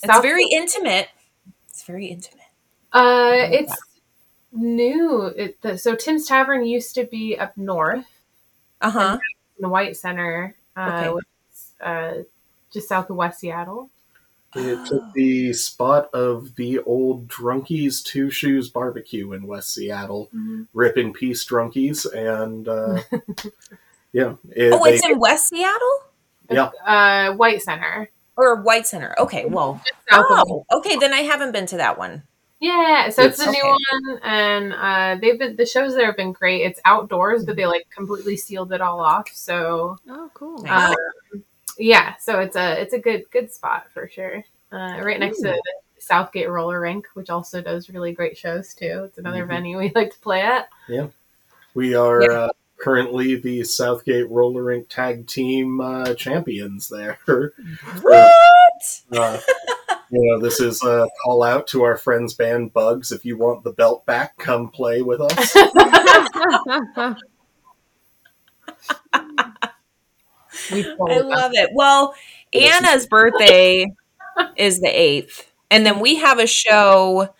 It's 0.03 0.21
very 0.23 0.45
intimate. 0.53 1.09
It's 1.69 1.83
very 1.85 2.07
intimate. 2.07 2.47
uh 2.93 3.31
like 3.39 3.53
it's 3.53 3.77
new 4.53 5.27
it, 5.27 5.61
the, 5.63 5.79
so 5.79 5.95
Tim's 5.95 6.27
Tavern 6.27 6.65
used 6.67 6.95
to 6.97 7.05
be 7.05 7.39
up 7.39 7.57
north 7.57 8.07
Uh 8.81 8.91
huh. 8.91 9.19
in 9.59 9.63
the 9.63 9.69
White 9.69 9.97
Center 9.97 10.57
uh, 10.77 10.87
Okay. 10.89 11.09
which 11.15 11.25
is, 11.53 11.73
uh 11.81 12.15
just 12.73 12.89
south 12.89 13.09
of 13.11 13.17
West 13.17 13.41
Seattle 13.41 13.91
It 14.57 14.79
took 14.87 15.05
the 15.15 15.53
spot 15.53 16.11
of 16.13 16.57
the 16.57 16.81
old 16.81 17.29
Drunkies 17.29 18.03
Two 18.05 18.31
Shoes 18.31 18.69
Barbecue 18.69 19.33
in 19.33 19.47
West 19.47 19.73
Seattle. 19.75 20.29
Rip 20.75 20.97
in 20.99 21.13
peace, 21.13 21.45
Drunkies, 21.47 22.05
and 22.13 22.67
uh, 22.69 23.01
yeah, 24.13 24.35
it, 24.55 24.73
Oh, 24.73 24.85
they- 24.85 24.95
it's 24.95 25.05
in 25.07 25.19
West 25.19 25.49
Seattle 25.49 25.99
yeah. 26.51 26.71
uh 26.85 27.35
White 27.35 27.63
Center 27.63 28.11
or 28.37 28.57
White 28.63 28.87
Center. 28.87 29.15
Okay, 29.19 29.45
well, 29.47 29.81
oh, 30.13 30.65
okay, 30.73 30.97
then 30.97 31.13
I 31.13 31.21
haven't 31.21 31.53
been 31.53 31.67
to 31.67 31.77
that 31.79 31.99
one. 31.99 32.23
Yeah, 32.59 33.09
so 33.09 33.23
it's, 33.23 33.41
It's- 33.41 33.49
a 33.49 33.51
new 33.53 33.59
Okay. 33.59 33.85
one, 34.13 34.21
and 34.23 34.73
uh, 34.75 35.17
they've 35.21 35.39
been 35.39 35.57
the 35.57 35.65
shows 35.65 35.95
there 35.95 36.07
have 36.07 36.17
been 36.17 36.33
great. 36.33 36.61
It's 36.63 36.79
outdoors, 36.85 37.45
but 37.47 37.57
they 37.57 37.65
like 37.67 37.89
completely 37.89 38.37
sealed 38.37 38.73
it 38.73 38.81
all 38.83 39.01
off. 39.01 39.31
So 39.33 39.97
oh, 40.09 40.31
cool. 40.35 40.63
Nice. 40.63 40.95
um, 41.35 41.43
yeah, 41.79 42.17
so 42.19 42.41
it's 42.41 42.57
a 42.57 42.79
it's 42.81 42.93
a 42.93 42.99
good 42.99 43.25
good 43.31 43.51
spot 43.51 43.87
for 43.95 44.09
sure. 44.09 44.45
Uh, 44.73 45.01
right 45.03 45.19
next 45.19 45.39
to 45.39 45.45
the 45.45 45.63
Southgate 45.99 46.51
Roller 46.51 46.81
Rink, 46.81 47.07
which 47.15 47.31
also 47.31 47.63
does 47.63 47.89
really 47.89 48.13
great 48.13 48.37
shows 48.37 48.75
too. 48.75 49.05
It's 49.05 49.17
another 49.19 49.45
Mhm. 49.45 49.49
venue 49.49 49.79
we 49.79 49.91
like 49.95 50.13
to 50.13 50.19
play 50.21 50.43
at. 50.43 50.69
Yeah, 50.87 51.07
we 51.75 51.95
are 51.95 52.23
Yeah. 52.23 52.29
uh, 52.29 52.49
currently 52.81 53.37
the 53.37 53.65
Southgate 53.65 54.29
Roller 54.31 54.65
Rink 54.65 54.89
Tag 54.89 55.27
Team 55.27 55.81
uh, 55.81 56.15
champions 56.15 56.89
there. 56.89 57.19
What? 58.01 59.03
Uh, 59.13 59.39
you 60.11 60.25
know, 60.25 60.41
this 60.41 60.61
is 60.61 60.83
a 60.83 61.07
call 61.23 61.43
out 61.43 61.67
to 61.69 61.83
our 61.83 61.97
friends 61.97 62.35
band 62.35 62.73
Bugs. 62.73 63.13
If 63.13 63.25
you 63.25 63.37
want 63.37 63.63
the 63.63 63.73
belt 63.73 64.07
back, 64.07 64.37
come 64.39 64.69
play 64.69 65.03
with 65.03 65.21
us. 65.21 65.53
I 65.57 67.15
love 71.21 71.53
it. 71.55 71.71
Well, 71.75 72.15
Anna's 72.53 73.07
birthday 73.07 73.87
is 74.57 74.81
the 74.81 74.89
8th. 74.89 75.47
And 75.71 75.87
then 75.87 76.01
we 76.01 76.17
have 76.17 76.39
a 76.39 76.47
show 76.47 77.35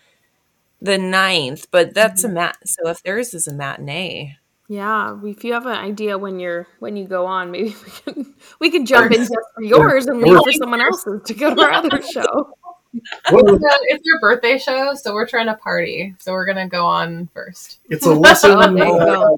the 0.81 0.97
9th, 0.97 1.67
but 1.71 1.93
that's 1.93 2.23
a 2.23 2.29
mat. 2.29 2.57
So 2.65 2.89
if 2.89 3.03
theirs 3.03 3.33
is 3.33 3.47
a 3.47 3.53
matinee. 3.53 4.37
Yeah, 4.71 5.17
if 5.25 5.43
you 5.43 5.51
have 5.51 5.65
an 5.65 5.75
idea 5.75 6.17
when 6.17 6.39
you're 6.39 6.65
when 6.79 6.95
you 6.95 7.05
go 7.05 7.25
on, 7.25 7.51
maybe 7.51 7.75
we 7.83 7.91
can 8.13 8.33
we 8.61 8.71
can 8.71 8.85
jump 8.85 9.11
in 9.11 9.19
just 9.19 9.33
for 9.53 9.61
yours 9.63 10.05
and 10.05 10.21
leave 10.21 10.39
for 10.45 10.51
someone 10.53 10.79
else's 10.79 11.21
to 11.23 11.33
go 11.33 11.53
to 11.53 11.61
our 11.61 11.73
other 11.73 12.01
show. 12.13 12.53
It's 12.93 14.05
your 14.05 14.19
birthday 14.21 14.57
show, 14.57 14.93
so 14.93 15.13
we're 15.13 15.27
trying 15.27 15.47
to 15.47 15.55
party. 15.55 16.15
So 16.19 16.31
we're 16.31 16.45
gonna 16.45 16.69
go 16.69 16.85
on 16.85 17.27
first. 17.33 17.79
it's 17.89 18.05
a 18.05 18.13
lesson. 18.13 18.51
Oh, 18.51 18.73
there 18.73 18.87
you 18.87 18.93
uh, 18.93 19.35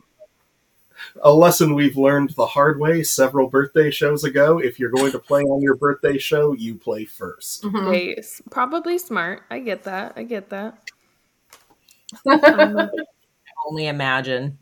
a 1.23 1.33
lesson 1.33 1.73
we've 1.73 1.97
learned 1.97 2.29
the 2.31 2.45
hard 2.45 2.79
way 2.79 3.01
several 3.01 3.47
birthday 3.47 3.89
shows 3.89 4.23
ago. 4.23 4.59
If 4.59 4.79
you're 4.79 4.91
going 4.91 5.11
to 5.13 5.19
play 5.19 5.41
on 5.41 5.63
your 5.63 5.75
birthday 5.75 6.19
show, 6.19 6.53
you 6.53 6.75
play 6.75 7.05
first. 7.05 7.63
Mhm. 7.63 7.91
They 7.91 8.23
probably 8.51 8.99
smart. 8.99 9.41
I 9.49 9.59
get 9.59 9.83
that. 9.85 10.13
I 10.15 10.23
get 10.23 10.49
that. 10.51 10.91
Um, 12.27 12.91
Only 13.67 13.87
imagine. 13.87 14.59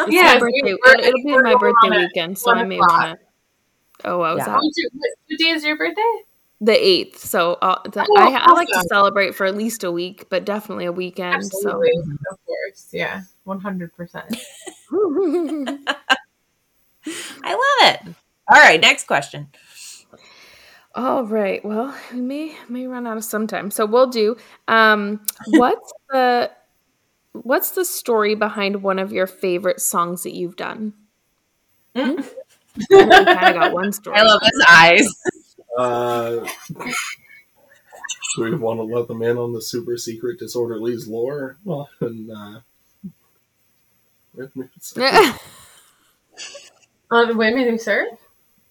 It's 0.00 0.12
Yeah, 0.12 0.22
my 0.34 0.38
birthday. 0.38 0.60
we're- 0.64 0.78
It'll, 0.86 1.04
it'll 1.04 1.22
be 1.24 1.42
my 1.42 1.54
birthday 1.56 1.90
weekend, 2.06 2.38
so 2.38 2.52
I 2.52 2.64
may 2.64 2.78
want 2.78 3.18
to. 3.18 4.08
Oh, 4.08 4.18
what 4.18 4.34
was 4.34 4.40
Yeah. 4.40 4.46
that? 4.46 4.54
What, 4.56 4.72
you- 4.76 4.88
what- 4.92 5.10
what 5.28 5.38
day 5.38 5.48
is 5.50 5.64
your 5.64 5.76
birthday? 5.76 6.22
The 6.60 6.72
eighth. 6.86 7.18
So 7.18 7.54
uh, 7.60 7.82
th- 7.82 8.06
Oh, 8.08 8.16
I, 8.16 8.38
I 8.38 8.52
like 8.52 8.68
to 8.68 8.82
celebrate 8.88 9.34
for 9.34 9.44
at 9.44 9.56
least 9.56 9.84
a 9.84 9.90
week, 9.92 10.28
but 10.30 10.44
definitely 10.44 10.86
a 10.86 10.92
weekend. 10.92 11.34
Absolutely, 11.34 11.90
of 12.30 12.38
course. 12.46 12.88
Yeah, 12.92 13.22
one 13.44 13.60
hundred 13.60 13.94
percent. 13.94 14.34
I 17.44 17.52
love 17.52 17.94
it. 17.94 18.00
All 18.48 18.60
right, 18.60 18.80
next 18.80 19.06
question. 19.06 19.48
All 20.94 21.24
right. 21.24 21.62
Well, 21.64 21.94
we 22.12 22.20
may 22.20 22.56
may 22.68 22.86
run 22.86 23.06
out 23.06 23.16
of 23.16 23.24
some 23.24 23.46
time, 23.46 23.70
so 23.70 23.84
we'll 23.84 24.06
do. 24.10 24.36
Um, 24.68 25.20
what's 25.48 25.92
the 26.10 26.50
what's 27.34 27.72
the 27.72 27.84
story 27.84 28.34
behind 28.34 28.82
one 28.82 28.98
of 28.98 29.12
your 29.12 29.26
favorite 29.26 29.80
songs 29.80 30.22
that 30.22 30.34
you've 30.34 30.56
done? 30.56 30.94
kind 31.94 32.18
of 32.90 33.54
got 33.54 33.72
one 33.72 33.92
story. 33.92 34.16
I 34.18 34.22
love 34.22 34.40
his 34.42 34.64
eyes. 34.68 35.08
Uh, 35.78 36.46
do 38.36 38.42
we 38.42 38.54
want 38.56 38.78
to 38.78 38.84
let 38.84 39.08
them 39.08 39.22
in 39.22 39.36
on 39.38 39.52
the 39.52 39.62
super 39.62 39.96
secret 39.96 40.40
Disorderlies' 40.40 41.08
lore? 41.08 41.56
Well, 41.64 41.88
and, 42.00 42.30
uh, 42.30 42.60
Uh, 47.10 47.20
the 47.26 47.34
women 47.36 47.68
who 47.68 47.78
serve? 47.78 48.08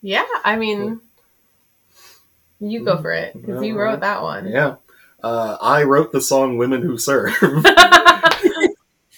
Yeah, 0.02 0.26
I 0.44 0.58
mean, 0.58 1.00
you 2.60 2.84
go 2.84 3.02
for 3.02 3.12
it 3.14 3.34
because 3.34 3.64
you 3.64 3.78
wrote 3.80 4.02
that 4.02 4.22
one. 4.22 4.48
yeah. 4.48 4.76
Uh, 5.24 5.56
I 5.62 5.84
wrote 5.84 6.12
the 6.12 6.20
song 6.20 6.58
"Women 6.58 6.82
Who 6.82 6.98
Serve." 6.98 7.34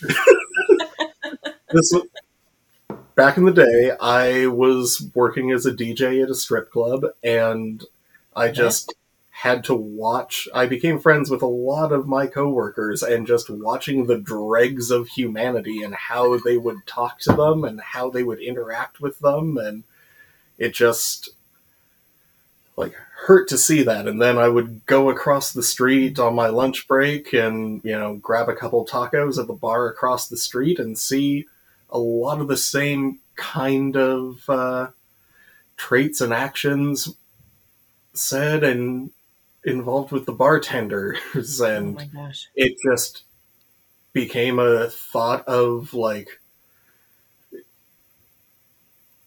this 0.02 1.92
was, 1.94 2.08
back 3.16 3.38
in 3.38 3.46
the 3.46 3.52
day, 3.52 3.92
I 4.00 4.48
was 4.48 5.10
working 5.14 5.52
as 5.52 5.66
a 5.66 5.72
DJ 5.72 6.24
at 6.24 6.30
a 6.30 6.36
strip 6.36 6.72
club, 6.72 7.06
and 7.24 7.84
I 8.36 8.50
just 8.50 8.94
had 9.32 9.64
to 9.66 9.76
watch. 9.76 10.48
I 10.54 10.66
became 10.66 11.00
friends 11.00 11.30
with 11.30 11.42
a 11.42 11.48
lot 11.48 11.92
of 11.92 12.08
my 12.08 12.28
coworkers, 12.28 13.04
and 13.04 13.28
just 13.28 13.50
watching 13.50 14.06
the 14.06 14.18
dregs 14.18 14.92
of 14.92 15.08
humanity 15.10 15.84
and 15.84 15.94
how 15.94 16.38
they 16.38 16.58
would 16.58 16.86
talk 16.86 17.20
to 17.20 17.34
them 17.34 17.64
and 17.64 17.80
how 17.82 18.10
they 18.10 18.24
would 18.24 18.40
interact 18.40 19.02
with 19.02 19.20
them, 19.20 19.58
and 19.58 19.84
it 20.58 20.74
just 20.74 21.30
like 22.78 22.94
hurt 23.26 23.48
to 23.50 23.58
see 23.58 23.84
that. 23.84 24.08
And 24.08 24.22
then 24.22 24.38
I 24.38 24.48
would 24.48 24.86
go 24.86 25.10
across 25.10 25.52
the 25.54 25.64
street 25.64 26.20
on 26.20 26.36
my 26.36 26.48
lunch 26.48 26.88
break 26.88 27.34
and 27.34 27.82
you 27.84 27.98
know 27.98 28.16
grab 28.18 28.50
a 28.50 28.56
couple 28.56 28.86
tacos 28.86 29.40
at 29.40 29.48
the 29.48 29.54
bar 29.54 29.88
across 29.88 30.28
the 30.28 30.38
street 30.38 30.80
and 30.80 30.98
see 30.98 31.46
a 31.90 31.98
lot 32.00 32.42
of 32.42 32.48
the 32.48 32.58
same 32.58 33.20
kind 33.36 33.96
of 33.96 34.50
uh, 34.50 34.88
traits 35.78 36.22
and 36.22 36.34
actions 36.34 37.16
said 38.14 38.64
and 38.64 39.12
involved 39.64 40.12
with 40.12 40.26
the 40.26 40.32
bartenders 40.34 41.62
Oh 41.62 41.66
and 41.66 42.14
gosh. 42.14 42.48
it 42.56 42.76
just 42.86 43.24
became 44.14 44.60
a 44.60 44.90
thought 44.90 45.46
of 45.48 45.94
like 45.94 46.40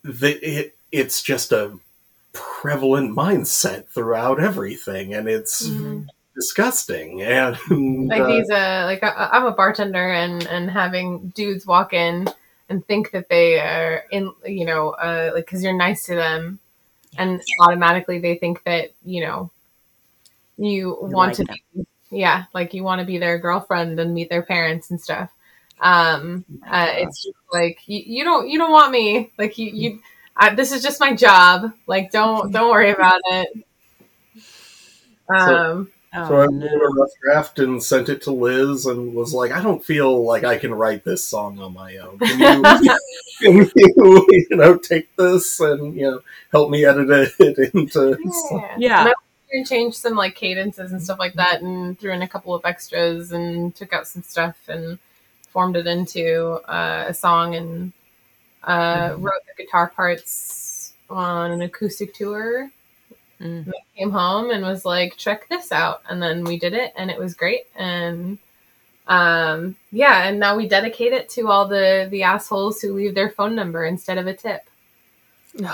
the, 0.03 0.39
it 0.43 0.77
it's 0.91 1.21
just 1.23 1.53
a 1.53 1.79
prevalent 2.61 3.17
mindset 3.17 3.89
throughout 3.89 4.41
everything 4.41 5.15
and 5.15 5.29
it's 5.29 5.63
Mhm. 5.63 6.09
disgusting 6.35 7.23
and 7.23 7.57
Like 8.09 8.23
uh, 8.23 8.27
these, 8.27 8.51
uh, 8.51 8.83
like 8.87 9.03
I, 9.03 9.29
I'm 9.33 9.45
a 9.45 9.53
bartender, 9.53 10.13
and 10.13 10.47
and 10.47 10.71
having 10.71 11.29
dudes 11.31 11.67
walk 11.67 11.93
in 11.93 12.27
and 12.71 12.87
think 12.87 13.11
that 13.11 13.29
they 13.29 13.59
are 13.61 14.05
in, 14.11 14.33
you 14.47 14.65
know, 14.65 14.91
uh, 14.91 15.31
like 15.35 15.45
because 15.47 15.63
you're 15.63 15.77
nice 15.77 16.07
to 16.07 16.15
them, 16.15 16.59
and 17.19 17.43
automatically 17.61 18.19
they 18.21 18.37
think 18.37 18.63
that 18.65 18.93
you 19.05 19.23
know, 19.23 19.51
you 20.57 20.97
want 21.01 21.31
like 21.31 21.37
to, 21.37 21.45
be, 21.45 21.87
yeah, 22.11 22.45
like 22.55 22.75
you 22.75 22.83
want 22.83 23.01
to 23.01 23.07
be 23.07 23.19
their 23.19 23.39
girlfriend 23.39 23.99
and 24.01 24.15
meet 24.15 24.29
their 24.31 24.43
parents 24.43 24.91
and 24.91 25.01
stuff. 25.01 25.31
Um, 25.81 26.45
uh, 26.67 26.89
it's 26.95 27.23
just 27.23 27.37
like 27.53 27.81
you, 27.87 28.03
you 28.05 28.25
don't 28.25 28.49
you 28.49 28.59
don't 28.59 28.73
want 28.73 28.93
me 28.93 29.33
like 29.39 29.59
you 29.59 29.71
you. 29.71 30.01
I, 30.39 30.55
this 30.55 30.73
is 30.73 30.83
just 30.83 31.01
my 31.01 31.15
job. 31.15 31.73
Like, 31.87 32.11
don't 32.11 32.53
don't 32.53 32.71
worry 32.71 32.91
about 32.91 33.21
it. 33.27 33.49
Um, 35.31 35.91
Oh, 36.15 36.27
so 36.27 36.41
I 36.41 36.47
no. 36.47 36.67
wrote 36.67 36.83
a 36.83 37.01
rough 37.01 37.11
draft 37.23 37.59
and 37.59 37.83
sent 37.83 38.09
it 38.09 38.23
to 38.23 38.31
Liz 38.31 38.87
and 38.87 39.15
was 39.15 39.35
like, 39.35 39.53
I 39.53 39.61
don't 39.61 39.85
feel 39.85 40.25
like 40.25 40.43
I 40.43 40.57
can 40.57 40.73
write 40.73 41.05
this 41.05 41.23
song 41.23 41.59
on 41.59 41.75
my 41.75 41.99
own. 41.99 42.19
Can 42.19 42.39
you, 42.39 42.63
can 43.43 43.57
you, 43.57 44.27
you 44.51 44.57
know, 44.57 44.79
take 44.79 45.15
this 45.17 45.61
and 45.61 45.95
you 45.95 46.11
know 46.11 46.21
help 46.51 46.71
me 46.71 46.85
edit 46.85 47.35
it 47.39 47.75
into 47.75 48.17
yeah. 48.53 48.77
Yeah. 48.79 49.05
And 49.05 49.15
and 49.51 49.67
changed 49.67 49.97
some 49.97 50.15
like 50.15 50.35
cadences 50.35 50.93
and 50.93 51.03
stuff 51.03 51.19
like 51.19 51.35
that, 51.35 51.63
and 51.63 51.99
threw 51.99 52.13
in 52.13 52.23
a 52.23 52.29
couple 52.29 52.55
of 52.55 52.65
extras 52.65 53.33
and 53.33 53.75
took 53.75 53.93
out 53.93 54.07
some 54.07 54.23
stuff 54.23 54.57
and 54.69 54.99
formed 55.51 55.77
it 55.77 55.87
into 55.87 56.61
uh, 56.69 57.05
a 57.09 57.15
song 57.15 57.55
and 57.55 57.93
uh, 58.65 59.15
wrote 59.19 59.43
the 59.47 59.63
guitar 59.63 59.89
parts 59.89 60.93
on 61.11 61.51
an 61.51 61.63
acoustic 61.63 62.15
tour. 62.15 62.71
Mm. 63.41 63.67
And 63.67 63.69
I 63.69 63.99
came 63.99 64.11
home 64.11 64.51
and 64.51 64.65
was 64.65 64.85
like, 64.85 65.17
check 65.17 65.49
this 65.49 65.71
out, 65.73 66.03
and 66.09 66.21
then 66.21 66.45
we 66.45 66.59
did 66.59 66.75
it, 66.75 66.93
and 66.97 67.11
it 67.11 67.19
was 67.19 67.35
great. 67.35 67.67
And 67.77 68.39
um, 69.07 69.77
yeah, 69.91 70.25
and 70.25 70.39
now 70.39 70.57
we 70.57 70.69
dedicate 70.69 71.13
it 71.13 71.29
to 71.31 71.49
all 71.49 71.67
the 71.67 72.09
the 72.11 72.25
assholes 72.25 72.81
who 72.81 72.95
leave 72.95 73.15
their 73.15 73.31
phone 73.31 73.55
number 73.55 73.85
instead 73.85 74.19
of 74.19 74.27
a 74.27 74.35
tip. 74.35 74.69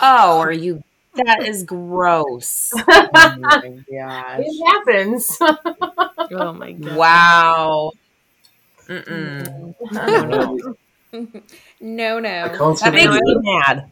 Oh, 0.00 0.38
are 0.40 0.52
you? 0.52 0.82
That 1.14 1.46
is 1.46 1.62
gross. 1.62 2.72
oh 2.88 3.08
my 3.14 3.78
gosh. 3.88 4.40
It 4.40 4.66
happens. 4.66 5.38
Oh 6.32 6.52
my 6.52 6.72
god. 6.72 6.96
Wow. 6.96 7.92
Mm-mm. 8.88 10.74
No, 11.14 11.42
No, 11.80 12.16
I 12.16 12.20
no. 12.20 12.48
That 12.48 12.54
constantly 12.54 13.06
makes 13.06 13.20
me 13.22 13.36
mad. 13.42 13.90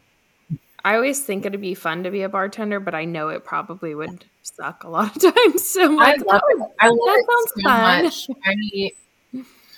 I 0.85 0.95
always 0.95 1.21
think 1.21 1.45
it'd 1.45 1.61
be 1.61 1.75
fun 1.75 2.03
to 2.03 2.11
be 2.11 2.23
a 2.23 2.29
bartender, 2.29 2.79
but 2.79 2.93
I 2.93 3.05
know 3.05 3.29
it 3.29 3.45
probably 3.45 3.95
would 3.95 4.25
suck 4.41 4.83
a 4.83 4.89
lot 4.89 5.15
of 5.15 5.21
times. 5.35 5.65
So 5.65 5.83
I'm 5.83 5.99
I 5.99 6.15
love 6.15 6.41
oh, 6.43 6.65
it. 6.65 6.71
I 6.79 6.87
love 6.87 6.97
that 6.97 7.19
it 7.19 7.25
sounds 7.29 7.51
so 7.55 7.61
fun. 7.63 8.03
much. 8.03 8.29
I 8.45 8.55
meet, 8.55 8.97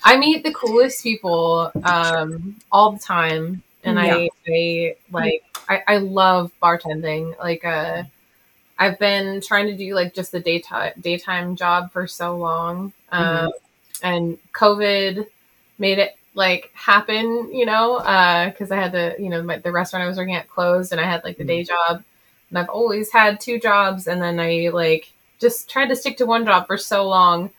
I 0.02 0.16
meet 0.16 0.44
the 0.44 0.52
coolest 0.52 1.02
people 1.02 1.70
um, 1.84 2.56
all 2.72 2.92
the 2.92 2.98
time, 2.98 3.62
and 3.84 4.00
I, 4.00 4.28
I 4.48 4.96
like, 5.12 5.44
I, 5.68 5.82
I 5.86 5.96
love 5.98 6.50
bartending. 6.60 7.38
Like, 7.38 7.64
uh, 7.64 8.02
I've 8.78 8.98
been 8.98 9.40
trying 9.40 9.66
to 9.66 9.76
do 9.76 9.94
like 9.94 10.12
just 10.12 10.32
the 10.32 10.40
daytime 10.40 10.92
daytime 11.00 11.54
job 11.54 11.92
for 11.92 12.08
so 12.08 12.36
long, 12.36 12.92
um, 13.12 13.52
and 14.02 14.38
COVID 14.52 15.26
made 15.78 15.98
it 15.98 16.16
like 16.36 16.70
happen. 16.74 17.50
You 17.52 17.66
know, 17.66 17.98
because 18.52 18.70
I 18.70 18.76
had 18.76 18.92
the 18.92 19.16
you 19.18 19.28
know 19.28 19.42
my, 19.42 19.58
the 19.58 19.72
restaurant 19.72 20.04
I 20.04 20.08
was 20.08 20.18
working 20.18 20.36
at 20.36 20.48
closed, 20.48 20.92
and 20.92 21.00
I 21.00 21.04
had 21.04 21.24
like 21.24 21.38
the 21.38 21.44
day 21.44 21.64
job, 21.64 22.04
and 22.50 22.58
I've 22.58 22.68
always 22.68 23.10
had 23.10 23.40
two 23.40 23.58
jobs, 23.58 24.06
and 24.06 24.22
then 24.22 24.38
I 24.38 24.70
like 24.72 25.12
just 25.40 25.68
tried 25.68 25.88
to 25.88 25.96
stick 25.96 26.16
to 26.18 26.26
one 26.26 26.44
job 26.44 26.68
for 26.68 26.78
so 26.78 27.08
long. 27.08 27.50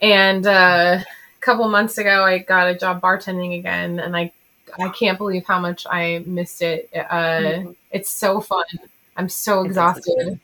And 0.00 0.46
uh, 0.46 1.00
a 1.00 1.40
couple 1.40 1.68
months 1.68 1.98
ago, 1.98 2.24
I 2.24 2.38
got 2.38 2.68
a 2.68 2.78
job 2.78 3.00
bartending 3.00 3.58
again, 3.58 3.98
and 3.98 4.16
I 4.16 4.32
I 4.78 4.88
can't 4.90 5.18
believe 5.18 5.44
how 5.46 5.58
much 5.58 5.86
I 5.90 6.22
missed 6.26 6.62
it. 6.62 6.90
Uh, 6.94 7.40
Mhm. 7.40 7.76
It's 7.90 8.10
so 8.10 8.40
fun. 8.40 8.64
I'm 9.16 9.28
so 9.28 9.64
exhausted. 9.64 10.38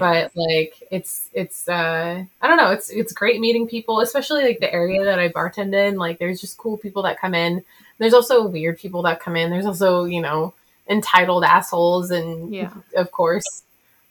Yeah. 0.00 0.28
but 0.28 0.32
like 0.36 0.82
it's 0.90 1.28
it's 1.32 1.68
uh, 1.68 2.24
I 2.42 2.46
don't 2.48 2.56
know. 2.56 2.70
It's 2.70 2.90
it's 2.90 3.12
great 3.12 3.40
meeting 3.40 3.66
people, 3.68 4.00
especially 4.00 4.42
like 4.44 4.60
the 4.60 4.72
area 4.72 5.04
that 5.04 5.18
I 5.18 5.28
bartend 5.28 5.74
in. 5.74 5.96
Like 5.96 6.18
there's 6.18 6.40
just 6.40 6.58
cool 6.58 6.76
people 6.76 7.02
that 7.02 7.20
come 7.20 7.34
in. 7.34 7.62
There's 7.98 8.14
also 8.14 8.46
weird 8.46 8.78
people 8.78 9.02
that 9.02 9.20
come 9.20 9.36
in. 9.36 9.50
There's 9.50 9.66
also 9.66 10.04
you 10.04 10.20
know 10.20 10.54
entitled 10.88 11.44
assholes 11.44 12.10
and 12.10 12.52
Yeah. 12.54 12.72
of 12.96 13.12
course. 13.12 13.62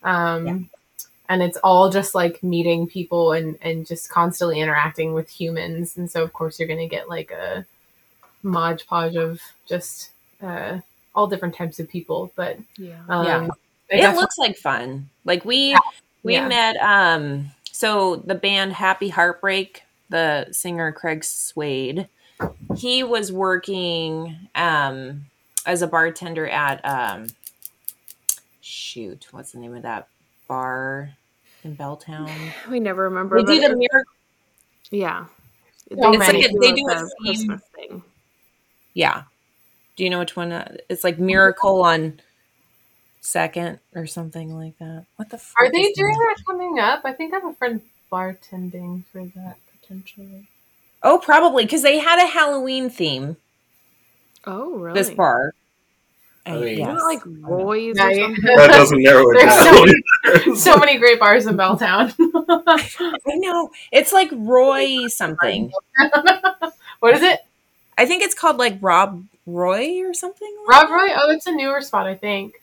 Um, 0.04 0.48
Yeah. 0.48 0.58
And 1.32 1.44
it's 1.44 1.58
all 1.64 1.92
just 1.92 2.16
like 2.16 2.42
meeting 2.42 2.88
people 2.88 3.34
and, 3.34 3.56
and 3.62 3.86
just 3.86 4.10
constantly 4.10 4.60
interacting 4.60 5.14
with 5.14 5.30
humans. 5.30 5.96
And 5.96 6.10
so, 6.10 6.24
of 6.24 6.34
course, 6.34 6.58
you're 6.58 6.68
going 6.68 6.80
to 6.80 6.88
get 6.88 7.08
like 7.08 7.30
a 7.30 7.66
modge 8.42 8.88
podge 8.88 9.16
of 9.16 9.40
just 9.68 10.10
uh, 10.42 10.80
all 11.14 11.28
different 11.28 11.54
types 11.54 11.80
of 11.80 11.88
people. 11.88 12.32
But 12.36 12.58
Yeah. 12.78 13.02
um, 13.10 13.26
Yeah. 13.26 13.48
I 13.92 13.96
It 13.98 14.16
looks 14.16 14.38
like 14.38 14.58
fun. 14.58 15.10
Like 15.26 15.46
we 15.46 15.72
Yeah. 15.72 15.80
we 16.24 16.34
Yeah. 16.34 16.48
met 16.48 16.78
um 16.78 17.52
so 17.72 18.18
the 18.18 18.36
band 18.36 18.74
Happy 18.74 19.10
Heartbreak, 19.10 19.84
the 20.10 20.48
singer 20.52 20.92
Craig 20.92 21.24
Swade, 21.24 22.08
he 22.76 23.04
was 23.04 23.32
working 23.32 24.50
um 24.56 25.26
as 25.66 25.82
a 25.82 25.88
bartender 25.88 26.48
at 26.48 26.84
um 26.86 27.28
shoot, 28.62 29.28
what's 29.32 29.52
the 29.52 29.60
name 29.60 29.76
of 29.76 29.84
that 29.84 30.08
bar 30.48 31.12
in 31.64 31.76
Belltown? 31.76 32.30
We 32.70 32.80
never 32.80 33.04
remember. 33.04 33.38
But 33.38 33.48
do 33.48 33.60
the 33.60 33.76
miracle 33.76 34.14
yeah. 34.92 35.26
They 35.90 36.18
many. 36.18 36.42
do 36.42 36.60
They 36.60 36.72
do 36.74 36.88
a 36.90 36.94
a 36.94 36.98
theme. 36.98 37.10
Christmas 37.26 37.62
thing. 37.76 38.04
Yeah. 38.94 39.24
Do 39.96 40.04
you 40.04 40.10
know 40.10 40.20
which 40.20 40.36
one? 40.36 40.52
Uh, 40.52 40.78
it's 40.90 41.04
like 41.04 41.20
Miracle 41.20 41.84
on 41.84 42.22
Second 43.22 43.80
or 43.96 44.06
something 44.08 44.56
like 44.58 44.78
that. 44.80 45.06
What 45.18 45.30
the? 45.30 45.42
Are 45.60 45.70
they 45.72 45.92
doing 45.94 46.14
that 46.18 46.38
coming 46.48 46.80
up? 46.80 47.02
I 47.04 47.12
think 47.14 47.34
I 47.34 47.38
have 47.40 47.46
a 47.50 47.54
friend 47.54 47.82
bartending 48.12 49.04
for 49.12 49.26
that 49.36 49.58
potentially. 49.82 50.48
Oh, 51.04 51.18
probably 51.20 51.66
because 51.66 51.82
they 51.84 52.00
had 52.00 52.22
a 52.24 52.28
Halloween 52.28 52.90
theme. 52.90 53.38
Oh, 54.46 54.78
really? 54.80 55.00
This 55.00 55.10
bar. 55.10 55.54
I 56.46 56.54
mean- 56.54 56.64
Isn't 56.64 56.78
yes. 56.80 57.02
like 57.04 57.22
Roy's 57.26 57.96
Yeah, 57.98 58.06
or 58.06 58.12
yeah. 58.12 58.26
something? 58.26 58.44
That 58.56 58.68
doesn't 58.72 59.04
narrow 59.04 59.30
it 59.32 59.38
There's 59.40 59.54
so 59.54 59.86
down. 60.46 60.56
so 60.56 60.78
many 60.78 60.98
great 60.98 61.20
bars 61.20 61.46
in 61.46 61.56
Belltown. 61.58 62.14
I 62.18 63.36
know. 63.36 63.70
It's 63.92 64.12
like 64.14 64.30
Roy 64.32 65.08
something. 65.08 65.72
what 67.00 67.14
is 67.14 67.22
it? 67.22 67.40
I 67.98 68.06
think 68.06 68.24
it's 68.24 68.34
called 68.34 68.58
like 68.58 68.78
Rob 68.82 69.26
Roy 69.46 70.00
or 70.02 70.14
something. 70.14 70.54
like 70.68 70.84
Rob. 70.84 70.90
Roy? 70.92 71.10
Oh, 71.16 71.30
it's 71.32 71.46
a 71.48 71.52
newer 71.52 71.82
spot, 71.82 72.08
I 72.08 72.16
think. 72.16 72.54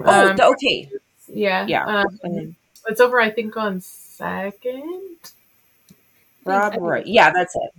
Oh, 0.00 0.30
Um, 0.30 0.36
the- 0.36 0.46
okay. 0.46 0.90
Yeah. 1.28 1.66
Yeah. 1.66 1.84
Um, 2.24 2.56
it's 2.86 3.00
over, 3.00 3.20
I 3.20 3.30
think, 3.30 3.56
on 3.56 3.80
second. 3.80 5.16
Rob 6.44 6.76
Roy. 6.78 7.02
Yeah, 7.06 7.30
that's 7.32 7.54
it. 7.56 7.70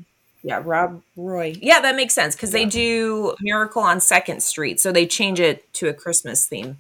Yeah, 0.42 0.62
Rob 0.64 1.02
Roy. 1.16 1.56
Yeah, 1.62 1.80
that 1.82 1.96
makes 1.96 2.14
sense 2.14 2.36
because 2.36 2.52
they 2.52 2.66
do 2.66 3.36
Miracle 3.42 3.82
on 3.82 4.00
Second 4.00 4.42
Street, 4.44 4.80
so 4.80 4.92
they 4.92 5.06
change 5.08 5.40
it 5.40 5.72
to 5.76 5.88
a 5.88 5.94
Christmas 5.94 6.48
theme. 6.48 6.78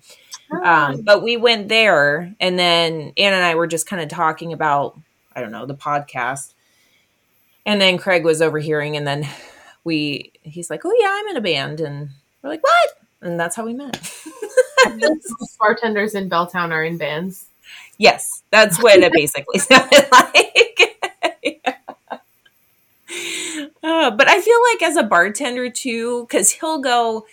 Um, 0.63 1.01
but 1.01 1.23
we 1.23 1.37
went 1.37 1.69
there, 1.69 2.33
and 2.39 2.57
then 2.59 3.13
Ann 3.17 3.33
and 3.33 3.43
I 3.43 3.55
were 3.55 3.65
just 3.67 3.87
kind 3.87 4.01
of 4.01 4.09
talking 4.09 4.53
about, 4.53 4.97
I 5.35 5.41
don't 5.41 5.51
know, 5.51 5.65
the 5.65 5.73
podcast. 5.75 6.53
And 7.65 7.81
then 7.81 7.97
Craig 7.97 8.23
was 8.23 8.41
overhearing, 8.41 8.95
and 8.97 9.07
then 9.07 9.27
we, 9.83 10.31
he's 10.43 10.69
like, 10.69 10.81
"Oh 10.85 10.95
yeah, 10.99 11.09
I'm 11.11 11.27
in 11.29 11.37
a 11.37 11.41
band," 11.41 11.81
and 11.81 12.09
we're 12.43 12.49
like, 12.51 12.63
"What?" 12.63 12.89
And 13.21 13.39
that's 13.39 13.55
how 13.55 13.65
we 13.65 13.73
met. 13.73 13.99
Most 15.39 15.57
bartenders 15.59 16.15
in 16.15 16.29
Belltown 16.29 16.71
are 16.71 16.83
in 16.83 16.97
bands. 16.97 17.47
yes, 17.97 18.43
that's 18.51 18.79
what 18.81 18.99
it 18.99 19.11
basically 19.13 19.59
sounded 19.59 20.07
like. 20.11 21.01
Uh, 23.83 24.09
but 24.11 24.27
I 24.27 24.41
feel 24.41 24.59
like 24.71 24.81
as 24.81 24.97
a 24.97 25.03
bartender 25.03 25.69
too, 25.69 26.23
because 26.27 26.49
he'll 26.51 26.79
go, 26.79 27.25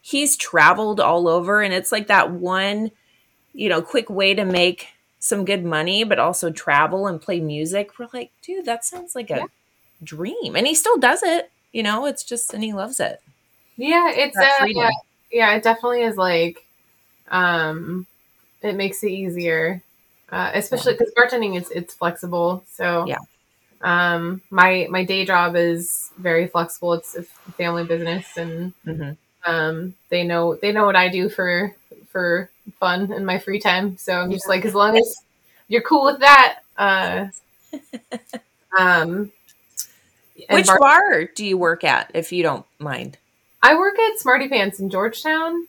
he's 0.00 0.36
traveled 0.36 1.00
all 1.00 1.28
over, 1.28 1.62
and 1.62 1.74
it's 1.74 1.92
like 1.92 2.08
that 2.08 2.30
one, 2.32 2.92
you 3.54 3.68
know, 3.68 3.82
quick 3.82 4.10
way 4.10 4.34
to 4.34 4.44
make 4.44 4.88
some 5.20 5.44
good 5.44 5.64
money, 5.64 6.04
but 6.04 6.18
also 6.20 6.50
travel 6.52 7.06
and 7.08 7.20
play 7.20 7.40
music. 7.40 7.98
We're 7.98 8.08
like, 8.14 8.32
dude, 8.42 8.66
that 8.66 8.84
sounds 8.84 9.14
like 9.16 9.30
a 9.30 9.36
Yeah. 9.38 9.46
dream, 10.04 10.56
and 10.56 10.66
he 10.66 10.74
still 10.74 10.98
does 10.98 11.22
it. 11.24 11.50
You 11.72 11.82
know, 11.84 12.06
it's 12.06 12.24
just, 12.24 12.54
and 12.54 12.64
he 12.64 12.72
loves 12.72 13.00
it. 13.00 13.20
Yeah, 13.76 14.10
it's 14.10 14.36
uh, 14.36 14.66
yeah, 14.66 14.90
yeah, 15.32 15.54
it 15.56 15.62
definitely 15.64 16.02
is 16.02 16.16
like, 16.16 16.67
um, 17.30 18.06
it 18.62 18.74
makes 18.74 19.02
it 19.02 19.10
easier, 19.10 19.82
uh, 20.30 20.50
especially 20.54 20.94
because 20.94 21.12
bartending 21.16 21.56
is 21.60 21.70
it's 21.70 21.94
flexible. 21.94 22.64
So 22.70 23.04
Yeah. 23.06 23.18
um, 23.80 24.42
my 24.50 24.86
my 24.90 25.04
day 25.04 25.24
job 25.24 25.56
is 25.56 26.12
very 26.18 26.46
flexible. 26.48 26.94
It's 26.94 27.16
a 27.16 27.22
family 27.56 27.84
business, 27.84 28.36
and 28.36 28.72
hmm 28.84 29.12
um, 29.44 29.94
they 30.10 30.24
know 30.24 30.54
they 30.56 30.72
know 30.72 30.86
what 30.86 30.96
I 30.96 31.08
do 31.08 31.28
for 31.28 31.74
for 32.08 32.50
fun 32.80 33.12
in 33.12 33.24
my 33.24 33.38
free 33.38 33.60
time. 33.60 33.96
So 33.96 34.14
I'm 34.14 34.30
just 34.32 34.46
Yeah. 34.46 34.54
like, 34.54 34.64
as 34.64 34.74
long 34.74 34.96
as 34.96 35.22
you're 35.68 35.82
cool 35.82 36.04
with 36.04 36.20
that, 36.20 36.60
uh, 36.78 37.28
um, 38.78 39.32
Which 40.50 40.66
bar- 40.66 40.78
bar 40.78 41.24
do 41.24 41.44
you 41.44 41.56
work 41.58 41.84
at, 41.84 42.10
if 42.14 42.32
you 42.32 42.42
don't 42.42 42.66
mind? 42.78 43.18
I 43.62 43.76
work 43.76 43.98
at 43.98 44.18
Smarty 44.18 44.48
Pants 44.48 44.80
in 44.80 44.90
Georgetown. 44.90 45.66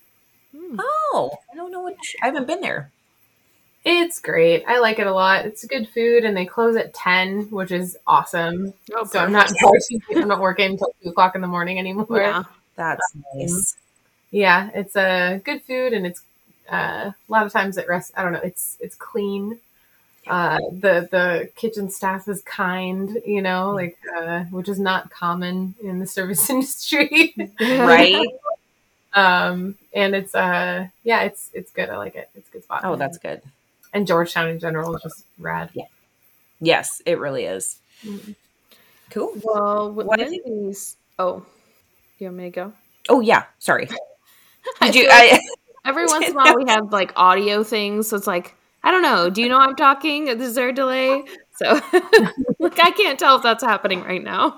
Hmm. 0.69 0.79
Oh, 0.79 1.31
I 1.51 1.55
don't 1.55 1.71
know 1.71 1.81
what. 1.81 1.95
I 2.21 2.27
haven't 2.27 2.47
been 2.47 2.61
there. 2.61 2.91
It's 3.85 4.19
great. 4.19 4.63
I 4.67 4.79
like 4.79 4.99
it 4.99 5.07
a 5.07 5.13
lot. 5.13 5.45
It's 5.45 5.65
good 5.65 5.87
food, 5.89 6.25
and 6.25 6.35
they 6.35 6.45
close 6.45 6.75
at 6.75 6.93
ten, 6.93 7.43
which 7.49 7.71
is 7.71 7.97
awesome. 8.05 8.73
Oh, 8.93 9.05
So 9.05 9.19
I'm 9.19 9.31
not 9.31 9.51
I'm 10.15 10.27
not 10.27 10.41
working 10.41 10.71
until 10.71 10.93
two 11.01 11.09
o'clock 11.09 11.35
in 11.35 11.41
the 11.41 11.47
morning 11.47 11.79
anymore. 11.79 12.07
Yeah. 12.11 12.43
That's 12.75 13.13
nice. 13.35 13.75
Yeah, 14.31 14.69
it's 14.73 14.95
a 14.95 15.01
uh, 15.01 15.37
good 15.39 15.63
food, 15.63 15.93
and 15.93 16.05
it's 16.05 16.23
uh, 16.71 17.11
a 17.11 17.15
lot 17.29 17.45
of 17.45 17.51
times 17.53 17.77
at 17.77 17.87
rest. 17.87 18.13
I 18.15 18.23
don't 18.23 18.33
know. 18.33 18.41
It's 18.43 18.77
it's 18.79 18.95
clean. 18.95 19.59
Uh, 20.27 20.59
the 20.71 21.07
the 21.11 21.49
kitchen 21.55 21.89
staff 21.89 22.27
is 22.27 22.41
kind, 22.43 23.17
you 23.25 23.41
know, 23.41 23.71
like 23.71 23.97
uh, 24.17 24.41
which 24.45 24.69
is 24.69 24.79
not 24.79 25.09
common 25.09 25.75
in 25.83 25.99
the 25.99 26.07
service 26.07 26.49
industry. 26.51 27.35
Right? 27.59 28.27
Um, 29.13 29.75
and 29.93 30.15
it's 30.15 30.35
uh, 30.35 30.87
yeah, 31.03 31.21
it's 31.23 31.49
it's 31.53 31.71
good. 31.71 31.89
I 31.89 31.97
like 31.97 32.15
it. 32.15 32.29
It's 32.35 32.49
a 32.49 32.51
good 32.51 32.63
spot. 32.63 32.81
Oh, 32.83 32.95
that's 32.95 33.17
good. 33.17 33.41
and 33.93 34.05
Georgetown 34.07 34.49
in 34.49 34.59
general 34.59 34.95
is 34.95 35.01
just 35.03 35.25
rad. 35.39 35.69
Yeah. 35.73 35.85
Yes, 36.61 37.01
it 37.05 37.19
really 37.19 37.45
is. 37.45 37.79
Mhm. 38.05 38.35
Cool. 39.11 39.33
Well, 39.43 39.91
with 39.91 40.07
What- 40.07 40.19
Oh, 41.19 41.45
you 42.19 42.27
want 42.27 42.37
me 42.37 42.43
to 42.45 42.49
go? 42.51 42.73
Oh 43.09 43.19
yeah, 43.21 43.43
sorry. 43.59 43.89
I 44.81 44.87
Did 44.91 44.95
you? 44.95 45.07
like 45.09 45.33
I, 45.33 45.39
every 45.85 46.05
once 46.07 46.27
in 46.27 46.33
a 46.33 46.35
while 46.35 46.55
we 46.55 46.69
have 46.69 46.91
like 46.91 47.11
audio 47.15 47.63
things, 47.63 48.09
so 48.09 48.17
it's 48.17 48.27
like 48.27 48.55
I 48.83 48.91
don't 48.91 49.01
know. 49.01 49.29
Do 49.29 49.41
you 49.41 49.49
know 49.49 49.57
I'm 49.57 49.75
talking? 49.75 50.27
Is 50.27 50.55
there 50.55 50.69
a 50.69 50.73
delay? 50.73 51.23
So, 51.57 51.73
like, 52.59 52.79
I 52.79 52.91
can't 52.91 53.19
tell 53.19 53.35
if 53.35 53.43
that's 53.43 53.61
happening 53.61 54.01
right 54.03 54.23
now. 54.23 54.57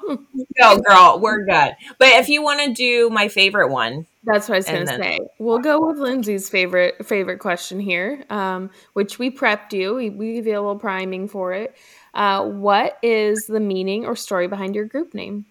no, 0.60 0.78
girl, 0.78 1.20
we're 1.20 1.44
good. 1.46 1.76
But 1.98 2.10
if 2.10 2.30
you 2.30 2.44
want 2.44 2.60
to 2.64 2.72
do 2.74 3.10
my 3.10 3.28
favorite 3.30 3.70
one, 3.70 4.06
That's 4.24 4.48
what 4.48 4.56
I 4.56 4.58
was 4.60 4.66
going 4.68 4.86
to 4.88 4.96
say. 4.98 5.20
We'll 5.40 5.60
go 5.60 5.88
with 5.88 5.98
Lindsay's 5.98 6.48
favorite 6.48 7.06
favorite 7.06 7.40
question 7.40 7.80
here, 7.80 8.24
um, 8.30 8.70
which 8.94 9.18
we 9.18 9.32
prepped 9.32 9.74
you. 9.74 9.96
We, 9.96 10.10
we 10.12 10.34
gave 10.34 10.46
you 10.46 10.54
a 10.54 10.62
little 10.62 10.76
priming 10.78 11.28
for 11.28 11.54
it. 11.54 11.76
Uh, 12.14 12.46
what 12.46 13.00
is 13.02 13.46
the 13.48 13.60
meaning 13.60 14.06
or 14.06 14.16
story 14.16 14.48
behind 14.48 14.76
your 14.76 14.86
group 14.86 15.16
name? 15.16 15.46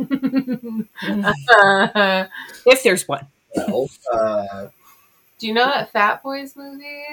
Uh, 0.00 2.26
if 2.66 2.82
there's 2.82 3.06
one, 3.08 3.26
Well, 3.56 3.88
uh, 4.12 4.68
do 5.38 5.46
you 5.46 5.54
know 5.54 5.66
that 5.66 5.90
Fat 5.92 6.22
Boys 6.22 6.54
movie? 6.56 7.04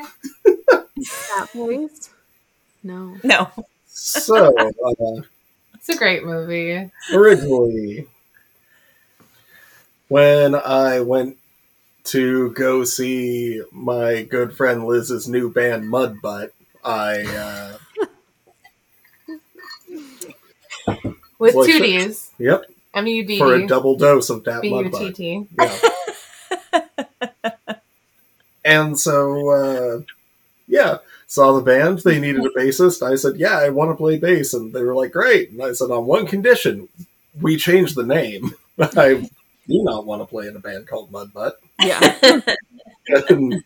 Fat 1.05 1.49
Boys? 1.53 2.09
No. 2.83 3.15
no. 3.23 3.49
so 3.87 4.55
uh, 4.57 5.21
It's 5.73 5.89
a 5.89 5.97
great 5.97 6.23
movie. 6.23 6.89
originally, 7.13 8.07
when 10.09 10.53
I 10.55 10.99
went 10.99 11.37
to 12.05 12.51
go 12.51 12.83
see 12.83 13.61
my 13.71 14.23
good 14.23 14.55
friend 14.55 14.85
Liz's 14.85 15.27
new 15.27 15.51
band 15.51 15.85
Mudbutt, 15.85 16.51
I 16.83 17.21
uh, 17.23 17.77
With 21.39 21.55
Like- 21.55 21.67
two 21.67 21.79
D's. 21.79 22.31
yep 22.37 22.65
M 22.93 23.07
U 23.07 23.23
D 23.23 23.37
for 23.37 23.53
a 23.55 23.67
double 23.67 23.95
dose 23.95 24.29
of 24.29 24.43
that 24.45 24.61
B 24.61 24.69
U 24.69 24.89
T 25.13 25.47
Mudbutt. 25.57 26.01
Yeah. 26.73 27.75
and 28.65 28.99
so, 28.99 29.49
uh, 29.49 30.01
yeah, 30.67 30.97
saw 31.27 31.53
the 31.53 31.61
band. 31.61 31.99
They 31.99 32.19
needed 32.19 32.45
a 32.45 32.49
bassist. 32.49 33.01
I 33.01 33.15
said, 33.15 33.37
"Yeah, 33.37 33.57
I 33.57 33.69
want 33.69 33.91
to 33.91 33.95
play 33.95 34.17
bass," 34.17 34.53
and 34.53 34.73
they 34.73 34.83
were 34.83 34.95
like, 34.95 35.11
"Great." 35.11 35.51
And 35.51 35.61
I 35.61 35.73
said, 35.73 35.91
"On 35.91 36.05
one 36.05 36.25
condition, 36.25 36.89
we 37.39 37.57
change 37.57 37.93
the 37.93 38.03
name. 38.05 38.53
I 38.79 39.29
do 39.69 39.83
not 39.83 40.05
want 40.05 40.21
to 40.21 40.25
play 40.25 40.47
in 40.47 40.55
a 40.55 40.59
band 40.59 40.87
called 40.87 41.11
Mudbutt." 41.11 41.53
Yeah. 41.79 42.41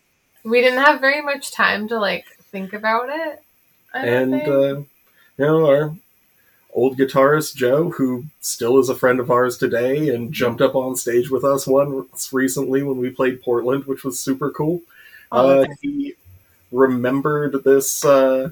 We 0.44 0.60
didn't 0.60 0.84
have 0.84 1.00
very 1.00 1.22
much 1.22 1.52
time 1.52 1.88
to 1.88 1.98
like 1.98 2.26
think 2.52 2.74
about 2.74 3.08
it. 3.08 3.42
I 3.94 4.06
and 4.06 4.34
uh, 4.34 4.76
you 4.76 4.86
know 5.38 5.66
our 5.66 5.96
old 6.74 6.98
guitarist 6.98 7.54
Joe, 7.54 7.90
who 7.90 8.26
still 8.40 8.78
is 8.78 8.90
a 8.90 8.94
friend 8.94 9.20
of 9.20 9.30
ours 9.30 9.56
today, 9.56 10.14
and 10.14 10.32
jumped 10.32 10.60
up 10.60 10.74
on 10.74 10.96
stage 10.96 11.30
with 11.30 11.44
us 11.44 11.66
once 11.66 12.30
recently 12.32 12.82
when 12.82 12.98
we 12.98 13.08
played 13.08 13.42
Portland, 13.42 13.84
which 13.86 14.04
was 14.04 14.20
super 14.20 14.50
cool. 14.50 14.82
Oh, 15.32 15.62
uh, 15.62 15.66
he 15.80 16.14
remembered 16.70 17.64
this 17.64 18.04
uh, 18.04 18.50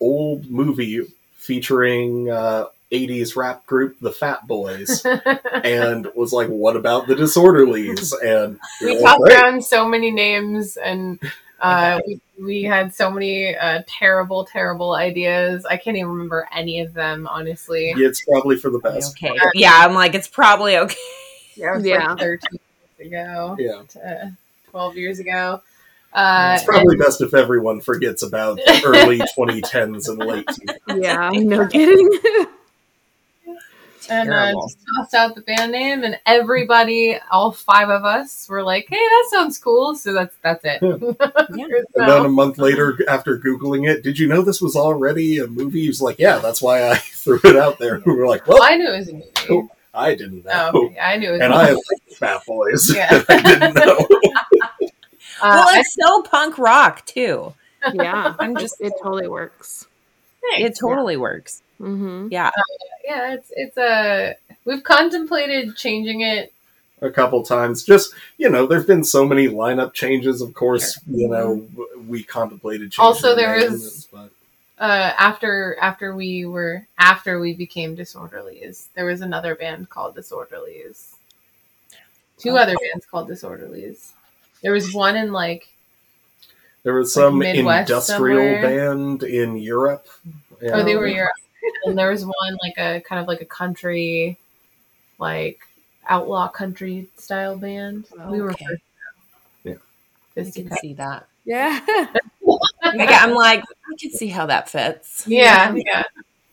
old 0.00 0.50
movie 0.50 1.06
featuring 1.36 2.30
uh, 2.30 2.66
80s 2.92 3.36
rap 3.36 3.66
group 3.66 3.98
The 4.00 4.10
Fat 4.12 4.46
Boys 4.46 5.04
and 5.64 6.08
was 6.14 6.32
like, 6.32 6.48
What 6.48 6.76
about 6.76 7.06
the 7.06 7.14
Disorderlies? 7.14 8.12
And 8.24 8.58
we 8.80 8.94
were 8.94 9.00
like, 9.00 9.04
tossed 9.04 9.20
"Great." 9.20 9.36
around 9.38 9.64
so 9.64 9.88
many 9.88 10.10
names 10.10 10.76
and 10.76 11.18
uh, 11.60 12.00
we, 12.06 12.20
we 12.40 12.62
had 12.62 12.94
so 12.94 13.10
many 13.10 13.56
uh, 13.56 13.82
terrible, 13.86 14.44
terrible 14.44 14.94
ideas. 14.94 15.66
I 15.66 15.76
can't 15.76 15.96
even 15.96 16.08
remember 16.10 16.48
any 16.54 16.80
of 16.80 16.94
them, 16.94 17.26
honestly. 17.26 17.92
Yeah, 17.96 18.06
it's 18.08 18.24
probably 18.24 18.56
for 18.56 18.70
the 18.70 18.78
best. 18.78 19.16
Okay. 19.22 19.36
Yeah, 19.54 19.74
I'm 19.74 19.92
like, 19.94 20.14
it's 20.14 20.28
probably 20.28 20.76
okay. 20.78 20.96
Yeah, 21.56 21.72
it 21.72 21.76
was 21.78 21.84
Yeah. 21.86 22.08
like 22.12 22.18
13 22.20 22.60
years 23.00 23.08
ago, 23.08 23.56
Yeah. 23.58 24.00
uh, 24.00 24.30
12 24.70 24.96
years 24.96 25.18
ago. 25.18 25.60
Uh, 26.12 26.52
It's 26.54 26.64
probably 26.64 26.94
and- 26.94 27.02
best 27.02 27.20
if 27.20 27.34
everyone 27.34 27.80
forgets 27.80 28.22
about 28.22 28.56
the 28.58 28.80
early 28.86 29.18
2010s 29.36 30.08
and 30.08 30.18
late 30.18 30.46
2000s. 30.46 31.02
yeah. 31.02 31.30
No 31.34 31.66
kidding. 31.66 32.08
And 34.10 34.32
uh, 34.32 34.52
just 34.52 34.78
tossed 34.96 35.14
out 35.14 35.34
the 35.34 35.40
band 35.42 35.72
name, 35.72 36.02
and 36.04 36.18
everybody, 36.26 37.18
all 37.30 37.52
five 37.52 37.88
of 37.90 38.04
us, 38.04 38.48
were 38.48 38.62
like, 38.62 38.86
"Hey, 38.88 38.96
that 38.96 39.28
sounds 39.30 39.58
cool." 39.58 39.94
So 39.94 40.12
that's 40.12 40.34
that's 40.42 40.64
it. 40.64 40.78
Yeah. 40.82 41.66
And 41.94 42.08
then 42.08 42.24
a 42.24 42.28
month 42.28 42.58
later, 42.58 42.96
after 43.08 43.38
Googling 43.38 43.88
it, 43.88 44.02
did 44.04 44.18
you 44.18 44.28
know 44.28 44.42
this 44.42 44.60
was 44.60 44.76
already 44.76 45.38
a 45.38 45.46
movie? 45.48 45.82
He 45.82 45.88
was 45.88 46.00
like, 46.00 46.18
Yeah, 46.18 46.38
that's 46.38 46.62
why 46.62 46.88
I 46.90 46.94
threw 47.14 47.40
it 47.44 47.56
out 47.56 47.78
there. 47.78 48.00
We 48.06 48.14
were 48.14 48.26
like, 48.28 48.46
Well, 48.46 48.62
I 48.62 48.76
knew 48.76 48.92
it 48.92 48.98
was 48.98 49.08
a 49.08 49.12
movie. 49.14 49.26
Cool. 49.34 49.68
I 49.92 50.14
didn't 50.14 50.44
know. 50.44 50.70
Oh, 50.74 50.86
okay. 50.86 50.98
I 51.00 51.16
knew 51.16 51.30
it 51.30 51.32
was 51.32 51.40
And 51.40 51.52
I 51.52 51.72
like 51.72 51.82
Fat 52.16 52.42
Boys. 52.46 52.94
Yeah. 52.94 53.22
I 53.28 53.42
didn't 53.42 53.74
know. 53.74 53.98
Uh, 55.40 55.52
well, 55.54 55.68
I- 55.68 55.80
it's 55.80 55.94
so 56.00 56.22
punk 56.22 56.58
rock 56.58 57.04
too. 57.06 57.54
Yeah, 57.92 58.34
I'm 58.38 58.56
just 58.56 58.80
it 58.80 58.92
totally 59.02 59.28
works. 59.28 59.86
it 60.42 60.76
totally 60.78 61.16
works. 61.16 61.62
Mm-hmm. 61.80 62.28
Yeah. 62.30 62.50
yeah, 63.04 63.34
it's 63.34 63.52
it's 63.56 63.76
a. 63.78 64.36
We've 64.64 64.82
contemplated 64.82 65.76
changing 65.76 66.22
it. 66.22 66.52
a 67.00 67.10
couple 67.10 67.42
times. 67.44 67.84
Just 67.84 68.12
you 68.36 68.50
know, 68.50 68.66
there've 68.66 68.86
been 68.86 69.04
so 69.04 69.24
many 69.24 69.48
lineup 69.48 69.92
changes. 69.94 70.40
Of 70.42 70.52
course, 70.54 70.98
you 71.06 71.28
know, 71.28 71.66
we 72.08 72.22
contemplated 72.22 72.90
changing. 72.92 73.04
Also, 73.04 73.30
the 73.30 73.36
there 73.36 73.58
name, 73.60 73.70
was- 73.72 74.08
but 74.12 74.30
Uh, 74.78 75.12
after 75.18 75.76
after 75.80 76.14
we 76.14 76.44
were 76.46 76.86
after 76.98 77.40
we 77.40 77.54
became 77.54 77.96
Disorderlies, 77.96 78.86
there 78.94 79.06
was 79.06 79.20
another 79.22 79.54
band 79.54 79.88
called 79.90 80.14
Disorderlies. 80.16 81.14
Two 82.38 82.50
Oh. 82.50 82.56
other 82.56 82.74
bands 82.76 83.04
called 83.06 83.28
Disorderlies. 83.28 84.10
There 84.62 84.72
was 84.72 84.92
one 84.94 85.16
in 85.16 85.32
like 85.32 85.68
there 86.84 86.94
was 86.94 87.12
some 87.12 87.38
Midwest 87.38 87.90
industrial 87.90 88.38
somewhere. 88.38 88.62
band 88.62 89.22
in 89.24 89.56
Europe. 89.56 90.06
oh 90.62 90.82
they 90.84 90.94
were 90.96 91.08
Europe, 91.08 91.32
and 91.84 91.96
there 91.98 92.10
was 92.10 92.24
one 92.24 92.58
like 92.62 92.78
a 92.78 93.00
kind 93.00 93.20
of 93.20 93.28
like 93.28 93.40
a 93.40 93.44
country, 93.46 94.38
like 95.18 95.60
outlaw 96.08 96.48
country 96.48 97.08
style 97.16 97.56
band. 97.56 98.04
We 98.30 98.40
were 98.40 98.50
Okay. 98.52 98.64
first. 98.66 98.82
Yeah. 99.64 99.74
I 100.36 100.40
Just 100.42 100.54
can 100.56 100.70
see 100.78 100.94
that. 100.94 101.26
Yeah. 101.44 101.80
Like, 102.96 103.10
I'm 103.10 103.34
like, 103.34 103.60
I 103.60 103.96
can 104.00 104.10
see 104.12 104.28
how 104.28 104.46
that 104.46 104.70
fits. 104.70 105.24
yeah, 105.26 105.74
yeah. 105.76 106.04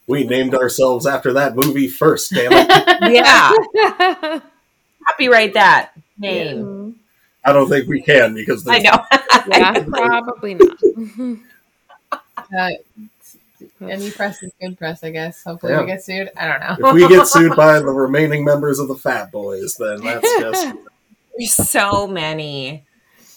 We 0.05 0.25
named 0.25 0.53
ourselves 0.53 1.05
after 1.07 1.31
that 1.33 1.55
movie 1.55 1.87
first. 1.87 2.31
Damn 2.31 2.51
it! 2.51 3.13
Yeah. 3.13 4.39
Copyright 5.07 5.53
that 5.53 5.91
name. 6.17 6.99
I 7.45 7.53
don't 7.53 7.69
think 7.69 7.87
we 7.87 8.01
can 8.01 8.33
because 8.33 8.67
I 8.67 8.79
know. 8.79 8.97
yeah, 9.47 9.83
probably 9.87 10.55
not. 10.55 11.39
Uh, 12.57 12.69
any 13.81 14.11
press 14.11 14.41
is 14.43 14.51
good 14.61 14.77
press, 14.77 15.03
I 15.03 15.11
guess. 15.11 15.43
Hopefully, 15.43 15.73
Yeah. 15.73 15.81
we 15.81 15.87
get 15.87 16.03
sued. 16.03 16.29
I 16.37 16.47
don't 16.47 16.79
know. 16.79 16.87
If 16.89 16.93
we 16.93 17.07
get 17.07 17.27
sued 17.27 17.55
by 17.55 17.79
the 17.79 17.85
remaining 17.91 18.43
members 18.43 18.79
of 18.79 18.87
the 18.87 18.95
Fat 18.95 19.31
Boys, 19.31 19.75
then 19.77 20.01
that's 20.01 20.39
just 20.39 20.75
There's 21.37 21.53
so 21.53 22.07
many. 22.07 22.83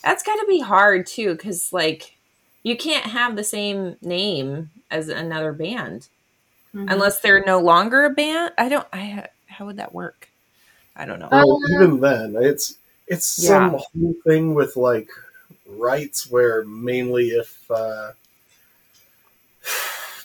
That's 0.04 0.22
got 0.22 0.36
to 0.36 0.46
be 0.48 0.60
hard 0.60 1.06
too, 1.06 1.34
because 1.34 1.72
like 1.72 2.16
you 2.62 2.76
can't 2.76 3.06
have 3.06 3.34
the 3.36 3.44
same 3.44 3.96
name 4.02 4.70
as 4.90 5.08
another 5.08 5.52
band 5.52 6.08
Mhm. 6.74 6.90
unless 6.92 7.20
they're 7.20 7.44
no 7.44 7.58
longer 7.60 8.04
a 8.04 8.10
band. 8.10 8.52
I 8.58 8.68
don't. 8.68 8.86
I 8.92 9.26
how 9.46 9.66
would 9.66 9.78
that 9.78 9.94
work? 9.94 10.28
I 10.94 11.06
don't 11.06 11.18
know. 11.18 11.28
well, 11.32 11.52
Uh, 11.64 11.74
even 11.82 12.00
then, 12.00 12.36
it's 12.38 12.76
it's 13.06 13.26
some 13.26 13.70
whole 13.70 14.14
thing 14.26 14.54
with 14.54 14.76
like 14.76 15.08
rights 15.66 16.30
where 16.30 16.64
mainly 16.64 17.28
if 17.30 17.58
uh, 17.70 18.12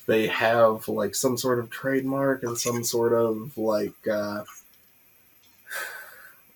they 0.06 0.28
have 0.28 0.88
like 0.88 1.16
some 1.16 1.38
sort 1.38 1.60
of 1.60 1.70
trademark 1.70 2.44
and 2.44 2.58
some 2.58 2.84
sort 2.84 3.14
of 3.14 3.58
like 3.58 4.08
uh, 4.08 4.44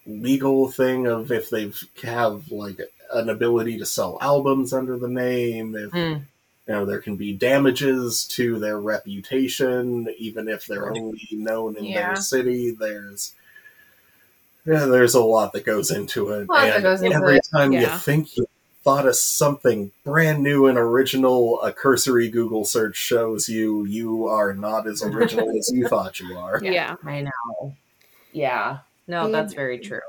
legal 0.06 0.70
thing 0.72 1.06
of 1.08 1.32
if 1.32 1.50
they 1.50 1.72
have 2.04 2.50
like 2.52 2.80
an 3.14 3.30
ability 3.30 3.78
to 3.78 3.86
sell 3.86 4.18
albums 4.22 4.74
under 4.74 4.98
the 4.98 5.08
name 5.08 5.76
if 5.76 5.92
Mm. 5.92 6.22
you 6.68 6.74
know 6.74 6.86
there 6.86 7.00
can 7.02 7.16
be 7.18 7.34
damages 7.34 8.26
to 8.26 8.58
their 8.60 8.80
reputation 8.80 10.08
even 10.18 10.48
if 10.48 10.66
they're 10.66 10.92
only 10.94 11.28
known 11.32 11.76
in 11.78 11.86
Yeah. 11.86 12.08
their 12.14 12.16
city 12.18 12.72
there's 12.72 13.34
yeah 14.66 14.86
there's 14.86 15.14
a 15.16 15.22
lot 15.24 15.54
that 15.54 15.66
goes 15.66 15.92
into 15.92 16.30
it 16.32 16.48
A 16.50 16.52
lot 16.54 16.82
that 16.82 16.86
and 17.02 17.14
every 17.14 17.38
it, 17.38 17.48
time 17.54 17.72
you 17.74 17.88
think 17.88 18.38
you 18.38 18.46
thought 18.88 19.06
of 19.06 19.16
something 19.18 19.92
brand 20.06 20.42
new 20.42 20.66
and 20.68 20.78
original 20.78 21.62
a 21.62 21.74
cursory 21.74 22.30
google 22.30 22.64
search 22.64 22.96
shows 22.96 23.50
you 23.50 23.84
you 23.86 24.26
are 24.28 24.54
not 24.54 24.88
as 24.88 25.04
original 25.04 25.50
as 25.58 25.70
you 25.74 25.86
thought 25.90 26.20
you 26.22 26.38
are 26.38 26.60
yeah. 26.64 26.96
I 27.04 27.22
know. 27.22 27.76
Yeah. 28.32 28.80
No, 29.08 29.30
that's 29.32 29.54
very 29.54 29.80
true. 29.80 30.00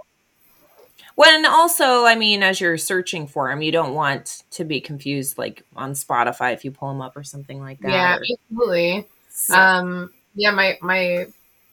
When 1.17 1.45
also, 1.47 2.05
I 2.05 2.15
mean, 2.15 2.45
as 2.45 2.61
you're 2.61 2.79
searching 2.79 3.27
for 3.27 3.49
them, 3.49 3.63
you 3.63 3.73
don't 3.73 3.95
want 3.95 4.45
to 4.53 4.65
be 4.65 4.81
confused, 4.81 5.37
like 5.39 5.65
on 5.75 5.93
Spotify 5.95 6.53
if 6.53 6.65
you 6.65 6.71
pull 6.71 6.89
them 6.91 7.01
up 7.01 7.17
or 7.17 7.25
something 7.25 7.61
like 7.61 7.81
that. 7.81 7.91
yeah, 7.91 8.17
or- 8.17 8.23
absolutely. 8.53 9.07
so- 9.29 9.57
Um, 9.59 10.13
yeah, 10.37 10.53
my 10.53 10.79
my 10.81 11.27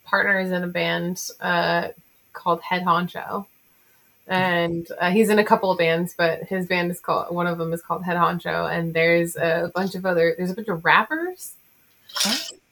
partner 0.06 0.40
is 0.40 0.50
in 0.52 0.64
a 0.64 0.68
band 0.68 1.22
uh, 1.40 1.90
called 2.34 2.62
Head 2.62 2.84
Honcho, 2.84 3.46
and 4.28 4.88
uh, 5.00 5.12
he's 5.12 5.30
in 5.30 5.40
a 5.40 5.44
couple 5.44 5.72
of 5.72 5.78
bands, 5.78 6.16
but 6.18 6.44
his 6.44 6.66
band 6.66 6.92
is 6.92 7.00
called 7.00 7.34
one 7.34 7.48
of 7.48 7.58
them 7.58 7.74
is 7.74 7.82
called 7.82 8.04
Head 8.04 8.18
Honcho, 8.18 8.72
and 8.72 8.94
there's 8.94 9.36
a 9.36 9.72
bunch 9.76 9.96
of 9.96 10.06
other 10.06 10.36
there's 10.38 10.52
a 10.52 10.56
bunch 10.56 10.68
of 10.68 10.84
rappers 10.84 11.54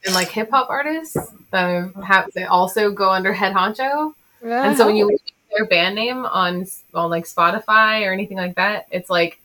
and 0.04 0.14
like 0.14 0.28
hip 0.28 0.50
hop 0.50 0.68
artists 0.70 1.16
that 1.50 1.92
have 2.04 2.30
they 2.34 2.44
also 2.44 2.90
go 2.90 3.10
under 3.10 3.32
Head 3.32 3.54
Honcho, 3.54 4.14
and 4.42 4.76
so 4.76 4.86
when 4.86 4.96
you 4.96 5.06
look 5.06 5.14
at 5.14 5.32
their 5.56 5.66
band 5.66 5.94
name 5.94 6.26
on 6.26 6.66
on 6.92 7.10
like 7.10 7.24
Spotify 7.24 8.06
or 8.06 8.12
anything 8.12 8.36
like 8.36 8.56
that, 8.56 8.86
it's 8.90 9.10
like 9.10 9.40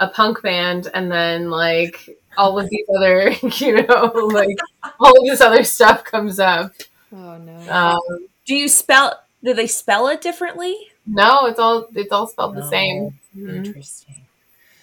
a 0.00 0.08
punk 0.08 0.42
band, 0.42 0.88
and 0.94 1.10
then 1.10 1.50
like 1.50 2.08
all 2.36 2.58
of 2.58 2.68
these 2.70 2.86
other, 2.96 3.30
you 3.56 3.82
know, 3.82 4.04
like 4.32 4.56
all 5.00 5.18
of 5.18 5.24
this 5.24 5.40
other 5.40 5.64
stuff 5.64 6.04
comes 6.04 6.38
up. 6.38 6.72
Oh 7.12 7.38
no. 7.38 7.72
Um, 7.72 8.28
do 8.46 8.54
you 8.54 8.68
spell? 8.68 9.20
Do 9.42 9.54
they 9.54 9.66
spell 9.66 10.08
it 10.08 10.20
differently? 10.20 10.76
No, 11.06 11.46
it's 11.46 11.58
all 11.58 11.86
it's 11.94 12.12
all 12.12 12.26
spelled 12.26 12.54
the 12.56 12.60
No. 12.60 12.70
same. 12.70 13.18
Mhm. 13.36 13.66
Interesting. 13.66 14.22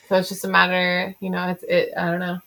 So 0.10 0.18
it's 0.18 0.30
just 0.30 0.46
a 0.46 0.48
matter, 0.48 1.16
you 1.20 1.30
know, 1.30 1.48
it's 1.50 1.64
it. 1.64 1.92
I 1.98 2.06
don't 2.12 2.20
know. 2.20 2.40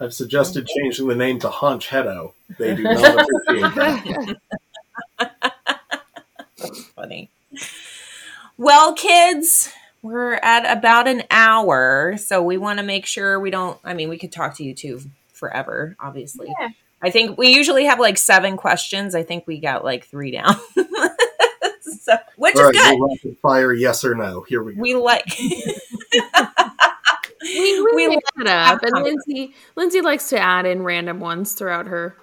i've 0.00 0.12
suggested 0.14 0.66
changing 0.66 1.08
the 1.08 1.14
name 1.14 1.38
to 1.38 1.48
hunch 1.48 1.88
hedo 1.88 2.32
they 2.58 2.74
do 2.76 2.82
not 2.82 3.26
appreciate 3.46 3.74
that 3.76 4.36
Funny. 6.94 7.30
Well, 8.58 8.94
kids, 8.94 9.70
we're 10.02 10.34
at 10.34 10.70
about 10.78 11.06
an 11.08 11.22
hour, 11.30 12.16
so 12.16 12.42
we 12.42 12.56
want 12.56 12.78
to 12.78 12.82
make 12.84 13.04
sure 13.06 13.38
we 13.38 13.50
don't. 13.50 13.78
I 13.84 13.92
mean, 13.94 14.08
we 14.08 14.18
could 14.18 14.32
talk 14.32 14.56
to 14.56 14.64
you 14.64 14.74
two 14.74 15.00
forever, 15.32 15.96
obviously. 16.00 16.48
Yeah. 16.58 16.68
I 17.02 17.10
think 17.10 17.36
we 17.36 17.48
usually 17.54 17.84
have 17.84 18.00
like 18.00 18.16
seven 18.16 18.56
questions. 18.56 19.14
I 19.14 19.22
think 19.22 19.46
we 19.46 19.60
got 19.60 19.84
like 19.84 20.06
three 20.06 20.30
down, 20.30 20.56
so, 22.06 22.16
which 22.36 22.54
All 22.54 22.70
is 22.70 22.76
right, 22.78 22.96
good. 22.96 23.18
we'll 23.24 23.34
fire 23.42 23.72
yes 23.72 24.04
or 24.04 24.14
no. 24.14 24.42
Here 24.42 24.62
we 24.62 24.74
go. 24.74 24.80
We 24.80 24.94
like. 24.94 25.26
we 27.42 27.82
we, 27.82 27.92
we 27.96 28.08
mix 28.08 28.30
it 28.38 28.46
up, 28.46 28.80
and 28.84 29.02
Lindsay 29.02 29.54
Lindsay 29.74 30.00
likes 30.02 30.28
to 30.28 30.38
add 30.38 30.66
in 30.66 30.84
random 30.84 31.18
ones 31.18 31.54
throughout 31.54 31.88
her. 31.88 32.16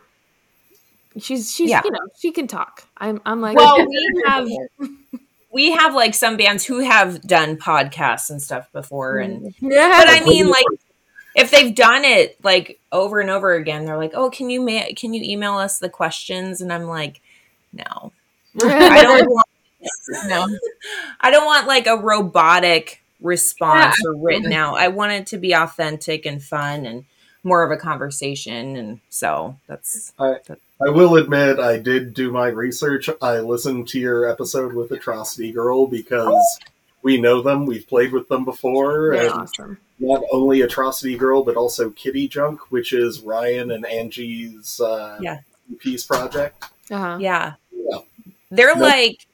She's 1.18 1.54
she's 1.54 1.70
Yeah. 1.70 1.82
you 1.84 1.92
know 1.92 2.00
she 2.18 2.32
can 2.32 2.48
talk. 2.48 2.88
I'm 2.98 3.22
I'm 3.26 3.42
like 3.42 3.58
well, 3.58 3.86
we 3.86 4.24
have 4.26 4.48
we 5.52 5.72
have 5.72 5.94
like 5.94 6.16
some 6.16 6.38
bands 6.38 6.64
who 6.64 6.80
have 6.80 7.22
done 7.22 7.58
podcasts 7.58 8.30
and 8.30 8.42
stuff 8.42 8.72
before, 8.72 9.18
and 9.18 9.54
yeah. 9.60 10.00
but 10.00 10.08
I 10.08 10.24
mean, 10.26 10.48
like, 10.50 10.66
if 11.36 11.52
they've 11.52 11.76
done 11.76 12.06
it 12.06 12.42
like 12.42 12.80
over 12.94 13.20
and 13.20 13.30
over 13.30 13.54
again, 13.54 13.84
they're 13.84 13.98
like, 13.98 14.14
"Oh, 14.16 14.30
can 14.30 14.50
you 14.50 14.62
ma- 14.62 14.94
can 14.96 15.14
you 15.14 15.22
email 15.22 15.56
us 15.56 15.78
the 15.80 15.90
questions?" 15.90 16.62
And 16.62 16.72
I'm 16.72 16.86
like, 16.86 17.20
"No, 17.74 18.14
I 18.64 19.04
don't 19.04 19.30
want 19.30 19.48
No, 20.28 20.48
I 21.20 21.32
don't 21.32 21.46
want 21.46 21.68
like 21.68 21.88
a 21.88 21.96
robotic 21.98 23.02
response 23.22 23.96
Yeah, 24.04 24.10
or 24.12 24.16
written 24.18 24.54
out. 24.54 24.76
I 24.76 24.88
want 24.90 25.12
it 25.14 25.28
to 25.28 25.38
be 25.38 25.54
authentic 25.54 26.26
and 26.26 26.42
fun 26.44 26.86
and 26.86 27.06
more 27.44 27.64
of 27.64 27.72
a 27.72 27.78
conversation." 27.78 28.76
And 28.76 29.00
so 29.10 29.58
that's 29.68 30.14
I 30.20 30.36
I 30.86 30.90
will 30.90 31.16
admit, 31.16 31.60
I 31.60 31.78
did 31.80 32.14
do 32.14 32.32
my 32.32 32.48
research. 32.48 33.10
I 33.22 33.40
listened 33.40 33.88
to 33.90 34.00
your 34.00 34.30
episode 34.30 34.74
with 34.74 34.92
Atrocity 34.92 35.52
Girl 35.52 35.88
because 35.88 36.60
we 37.02 37.20
know 37.22 37.42
them. 37.42 37.66
We've 37.66 37.88
played 37.88 38.12
with 38.12 38.28
them 38.28 38.44
before. 38.44 39.12
They're 39.16 39.26
And 39.28 39.34
awesome. 39.34 39.78
not 40.00 40.24
only 40.34 40.62
Atrocity 40.62 41.16
Girl, 41.18 41.44
but 41.44 41.56
also 41.56 41.90
Kitty 41.92 42.28
Junk, 42.28 42.60
which 42.72 42.92
is 42.92 43.22
Ryan 43.22 43.72
and 43.72 43.86
Angie's 43.86 44.82
uh, 44.82 45.18
Yeah. 45.22 45.40
peace 45.80 46.04
project. 46.06 46.66
Uh-huh. 46.92 47.18
yeah, 47.22 47.54
Yeah. 47.72 48.00
they're 48.52 48.76
No. 48.76 48.82
like 48.82 49.26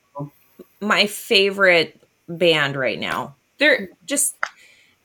my 0.82 1.08
favorite 1.08 2.00
band 2.28 2.76
right 2.76 3.00
now. 3.00 3.36
They're 3.58 3.90
just 4.06 4.36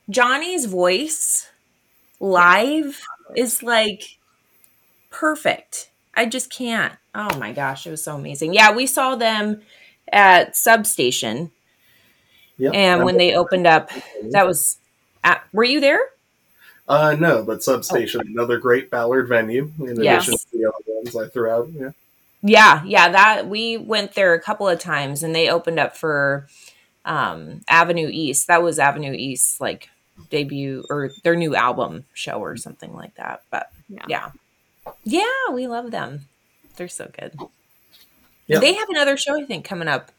Johnny's 0.08 0.66
voice 0.66 1.48
live 2.20 3.00
is 3.36 3.62
like 3.62 4.18
perfect. 5.10 5.90
I 6.14 6.26
just 6.26 6.52
can't. 6.52 6.92
Oh 7.14 7.36
my 7.38 7.52
gosh, 7.52 7.86
it 7.86 7.90
was 7.90 8.02
so 8.02 8.14
amazing. 8.16 8.54
Yeah, 8.54 8.72
we 8.72 8.86
saw 8.86 9.16
them 9.16 9.62
at 10.12 10.56
Substation, 10.56 11.50
Yep. 12.58 12.74
and 12.74 13.04
when 13.04 13.16
they 13.16 13.34
opened 13.34 13.66
up, 13.66 13.90
that 14.30 14.46
was. 14.46 14.78
At, 15.22 15.42
were 15.52 15.64
you 15.64 15.80
there? 15.80 16.00
Uh, 16.86 17.16
no, 17.18 17.42
but 17.42 17.62
Substation, 17.62 18.20
another 18.26 18.58
great 18.58 18.90
Ballard 18.90 19.26
venue, 19.26 19.72
in 19.78 20.00
Yes. 20.02 20.28
addition 20.28 20.38
to 20.38 20.58
the 20.58 20.68
other 20.68 20.84
ones 20.86 21.16
I 21.16 21.28
threw 21.28 21.50
out. 21.50 21.68
Yeah. 21.72 21.90
Yeah, 22.46 22.82
yeah, 22.84 23.08
that 23.08 23.48
we 23.48 23.78
went 23.78 24.12
there 24.14 24.34
a 24.34 24.40
couple 24.40 24.68
of 24.68 24.78
times 24.78 25.22
and 25.22 25.34
they 25.34 25.48
opened 25.48 25.78
up 25.78 25.96
for 25.96 26.46
um 27.06 27.62
Avenue 27.68 28.08
East. 28.12 28.46
That 28.48 28.62
was 28.62 28.78
Avenue 28.78 29.12
East 29.12 29.60
like 29.62 29.88
debut 30.30 30.84
or 30.90 31.10
their 31.22 31.36
new 31.36 31.54
album 31.56 32.04
show 32.12 32.34
or 32.34 32.56
something 32.56 32.92
like 32.94 33.14
that. 33.16 33.42
But 33.50 33.70
Yeah. 33.88 34.04
yeah. 34.08 34.30
Yeah, 35.04 35.52
we 35.52 35.66
love 35.66 35.90
them. 35.90 36.26
They're 36.76 36.88
so 36.88 37.10
good. 37.18 37.34
Yeah. 38.46 38.58
They 38.58 38.74
have 38.74 38.90
another 38.90 39.16
show 39.16 39.40
I 39.40 39.44
think 39.46 39.64
coming 39.64 39.88
up. 39.88 40.12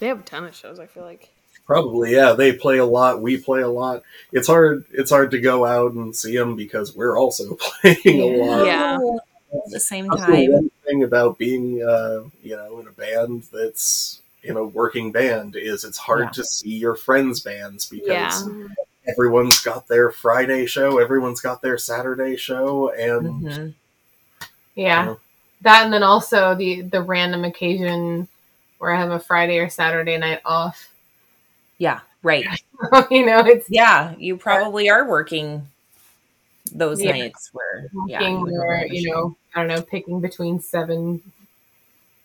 They 0.00 0.08
have 0.08 0.20
a 0.20 0.22
ton 0.22 0.44
of 0.44 0.54
shows. 0.56 0.80
I 0.80 0.86
feel 0.86 1.04
like. 1.04 1.30
Probably, 1.66 2.12
yeah. 2.12 2.32
They 2.32 2.52
play 2.52 2.78
a 2.78 2.84
lot. 2.84 3.22
We 3.22 3.36
play 3.36 3.60
a 3.60 3.68
lot. 3.68 4.02
It's 4.32 4.48
hard. 4.48 4.86
It's 4.90 5.10
hard 5.10 5.30
to 5.30 5.40
go 5.40 5.64
out 5.64 5.92
and 5.92 6.16
see 6.16 6.36
them 6.36 6.56
because 6.56 6.96
we're 6.96 7.16
also 7.16 7.54
playing 7.60 8.20
a 8.20 8.44
lot. 8.44 8.66
Yeah. 8.66 8.98
At 9.52 9.70
the 9.70 9.80
same 9.80 10.06
That's 10.08 10.26
the 10.26 10.48
one 10.48 10.70
thing 10.86 11.02
about 11.04 11.38
being, 11.38 11.82
uh, 11.82 12.24
you 12.42 12.56
know, 12.56 12.78
in 12.80 12.86
a 12.88 12.92
band 12.92 13.44
that's 13.52 14.20
in 14.44 14.56
a 14.56 14.64
working 14.64 15.12
band 15.12 15.56
is 15.56 15.84
it's 15.84 15.98
hard 15.98 16.22
Yeah. 16.26 16.30
to 16.30 16.44
see 16.44 16.74
your 16.76 16.94
friends' 16.94 17.40
bands 17.40 17.86
because 17.86 18.48
Yeah. 18.48 18.68
everyone's 19.08 19.58
got 19.60 19.86
their 19.88 20.10
Friday 20.10 20.66
show, 20.66 20.98
everyone's 20.98 21.40
got 21.40 21.62
their 21.62 21.78
Saturday 21.78 22.36
show, 22.36 22.90
and 22.90 23.42
Mhm. 23.44 23.74
Yeah. 24.74 25.06
Yeah. 25.06 25.14
That 25.62 25.84
and 25.84 25.92
then 25.92 26.02
also 26.02 26.54
the 26.54 26.82
the 26.82 27.02
random 27.02 27.44
occasion 27.44 28.28
where 28.78 28.92
I 28.92 28.98
have 28.98 29.10
a 29.10 29.20
Friday 29.20 29.58
or 29.58 29.68
Saturday 29.68 30.16
night 30.16 30.40
off. 30.44 30.88
Yeah, 31.78 32.00
right. 32.22 32.46
you 33.10 33.26
know, 33.26 33.40
it's 33.40 33.68
Yeah, 33.68 34.14
you 34.16 34.36
probably 34.38 34.88
are 34.88 35.06
working 35.06 35.66
those 36.70 37.02
Yeah. 37.02 37.12
nights 37.12 37.50
were 37.52 37.90
yeah, 38.06 38.20
working 38.20 38.34
you 38.36 38.42
would 38.42 38.54
or, 38.54 38.76
have 38.76 38.90
a 38.90 38.94
you 38.94 39.10
know, 39.10 39.36
I 39.54 39.60
don't 39.60 39.68
know, 39.68 39.82
picking 39.82 40.20
between 40.20 40.60
seven 40.60 41.22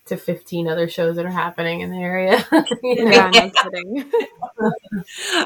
to 0.06 0.18
fifteen 0.18 0.68
other 0.68 0.88
shows 0.88 1.16
that 1.16 1.26
are 1.26 1.32
happening 1.32 1.82
in 1.82 1.90
the 1.90 1.98
area. 1.98 2.46
You 2.84 3.06
know? 3.06 3.12
Yeah, 3.12 3.30
no 3.30 3.50
kidding. 3.50 4.12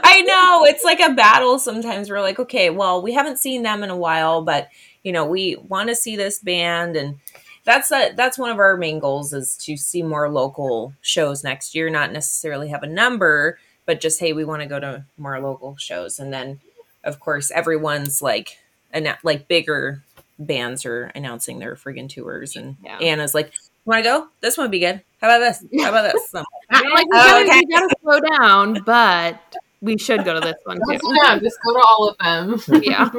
I 0.03 0.21
know 0.21 0.65
it's 0.65 0.83
like 0.83 0.99
a 0.99 1.13
battle 1.13 1.59
sometimes. 1.59 2.09
We're 2.09 2.21
like, 2.21 2.39
okay, 2.39 2.69
well, 2.69 3.01
we 3.01 3.13
haven't 3.13 3.39
seen 3.39 3.63
them 3.63 3.83
in 3.83 3.89
a 3.89 3.95
while, 3.97 4.41
but 4.41 4.69
you 5.03 5.11
know, 5.13 5.25
we 5.25 5.55
want 5.55 5.87
to 5.89 5.95
see 5.95 6.15
this 6.17 6.39
band, 6.39 6.97
and 6.97 7.19
that's 7.63 7.91
a, 7.91 8.11
that's 8.15 8.37
one 8.37 8.49
of 8.49 8.59
our 8.59 8.75
main 8.75 8.99
goals 8.99 9.31
is 9.31 9.55
to 9.57 9.77
see 9.77 10.03
more 10.03 10.29
local 10.29 10.93
shows 11.01 11.43
next 11.43 11.73
year. 11.73 11.89
Not 11.89 12.11
necessarily 12.11 12.67
have 12.69 12.83
a 12.83 12.87
number, 12.87 13.57
but 13.85 14.01
just 14.01 14.19
hey, 14.19 14.33
we 14.33 14.43
want 14.43 14.61
to 14.61 14.67
go 14.67 14.79
to 14.79 15.05
more 15.17 15.39
local 15.39 15.77
shows, 15.77 16.19
and 16.19 16.33
then 16.33 16.59
of 17.05 17.21
course 17.21 17.49
everyone's 17.51 18.21
like, 18.21 18.57
and 18.91 19.15
like 19.23 19.47
bigger 19.47 20.03
bands 20.37 20.85
are 20.85 21.11
announcing 21.15 21.59
their 21.59 21.75
friggin' 21.75 22.09
tours, 22.09 22.55
and 22.55 22.77
Yeah. 22.83 22.97
Anna's 22.99 23.33
like, 23.33 23.51
want 23.85 23.99
to 23.99 24.09
go? 24.09 24.27
This 24.41 24.57
one 24.57 24.65
would 24.65 24.71
be 24.71 24.79
good. 24.79 25.01
How 25.21 25.27
about 25.27 25.39
this? 25.39 25.65
How 25.81 25.89
about 25.89 26.13
this? 26.13 26.29
So, 26.29 26.43
like, 26.71 26.83
we 26.83 26.89
Oh, 26.91 27.07
gotta, 27.11 27.45
okay. 27.45 27.59
we 27.59 27.65
gotta 27.73 27.95
slow 28.01 28.19
down, 28.37 28.83
but 28.85 29.41
we 29.81 29.97
should 29.97 30.23
go 30.25 30.33
to 30.33 30.39
this 30.39 30.55
one 30.63 30.79
Don't 30.79 30.93
too. 30.93 30.99
slow 30.99 31.13
down, 31.23 31.39
just 31.41 31.57
go 31.65 31.73
to 31.73 31.79
all 31.85 32.09
of 32.09 32.17
them. 32.19 32.81
Yeah. 32.83 33.09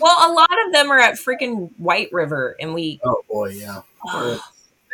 well, 0.00 0.30
a 0.30 0.32
lot 0.32 0.48
of 0.66 0.72
them 0.72 0.90
are 0.90 0.98
at 0.98 1.14
freaking 1.14 1.70
White 1.78 2.12
River, 2.12 2.56
and 2.60 2.74
we 2.74 3.00
oh 3.04 3.22
boy, 3.28 3.50
yeah. 3.50 3.80
Oh, 4.06 4.40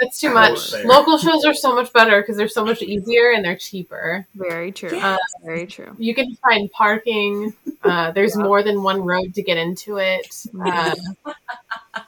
That's 0.01 0.19
too 0.19 0.33
much. 0.33 0.73
Local 0.85 1.19
shows 1.19 1.45
are 1.45 1.55
so 1.55 1.75
much 1.75 1.93
better 1.93 2.23
because 2.23 2.37
they're 2.37 2.49
so 2.49 2.65
much 2.65 2.81
easier 2.83 3.33
and 3.33 3.45
they're 3.45 3.57
cheaper. 3.57 4.27
Very 4.35 4.73
true. 4.73 4.97
Yeah. 4.97 5.19
Very 5.45 5.67
true. 5.67 5.95
You 5.99 6.15
can 6.15 6.35
find 6.37 6.71
parking. 6.73 7.53
Uh, 7.85 8.11
there's 8.13 8.35
more 8.37 8.63
than 8.63 8.83
one 8.83 9.03
road 9.03 9.35
to 9.35 9.43
get 9.43 9.59
into 9.59 9.99
it. 9.99 10.27
Uh, 10.59 10.95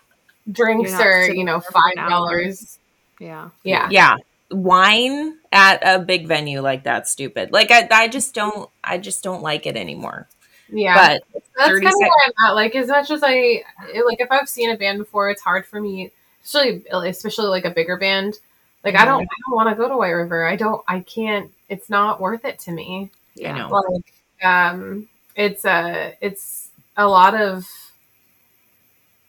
drinks 0.50 0.90
You're 0.90 0.98
not 0.98 1.06
are, 1.06 1.22
sitting 1.24 1.38
you 1.38 1.44
know, 1.44 1.60
five 1.60 1.94
dollars. 1.94 2.78
Yeah. 3.20 3.50
Yeah. 3.62 3.88
yeah 3.90 4.16
wine 4.50 5.38
at 5.50 5.80
a 5.82 5.98
big 5.98 6.26
venue 6.26 6.60
like 6.60 6.84
that's 6.84 7.10
stupid 7.10 7.50
like 7.52 7.70
i, 7.70 7.88
I 7.90 8.08
just 8.08 8.34
don't 8.34 8.68
i 8.84 8.98
just 8.98 9.22
don't 9.24 9.42
like 9.42 9.64
it 9.64 9.78
anymore 9.78 10.28
Yeah. 10.70 10.94
but 10.94 11.40
That's 11.56 11.70
kind 11.80 11.86
of 11.86 11.92
where 11.96 12.10
I'm 12.26 12.50
at. 12.50 12.52
Like, 12.54 12.74
as 12.74 12.88
much 12.88 13.10
as 13.10 13.22
I 13.22 13.62
like, 14.04 14.20
if 14.20 14.30
I've 14.30 14.48
seen 14.48 14.70
a 14.70 14.76
band 14.76 14.98
before, 14.98 15.30
it's 15.30 15.42
hard 15.42 15.66
for 15.66 15.80
me, 15.80 16.10
especially 16.44 16.84
especially 17.08 17.46
like 17.48 17.64
a 17.64 17.70
bigger 17.70 17.96
band. 17.96 18.38
Like, 18.84 18.96
I 18.96 19.04
don't, 19.04 19.22
I 19.22 19.26
don't 19.46 19.54
want 19.56 19.68
to 19.68 19.76
go 19.76 19.88
to 19.88 19.96
White 19.96 20.10
River. 20.10 20.44
I 20.44 20.56
don't, 20.56 20.82
I 20.88 21.00
can't. 21.00 21.52
It's 21.68 21.88
not 21.88 22.20
worth 22.20 22.44
it 22.44 22.58
to 22.60 22.72
me. 22.72 23.10
you 23.36 23.52
know 23.52 23.68
Like, 23.70 24.12
um, 24.44 25.08
it's 25.36 25.64
a, 25.64 26.14
it's 26.20 26.68
a 26.96 27.06
lot 27.06 27.34
of, 27.34 27.64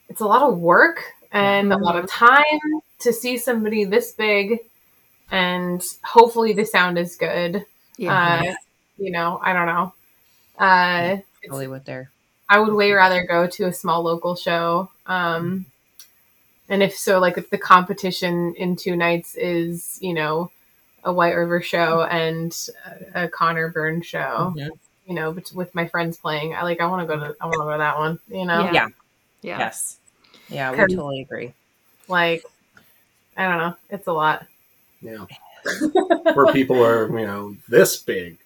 it's 0.10 0.22
a 0.22 0.26
lot 0.26 0.44
of 0.44 0.58
work 0.58 1.04
and 1.32 1.72
a 1.74 1.78
lot 1.78 1.96
of 1.96 2.08
time 2.10 2.44
to 3.00 3.14
see 3.14 3.38
somebody 3.38 3.84
this 3.86 4.12
big, 4.12 4.60
and 5.32 5.84
hopefully 6.04 6.54
the 6.54 6.66
sound 6.66 6.98
is 6.98 7.16
good. 7.16 7.66
Yeah. 7.98 8.44
Uh, 8.50 8.54
you 8.98 9.12
know, 9.12 9.40
I 9.42 9.54
don't 9.54 9.66
know. 9.68 9.94
Uh, 10.58 11.14
it's- 11.14 11.24
really 11.50 11.68
what 11.68 11.86
they're 11.86 12.10
I 12.50 12.60
would 12.60 12.74
way 12.74 12.92
rather 12.92 13.24
go 13.26 13.48
to 13.48 13.66
a 13.66 13.74
small 13.74 14.04
local 14.04 14.36
show. 14.36 14.90
Um, 15.08 15.66
and 16.70 16.82
if 16.84 16.96
so, 16.98 17.20
like 17.20 17.38
if 17.38 17.50
the 17.50 17.58
competition 17.58 18.54
in 18.58 18.76
two 18.76 18.96
nights 18.96 19.36
is, 19.36 19.98
you 20.02 20.14
know, 20.14 20.52
a 21.04 21.12
White 21.14 21.34
River 21.34 21.62
show 21.62 22.04
and 22.04 22.56
a, 23.16 23.26
a 23.26 23.28
Conor 23.28 23.70
Byrne 23.70 24.02
show, 24.02 24.54
Mhm. 24.56 24.70
you 25.06 25.14
know, 25.16 25.34
bet- 25.34 25.52
with 25.54 25.74
my 25.76 25.88
friends 25.88 26.18
playing, 26.18 26.56
I 26.56 26.64
like 26.64 26.80
I 26.82 26.86
want 26.88 27.08
to 27.08 27.14
go 27.14 27.20
to 27.20 27.36
I 27.42 27.46
want 27.46 27.56
to 27.56 27.64
go 27.66 27.72
to 27.72 27.78
that 27.78 27.98
one. 27.98 28.20
You 28.30 28.46
know, 28.46 28.64
Yeah. 28.66 28.72
yeah 28.74 28.88
yeah. 29.42 29.60
yes 29.60 29.98
yeah 30.50 30.72
we 30.72 30.78
totally 30.78 31.22
agree 31.22 31.54
like 32.08 32.44
I 33.38 33.48
don't 33.48 33.58
know, 33.58 33.76
it's 33.90 34.08
a 34.08 34.14
lot. 34.14 34.46
Yeah. 35.02 35.26
Where 36.34 36.52
people 36.54 36.84
are, 36.86 37.08
you 37.20 37.26
know, 37.26 37.56
this 37.68 37.98
big. 37.98 38.38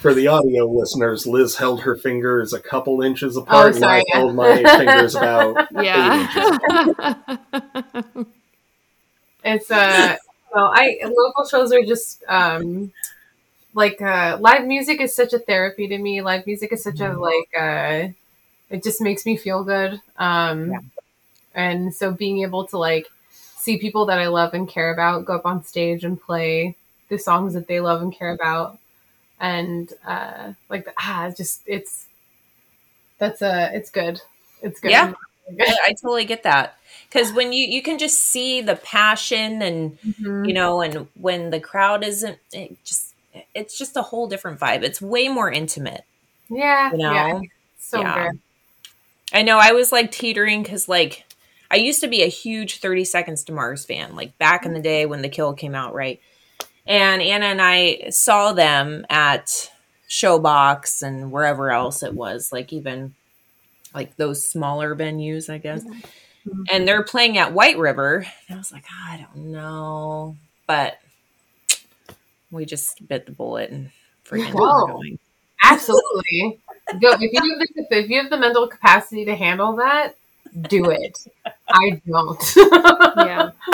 For 0.00 0.14
the 0.14 0.28
audio 0.28 0.64
listeners, 0.66 1.26
Liz 1.26 1.56
held 1.56 1.82
her 1.82 1.94
fingers 1.94 2.52
a 2.54 2.60
couple 2.60 3.02
inches 3.02 3.36
apart, 3.36 3.74
Oh, 3.74 3.76
and 3.76 3.84
I 3.84 4.02
held 4.12 4.30
yeah. 4.30 4.32
my 4.32 4.62
fingers 4.78 5.14
about. 5.14 5.68
Yeah. 5.84 7.18
It's 9.44 9.70
uh 9.70 10.16
well 10.54 10.70
I 10.74 10.98
local 11.04 11.46
shows 11.46 11.72
are 11.72 11.82
just 11.84 12.22
um 12.28 12.92
like 13.74 14.00
uh 14.02 14.38
live 14.40 14.66
music 14.66 15.00
is 15.00 15.14
such 15.14 15.32
a 15.32 15.38
therapy 15.38 15.88
to 15.88 15.98
me. 15.98 16.22
Live 16.22 16.46
music 16.46 16.72
is 16.72 16.82
such 16.82 17.00
a 17.00 17.12
like 17.14 17.50
uh 17.58 18.08
it 18.70 18.82
just 18.84 19.00
makes 19.00 19.26
me 19.26 19.36
feel 19.38 19.64
good. 19.64 20.00
Um 20.18 20.70
Yeah. 20.72 20.80
and 21.54 21.94
so 21.94 22.12
being 22.12 22.42
able 22.42 22.66
to 22.68 22.78
like 22.78 23.08
see 23.32 23.78
people 23.78 24.06
that 24.06 24.18
I 24.20 24.28
love 24.28 24.54
and 24.54 24.68
care 24.68 24.92
about 24.92 25.26
go 25.26 25.34
up 25.36 25.46
on 25.46 25.64
stage 25.64 26.04
and 26.04 26.20
play 26.20 26.76
the 27.10 27.18
songs 27.18 27.54
that 27.54 27.68
they 27.68 27.80
love 27.80 28.02
and 28.02 28.12
care 28.12 28.32
about 28.32 28.79
and 29.40 29.92
uh 30.06 30.52
like 30.68 30.86
ah 30.98 31.32
just 31.36 31.62
it's 31.66 32.06
that's 33.18 33.42
a 33.42 33.70
it's 33.74 33.90
good. 33.90 34.20
It's 34.62 34.80
good. 34.80 34.90
Yeah. 34.90 35.12
I, 35.60 35.76
I 35.86 35.92
totally 36.00 36.24
get 36.24 36.44
that 36.44 36.78
because 37.08 37.32
when 37.32 37.52
you 37.52 37.66
you 37.66 37.82
can 37.82 37.98
just 37.98 38.18
see 38.18 38.60
the 38.60 38.76
passion 38.76 39.62
and 39.62 39.98
Mhm. 40.06 40.46
you 40.46 40.54
know 40.54 40.80
and 40.80 41.08
when 41.14 41.50
the 41.50 41.58
crowd 41.58 42.04
isn't 42.04 42.38
it 42.52 42.76
just 42.84 43.14
it's 43.52 43.76
just 43.76 43.96
a 43.96 44.02
whole 44.02 44.28
different 44.28 44.60
vibe 44.60 44.82
it's 44.84 45.02
way 45.02 45.26
more 45.26 45.50
intimate 45.50 46.04
Yeah. 46.48 46.92
you 46.92 46.98
know 46.98 47.12
Yeah. 47.12 47.40
So 47.80 47.98
Yeah. 48.00 48.14
good. 48.28 48.40
I 49.32 49.42
know 49.42 49.58
I 49.58 49.72
was 49.72 49.92
like 49.92 50.10
teetering 50.12 50.62
because 50.62 50.88
like 50.88 51.24
I 51.70 51.76
used 51.76 52.00
to 52.00 52.08
be 52.08 52.22
a 52.22 52.26
huge 52.28 52.78
30 52.78 53.04
Seconds 53.04 53.44
to 53.44 53.52
Mars 53.52 53.84
fan, 53.84 54.16
like 54.16 54.36
back 54.38 54.64
in 54.66 54.72
the 54.74 54.80
day 54.80 55.06
when 55.06 55.22
The 55.22 55.28
Kill 55.28 55.52
came 55.54 55.74
out, 55.74 55.94
right? 55.94 56.20
And 56.86 57.22
Anna 57.22 57.46
and 57.46 57.62
I 57.62 58.10
saw 58.10 58.52
them 58.52 59.06
at 59.10 59.70
Showbox 60.08 61.02
and 61.02 61.30
wherever 61.30 61.70
else 61.70 62.02
it 62.02 62.14
was, 62.14 62.52
like 62.52 62.72
even 62.72 63.14
like 63.94 64.16
those 64.16 64.46
smaller 64.46 64.94
venues, 64.96 65.50
I 65.50 65.58
guess. 65.58 65.84
Mhm. 65.84 66.66
And 66.72 66.88
they're 66.88 67.04
playing 67.04 67.38
at 67.38 67.52
White 67.52 67.78
River. 67.78 68.26
And 68.48 68.56
I 68.56 68.58
was 68.58 68.72
like, 68.72 68.84
"Ah, 68.90 69.12
I 69.14 69.18
don't 69.18 69.52
know. 69.52 70.36
But 70.66 70.98
we 72.50 72.64
just 72.64 73.06
bit 73.08 73.26
the 73.26 73.32
bullet 73.32 73.70
and 73.70 73.90
freaking 74.24 74.52
going. 74.56 75.18
Absolutely. 75.62 76.58
If 76.88 77.00
you 77.02 77.08
have 77.10 77.20
the 77.20 77.86
if 77.90 78.08
you 78.10 78.20
have 78.20 78.30
the 78.30 78.38
mental 78.38 78.66
capacity 78.66 79.24
to 79.26 79.34
handle 79.36 79.76
that, 79.76 80.16
do 80.62 80.90
it. 80.90 81.18
I 81.68 82.00
don't. 82.06 82.56
yeah. 82.56 83.50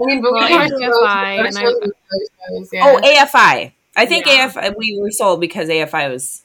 I 0.00 0.04
mean, 0.04 0.22
but 0.22 0.32
Well, 0.32 0.48
we 0.48 0.54
AFI, 0.54 0.68
shows, 0.68 0.80
and 0.80 1.58
I- 1.58 1.60
shows, 1.60 1.90
shows, 2.48 2.70
yeah. 2.72 2.84
Oh, 2.86 3.00
AFI. 3.02 3.72
I 3.96 4.06
think 4.06 4.26
Yeah. 4.26 4.48
AFI 4.48 4.74
we 4.76 4.98
were 5.00 5.10
sold 5.10 5.40
because 5.40 5.68
AFI 5.68 6.10
was 6.10 6.44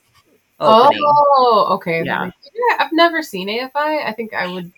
opening. 0.59 1.01
Oh, 1.03 1.67
okay. 1.71 2.03
Yeah. 2.03 2.25
yeah. 2.25 2.77
I've 2.79 2.93
never 2.93 3.21
seen 3.21 3.47
AFI. 3.47 4.05
I 4.05 4.11
think 4.13 4.33
I 4.33 4.47
would. 4.47 4.71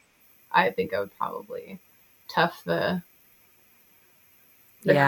I 0.51 0.71
think 0.71 0.93
I 0.93 0.99
would 0.99 1.15
probably 1.17 1.79
tough 2.27 2.61
the. 2.65 3.01
the 4.83 4.93
yeah. 4.93 5.07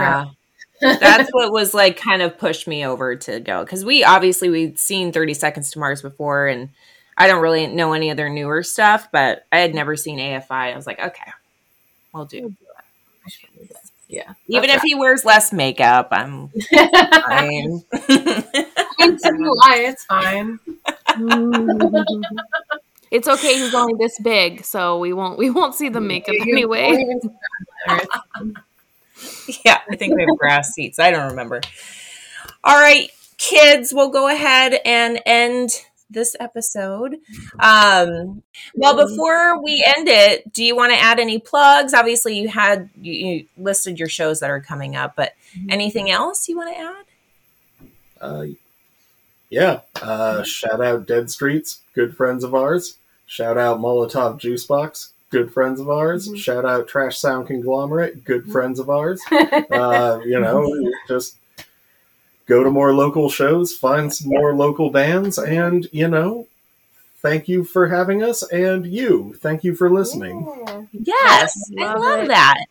crowd. 0.81 0.99
That's 0.99 1.29
what 1.31 1.51
was 1.51 1.73
like 1.73 1.97
kind 1.97 2.21
of 2.21 2.37
pushed 2.37 2.67
me 2.67 2.85
over 2.85 3.15
to 3.15 3.39
go 3.39 3.63
because 3.63 3.83
we 3.83 4.03
obviously 4.03 4.49
we'd 4.49 4.77
seen 4.79 5.11
30 5.11 5.33
Seconds 5.33 5.71
to 5.71 5.79
Mars 5.79 6.01
before 6.01 6.47
and 6.47 6.69
I 7.17 7.27
don't 7.27 7.41
really 7.41 7.67
know 7.67 7.93
any 7.93 8.09
of 8.11 8.17
their 8.17 8.29
newer 8.29 8.63
stuff, 8.63 9.07
but 9.11 9.45
I 9.51 9.57
had 9.59 9.73
never 9.73 9.95
seen 9.95 10.19
AFI. 10.19 10.51
I 10.51 10.75
was 10.75 10.85
like, 10.87 10.99
okay, 10.99 11.31
I'll 12.13 12.25
do. 12.25 12.53
I 13.25 13.29
should 13.29 13.49
probably 13.49 13.67
do 13.67 13.73
that. 13.73 13.81
Yeah. 14.09 14.33
Even 14.47 14.69
if 14.69 14.81
he 14.83 14.95
wears 14.95 15.25
less 15.25 15.51
makeup, 15.51 16.09
I'm 16.11 16.47
fine. 16.49 17.83
It's 18.99 19.25
a 19.25 19.31
lie. 19.31 19.79
It's 19.79 20.05
fine. 20.05 20.59
it's 23.11 23.27
okay. 23.27 23.55
He's 23.59 23.73
only 23.73 23.93
this 23.99 24.19
big, 24.19 24.63
so 24.63 24.99
we 24.99 25.13
won't 25.13 25.37
we 25.37 25.49
won't 25.49 25.75
see 25.75 25.89
the 25.89 26.01
makeup 26.01 26.35
You- 26.35 26.45
you 26.45 26.53
anyway. 26.53 26.87
won't 26.87 26.99
even 27.01 27.21
see 27.21 27.29
that. 27.87 28.01
It's- 28.03 29.59
yeah, 29.65 29.79
I 29.89 29.95
think 29.95 30.15
we 30.15 30.21
have 30.21 30.37
grass 30.37 30.71
seats. 30.73 30.99
I 30.99 31.11
don't 31.11 31.29
remember. 31.31 31.61
All 32.63 32.79
right, 32.79 33.09
kids, 33.37 33.93
we'll 33.93 34.09
go 34.11 34.27
ahead 34.27 34.79
and 34.85 35.19
end 35.25 35.71
this 36.09 36.35
episode. 36.39 37.17
Um, 37.59 38.43
well, 38.75 38.95
before 39.07 39.61
we 39.63 39.83
end 39.97 40.07
it, 40.07 40.53
do 40.53 40.63
you 40.63 40.75
want 40.75 40.91
to 40.93 40.99
add 40.99 41.19
any 41.19 41.39
plugs? 41.39 41.93
Obviously, 41.93 42.37
you 42.37 42.47
had 42.49 42.89
you, 43.01 43.13
you 43.13 43.45
listed 43.57 43.97
your 43.97 44.07
shows 44.09 44.39
that 44.41 44.51
are 44.51 44.61
coming 44.61 44.95
up, 44.95 45.15
but 45.15 45.33
anything 45.69 46.11
else 46.11 46.47
you 46.47 46.55
want 46.55 46.75
to 46.75 46.79
add? 46.79 47.05
Uh, 48.21 48.45
yeah. 49.49 49.79
Uh, 50.01 50.43
shout 50.43 50.83
out 50.83 51.07
Dead 51.07 51.31
Streets, 51.31 51.79
good 51.93 52.15
friends 52.15 52.43
of 52.43 52.53
ours. 52.53 52.97
Shout 53.25 53.57
out 53.57 53.79
Molotov 53.79 54.39
Juicebox, 54.39 55.09
good 55.31 55.51
friends 55.51 55.79
of 55.79 55.89
ours. 55.89 56.29
Mhm. 56.29 56.37
Shout 56.37 56.65
out 56.65 56.87
Trash 56.87 57.17
Sound 57.17 57.47
Conglomerate, 57.47 58.23
good 58.23 58.49
friends 58.51 58.79
of 58.79 58.89
ours. 58.89 59.21
Uh, 59.31 60.19
you 60.25 60.39
know, 60.39 60.91
just 61.07 61.37
go 62.47 62.63
to 62.63 62.69
more 62.69 62.93
local 62.93 63.29
shows, 63.29 63.73
find 63.73 64.13
some 64.13 64.29
more 64.29 64.53
local 64.55 64.89
bands, 64.89 65.37
and, 65.37 65.87
you 65.91 66.07
know, 66.07 66.47
thank 67.21 67.47
you 67.47 67.63
for 67.63 67.87
having 67.87 68.23
us, 68.23 68.43
and 68.51 68.85
you, 68.85 69.35
thank 69.41 69.63
you 69.63 69.75
for 69.75 69.89
listening. 69.89 70.47
Yeah. 70.65 70.81
Yes, 70.91 71.71
I 71.77 71.93
Love 71.93 71.99
love 71.99 72.27
that. 72.29 72.65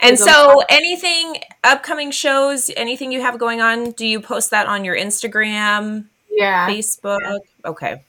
And 0.00 0.18
so, 0.18 0.62
anything 0.68 1.38
upcoming 1.64 2.10
shows, 2.10 2.70
anything 2.76 3.12
you 3.12 3.22
have 3.22 3.38
going 3.38 3.60
on, 3.62 3.92
do 3.92 4.06
you 4.06 4.20
post 4.20 4.50
that 4.50 4.66
on 4.66 4.84
your 4.84 4.94
Instagram, 4.94 6.06
Yeah. 6.30 6.68
Facebook? 6.68 7.38
Okay. 7.64 8.02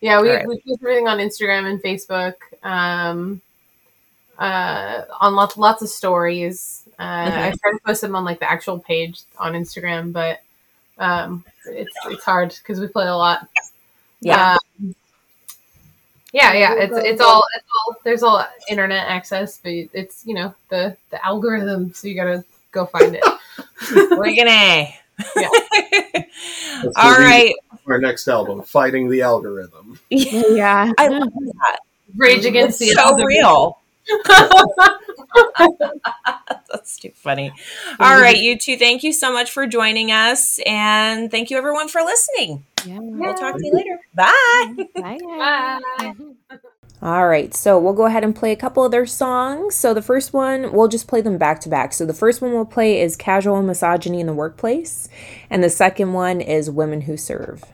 Yeah, 0.00 0.20
we, 0.20 0.30
All 0.30 0.36
right. 0.36 0.48
we 0.48 0.56
post 0.60 0.80
everything 0.82 1.06
on 1.06 1.18
Instagram 1.18 1.70
and 1.70 1.80
Facebook. 1.82 2.34
Um, 2.64 3.42
uh, 4.38 5.02
on 5.20 5.34
lots 5.34 5.56
lots 5.58 5.82
of 5.82 5.88
stories. 5.90 6.79
Uh, 7.00 7.50
I 7.52 7.54
try 7.62 7.72
to 7.72 7.78
post 7.86 8.02
them 8.02 8.14
on 8.14 8.24
like 8.24 8.40
the 8.40 8.50
actual 8.50 8.78
page 8.78 9.22
on 9.38 9.54
Instagram, 9.54 10.12
but 10.12 10.42
um, 10.98 11.44
it's 11.66 11.94
it's 12.06 12.24
hard 12.24 12.50
because 12.58 12.78
we 12.78 12.88
play 12.88 13.06
a 13.06 13.16
lot. 13.16 13.48
Yeah. 14.20 14.56
Um, 14.82 14.94
yeah, 16.32 16.52
yeah. 16.52 16.74
It's 16.74 16.94
it's 16.96 17.20
all 17.22 17.42
it's 17.56 17.66
all 17.74 17.96
there's 18.04 18.22
all 18.22 18.46
internet 18.68 19.08
access, 19.08 19.58
but 19.62 19.72
it's 19.72 20.22
you 20.26 20.34
know 20.34 20.54
the 20.68 20.96
the 21.10 21.24
algorithm, 21.24 21.92
so 21.94 22.06
you 22.06 22.14
gotta 22.14 22.44
go 22.70 22.84
find 22.86 23.16
it. 23.16 23.24
We're 24.10 24.36
gonna. 24.36 24.88
Yeah. 25.36 25.48
That's 26.82 26.96
All 26.96 27.12
the 27.14 27.18
reason 27.18 27.24
right. 27.24 27.54
for 27.84 27.92
Our 27.94 28.00
next 28.00 28.26
album, 28.28 28.62
Fighting 28.62 29.08
the 29.10 29.22
Algorithm. 29.22 29.98
Yeah. 30.10 30.92
I 30.98 31.08
love 31.08 31.28
that. 31.34 31.80
Rage 32.16 32.44
against 32.46 32.80
It's 32.80 32.90
the 32.90 32.94
so 32.96 33.08
algorithm. 33.08 33.26
real. 33.26 33.78
That's 36.70 36.98
too 36.98 37.10
funny. 37.14 37.52
All 37.98 38.20
right, 38.20 38.36
you 38.36 38.58
two, 38.58 38.76
thank 38.76 39.02
you 39.02 39.12
so 39.12 39.32
much 39.32 39.50
for 39.50 39.66
joining 39.66 40.10
us. 40.10 40.60
And 40.66 41.30
thank 41.30 41.50
you, 41.50 41.58
everyone, 41.58 41.88
for 41.88 42.02
listening. 42.02 42.64
Yeah. 42.84 42.98
We'll 43.00 43.34
talk 43.34 43.56
to 43.56 43.64
you 43.64 43.72
later. 43.72 44.00
Bye. 44.14 44.86
Bye. 45.00 45.80
Bye. 45.98 46.14
All 47.02 47.26
right, 47.26 47.54
so 47.54 47.78
we'll 47.78 47.94
go 47.94 48.04
ahead 48.04 48.24
and 48.24 48.36
play 48.36 48.52
a 48.52 48.56
couple 48.56 48.84
of 48.84 48.92
their 48.92 49.06
songs. 49.06 49.74
So 49.74 49.94
the 49.94 50.02
first 50.02 50.34
one, 50.34 50.72
we'll 50.72 50.88
just 50.88 51.08
play 51.08 51.22
them 51.22 51.38
back 51.38 51.60
to 51.60 51.70
back. 51.70 51.94
So 51.94 52.04
the 52.04 52.12
first 52.12 52.42
one 52.42 52.52
we'll 52.52 52.66
play 52.66 53.00
is 53.00 53.16
Casual 53.16 53.62
Misogyny 53.62 54.20
in 54.20 54.26
the 54.26 54.34
Workplace, 54.34 55.08
and 55.48 55.64
the 55.64 55.70
second 55.70 56.12
one 56.12 56.42
is 56.42 56.70
Women 56.70 57.02
Who 57.02 57.16
Serve. 57.16 57.64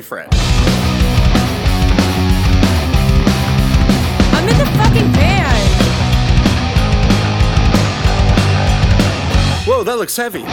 Boyfriend? 0.00 0.32
I'm 4.32 4.48
in 4.48 4.56
the 4.56 4.64
fucking 4.78 5.12
band. 5.12 5.58
Whoa, 9.66 9.84
that 9.84 9.98
looks 9.98 10.16
heavy. 10.16 10.44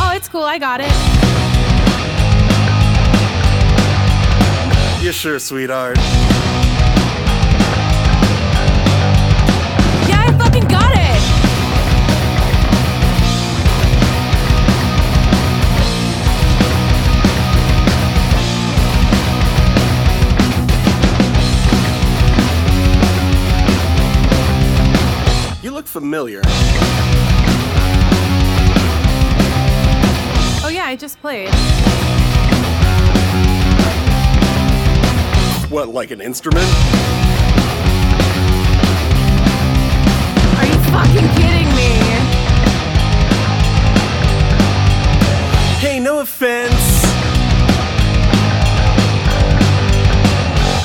Oh, 0.00 0.12
it's 0.14 0.28
cool. 0.28 0.42
I 0.42 0.58
got 0.58 0.80
it. 0.80 0.90
You 5.04 5.12
sure, 5.12 5.38
sweetheart? 5.38 6.27
Familiar. 25.88 26.42
Oh 30.62 30.70
yeah, 30.70 30.84
I 30.84 30.96
just 30.96 31.18
played. 31.20 31.48
What, 35.70 35.88
like 35.88 36.10
an 36.10 36.20
instrument? 36.20 36.66
Are 40.58 40.66
you 40.66 40.78
fucking 40.92 41.28
kidding 41.36 41.68
me? 41.74 41.90
Hey, 45.80 46.00
no 46.00 46.20
offense. 46.20 47.04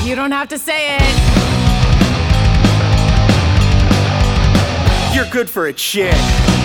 You 0.07 0.15
don't 0.15 0.31
have 0.31 0.47
to 0.49 0.57
say 0.57 0.95
it. 0.97 1.22
You're 5.23 5.31
good 5.31 5.49
for 5.49 5.67
a 5.67 5.73
chick. 5.73 6.62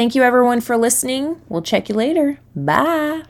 Thank 0.00 0.14
you, 0.14 0.22
everyone, 0.22 0.62
for 0.62 0.78
listening. 0.78 1.42
We'll 1.50 1.60
check 1.60 1.90
you 1.90 1.94
later. 1.94 2.38
Bye. 2.56 3.24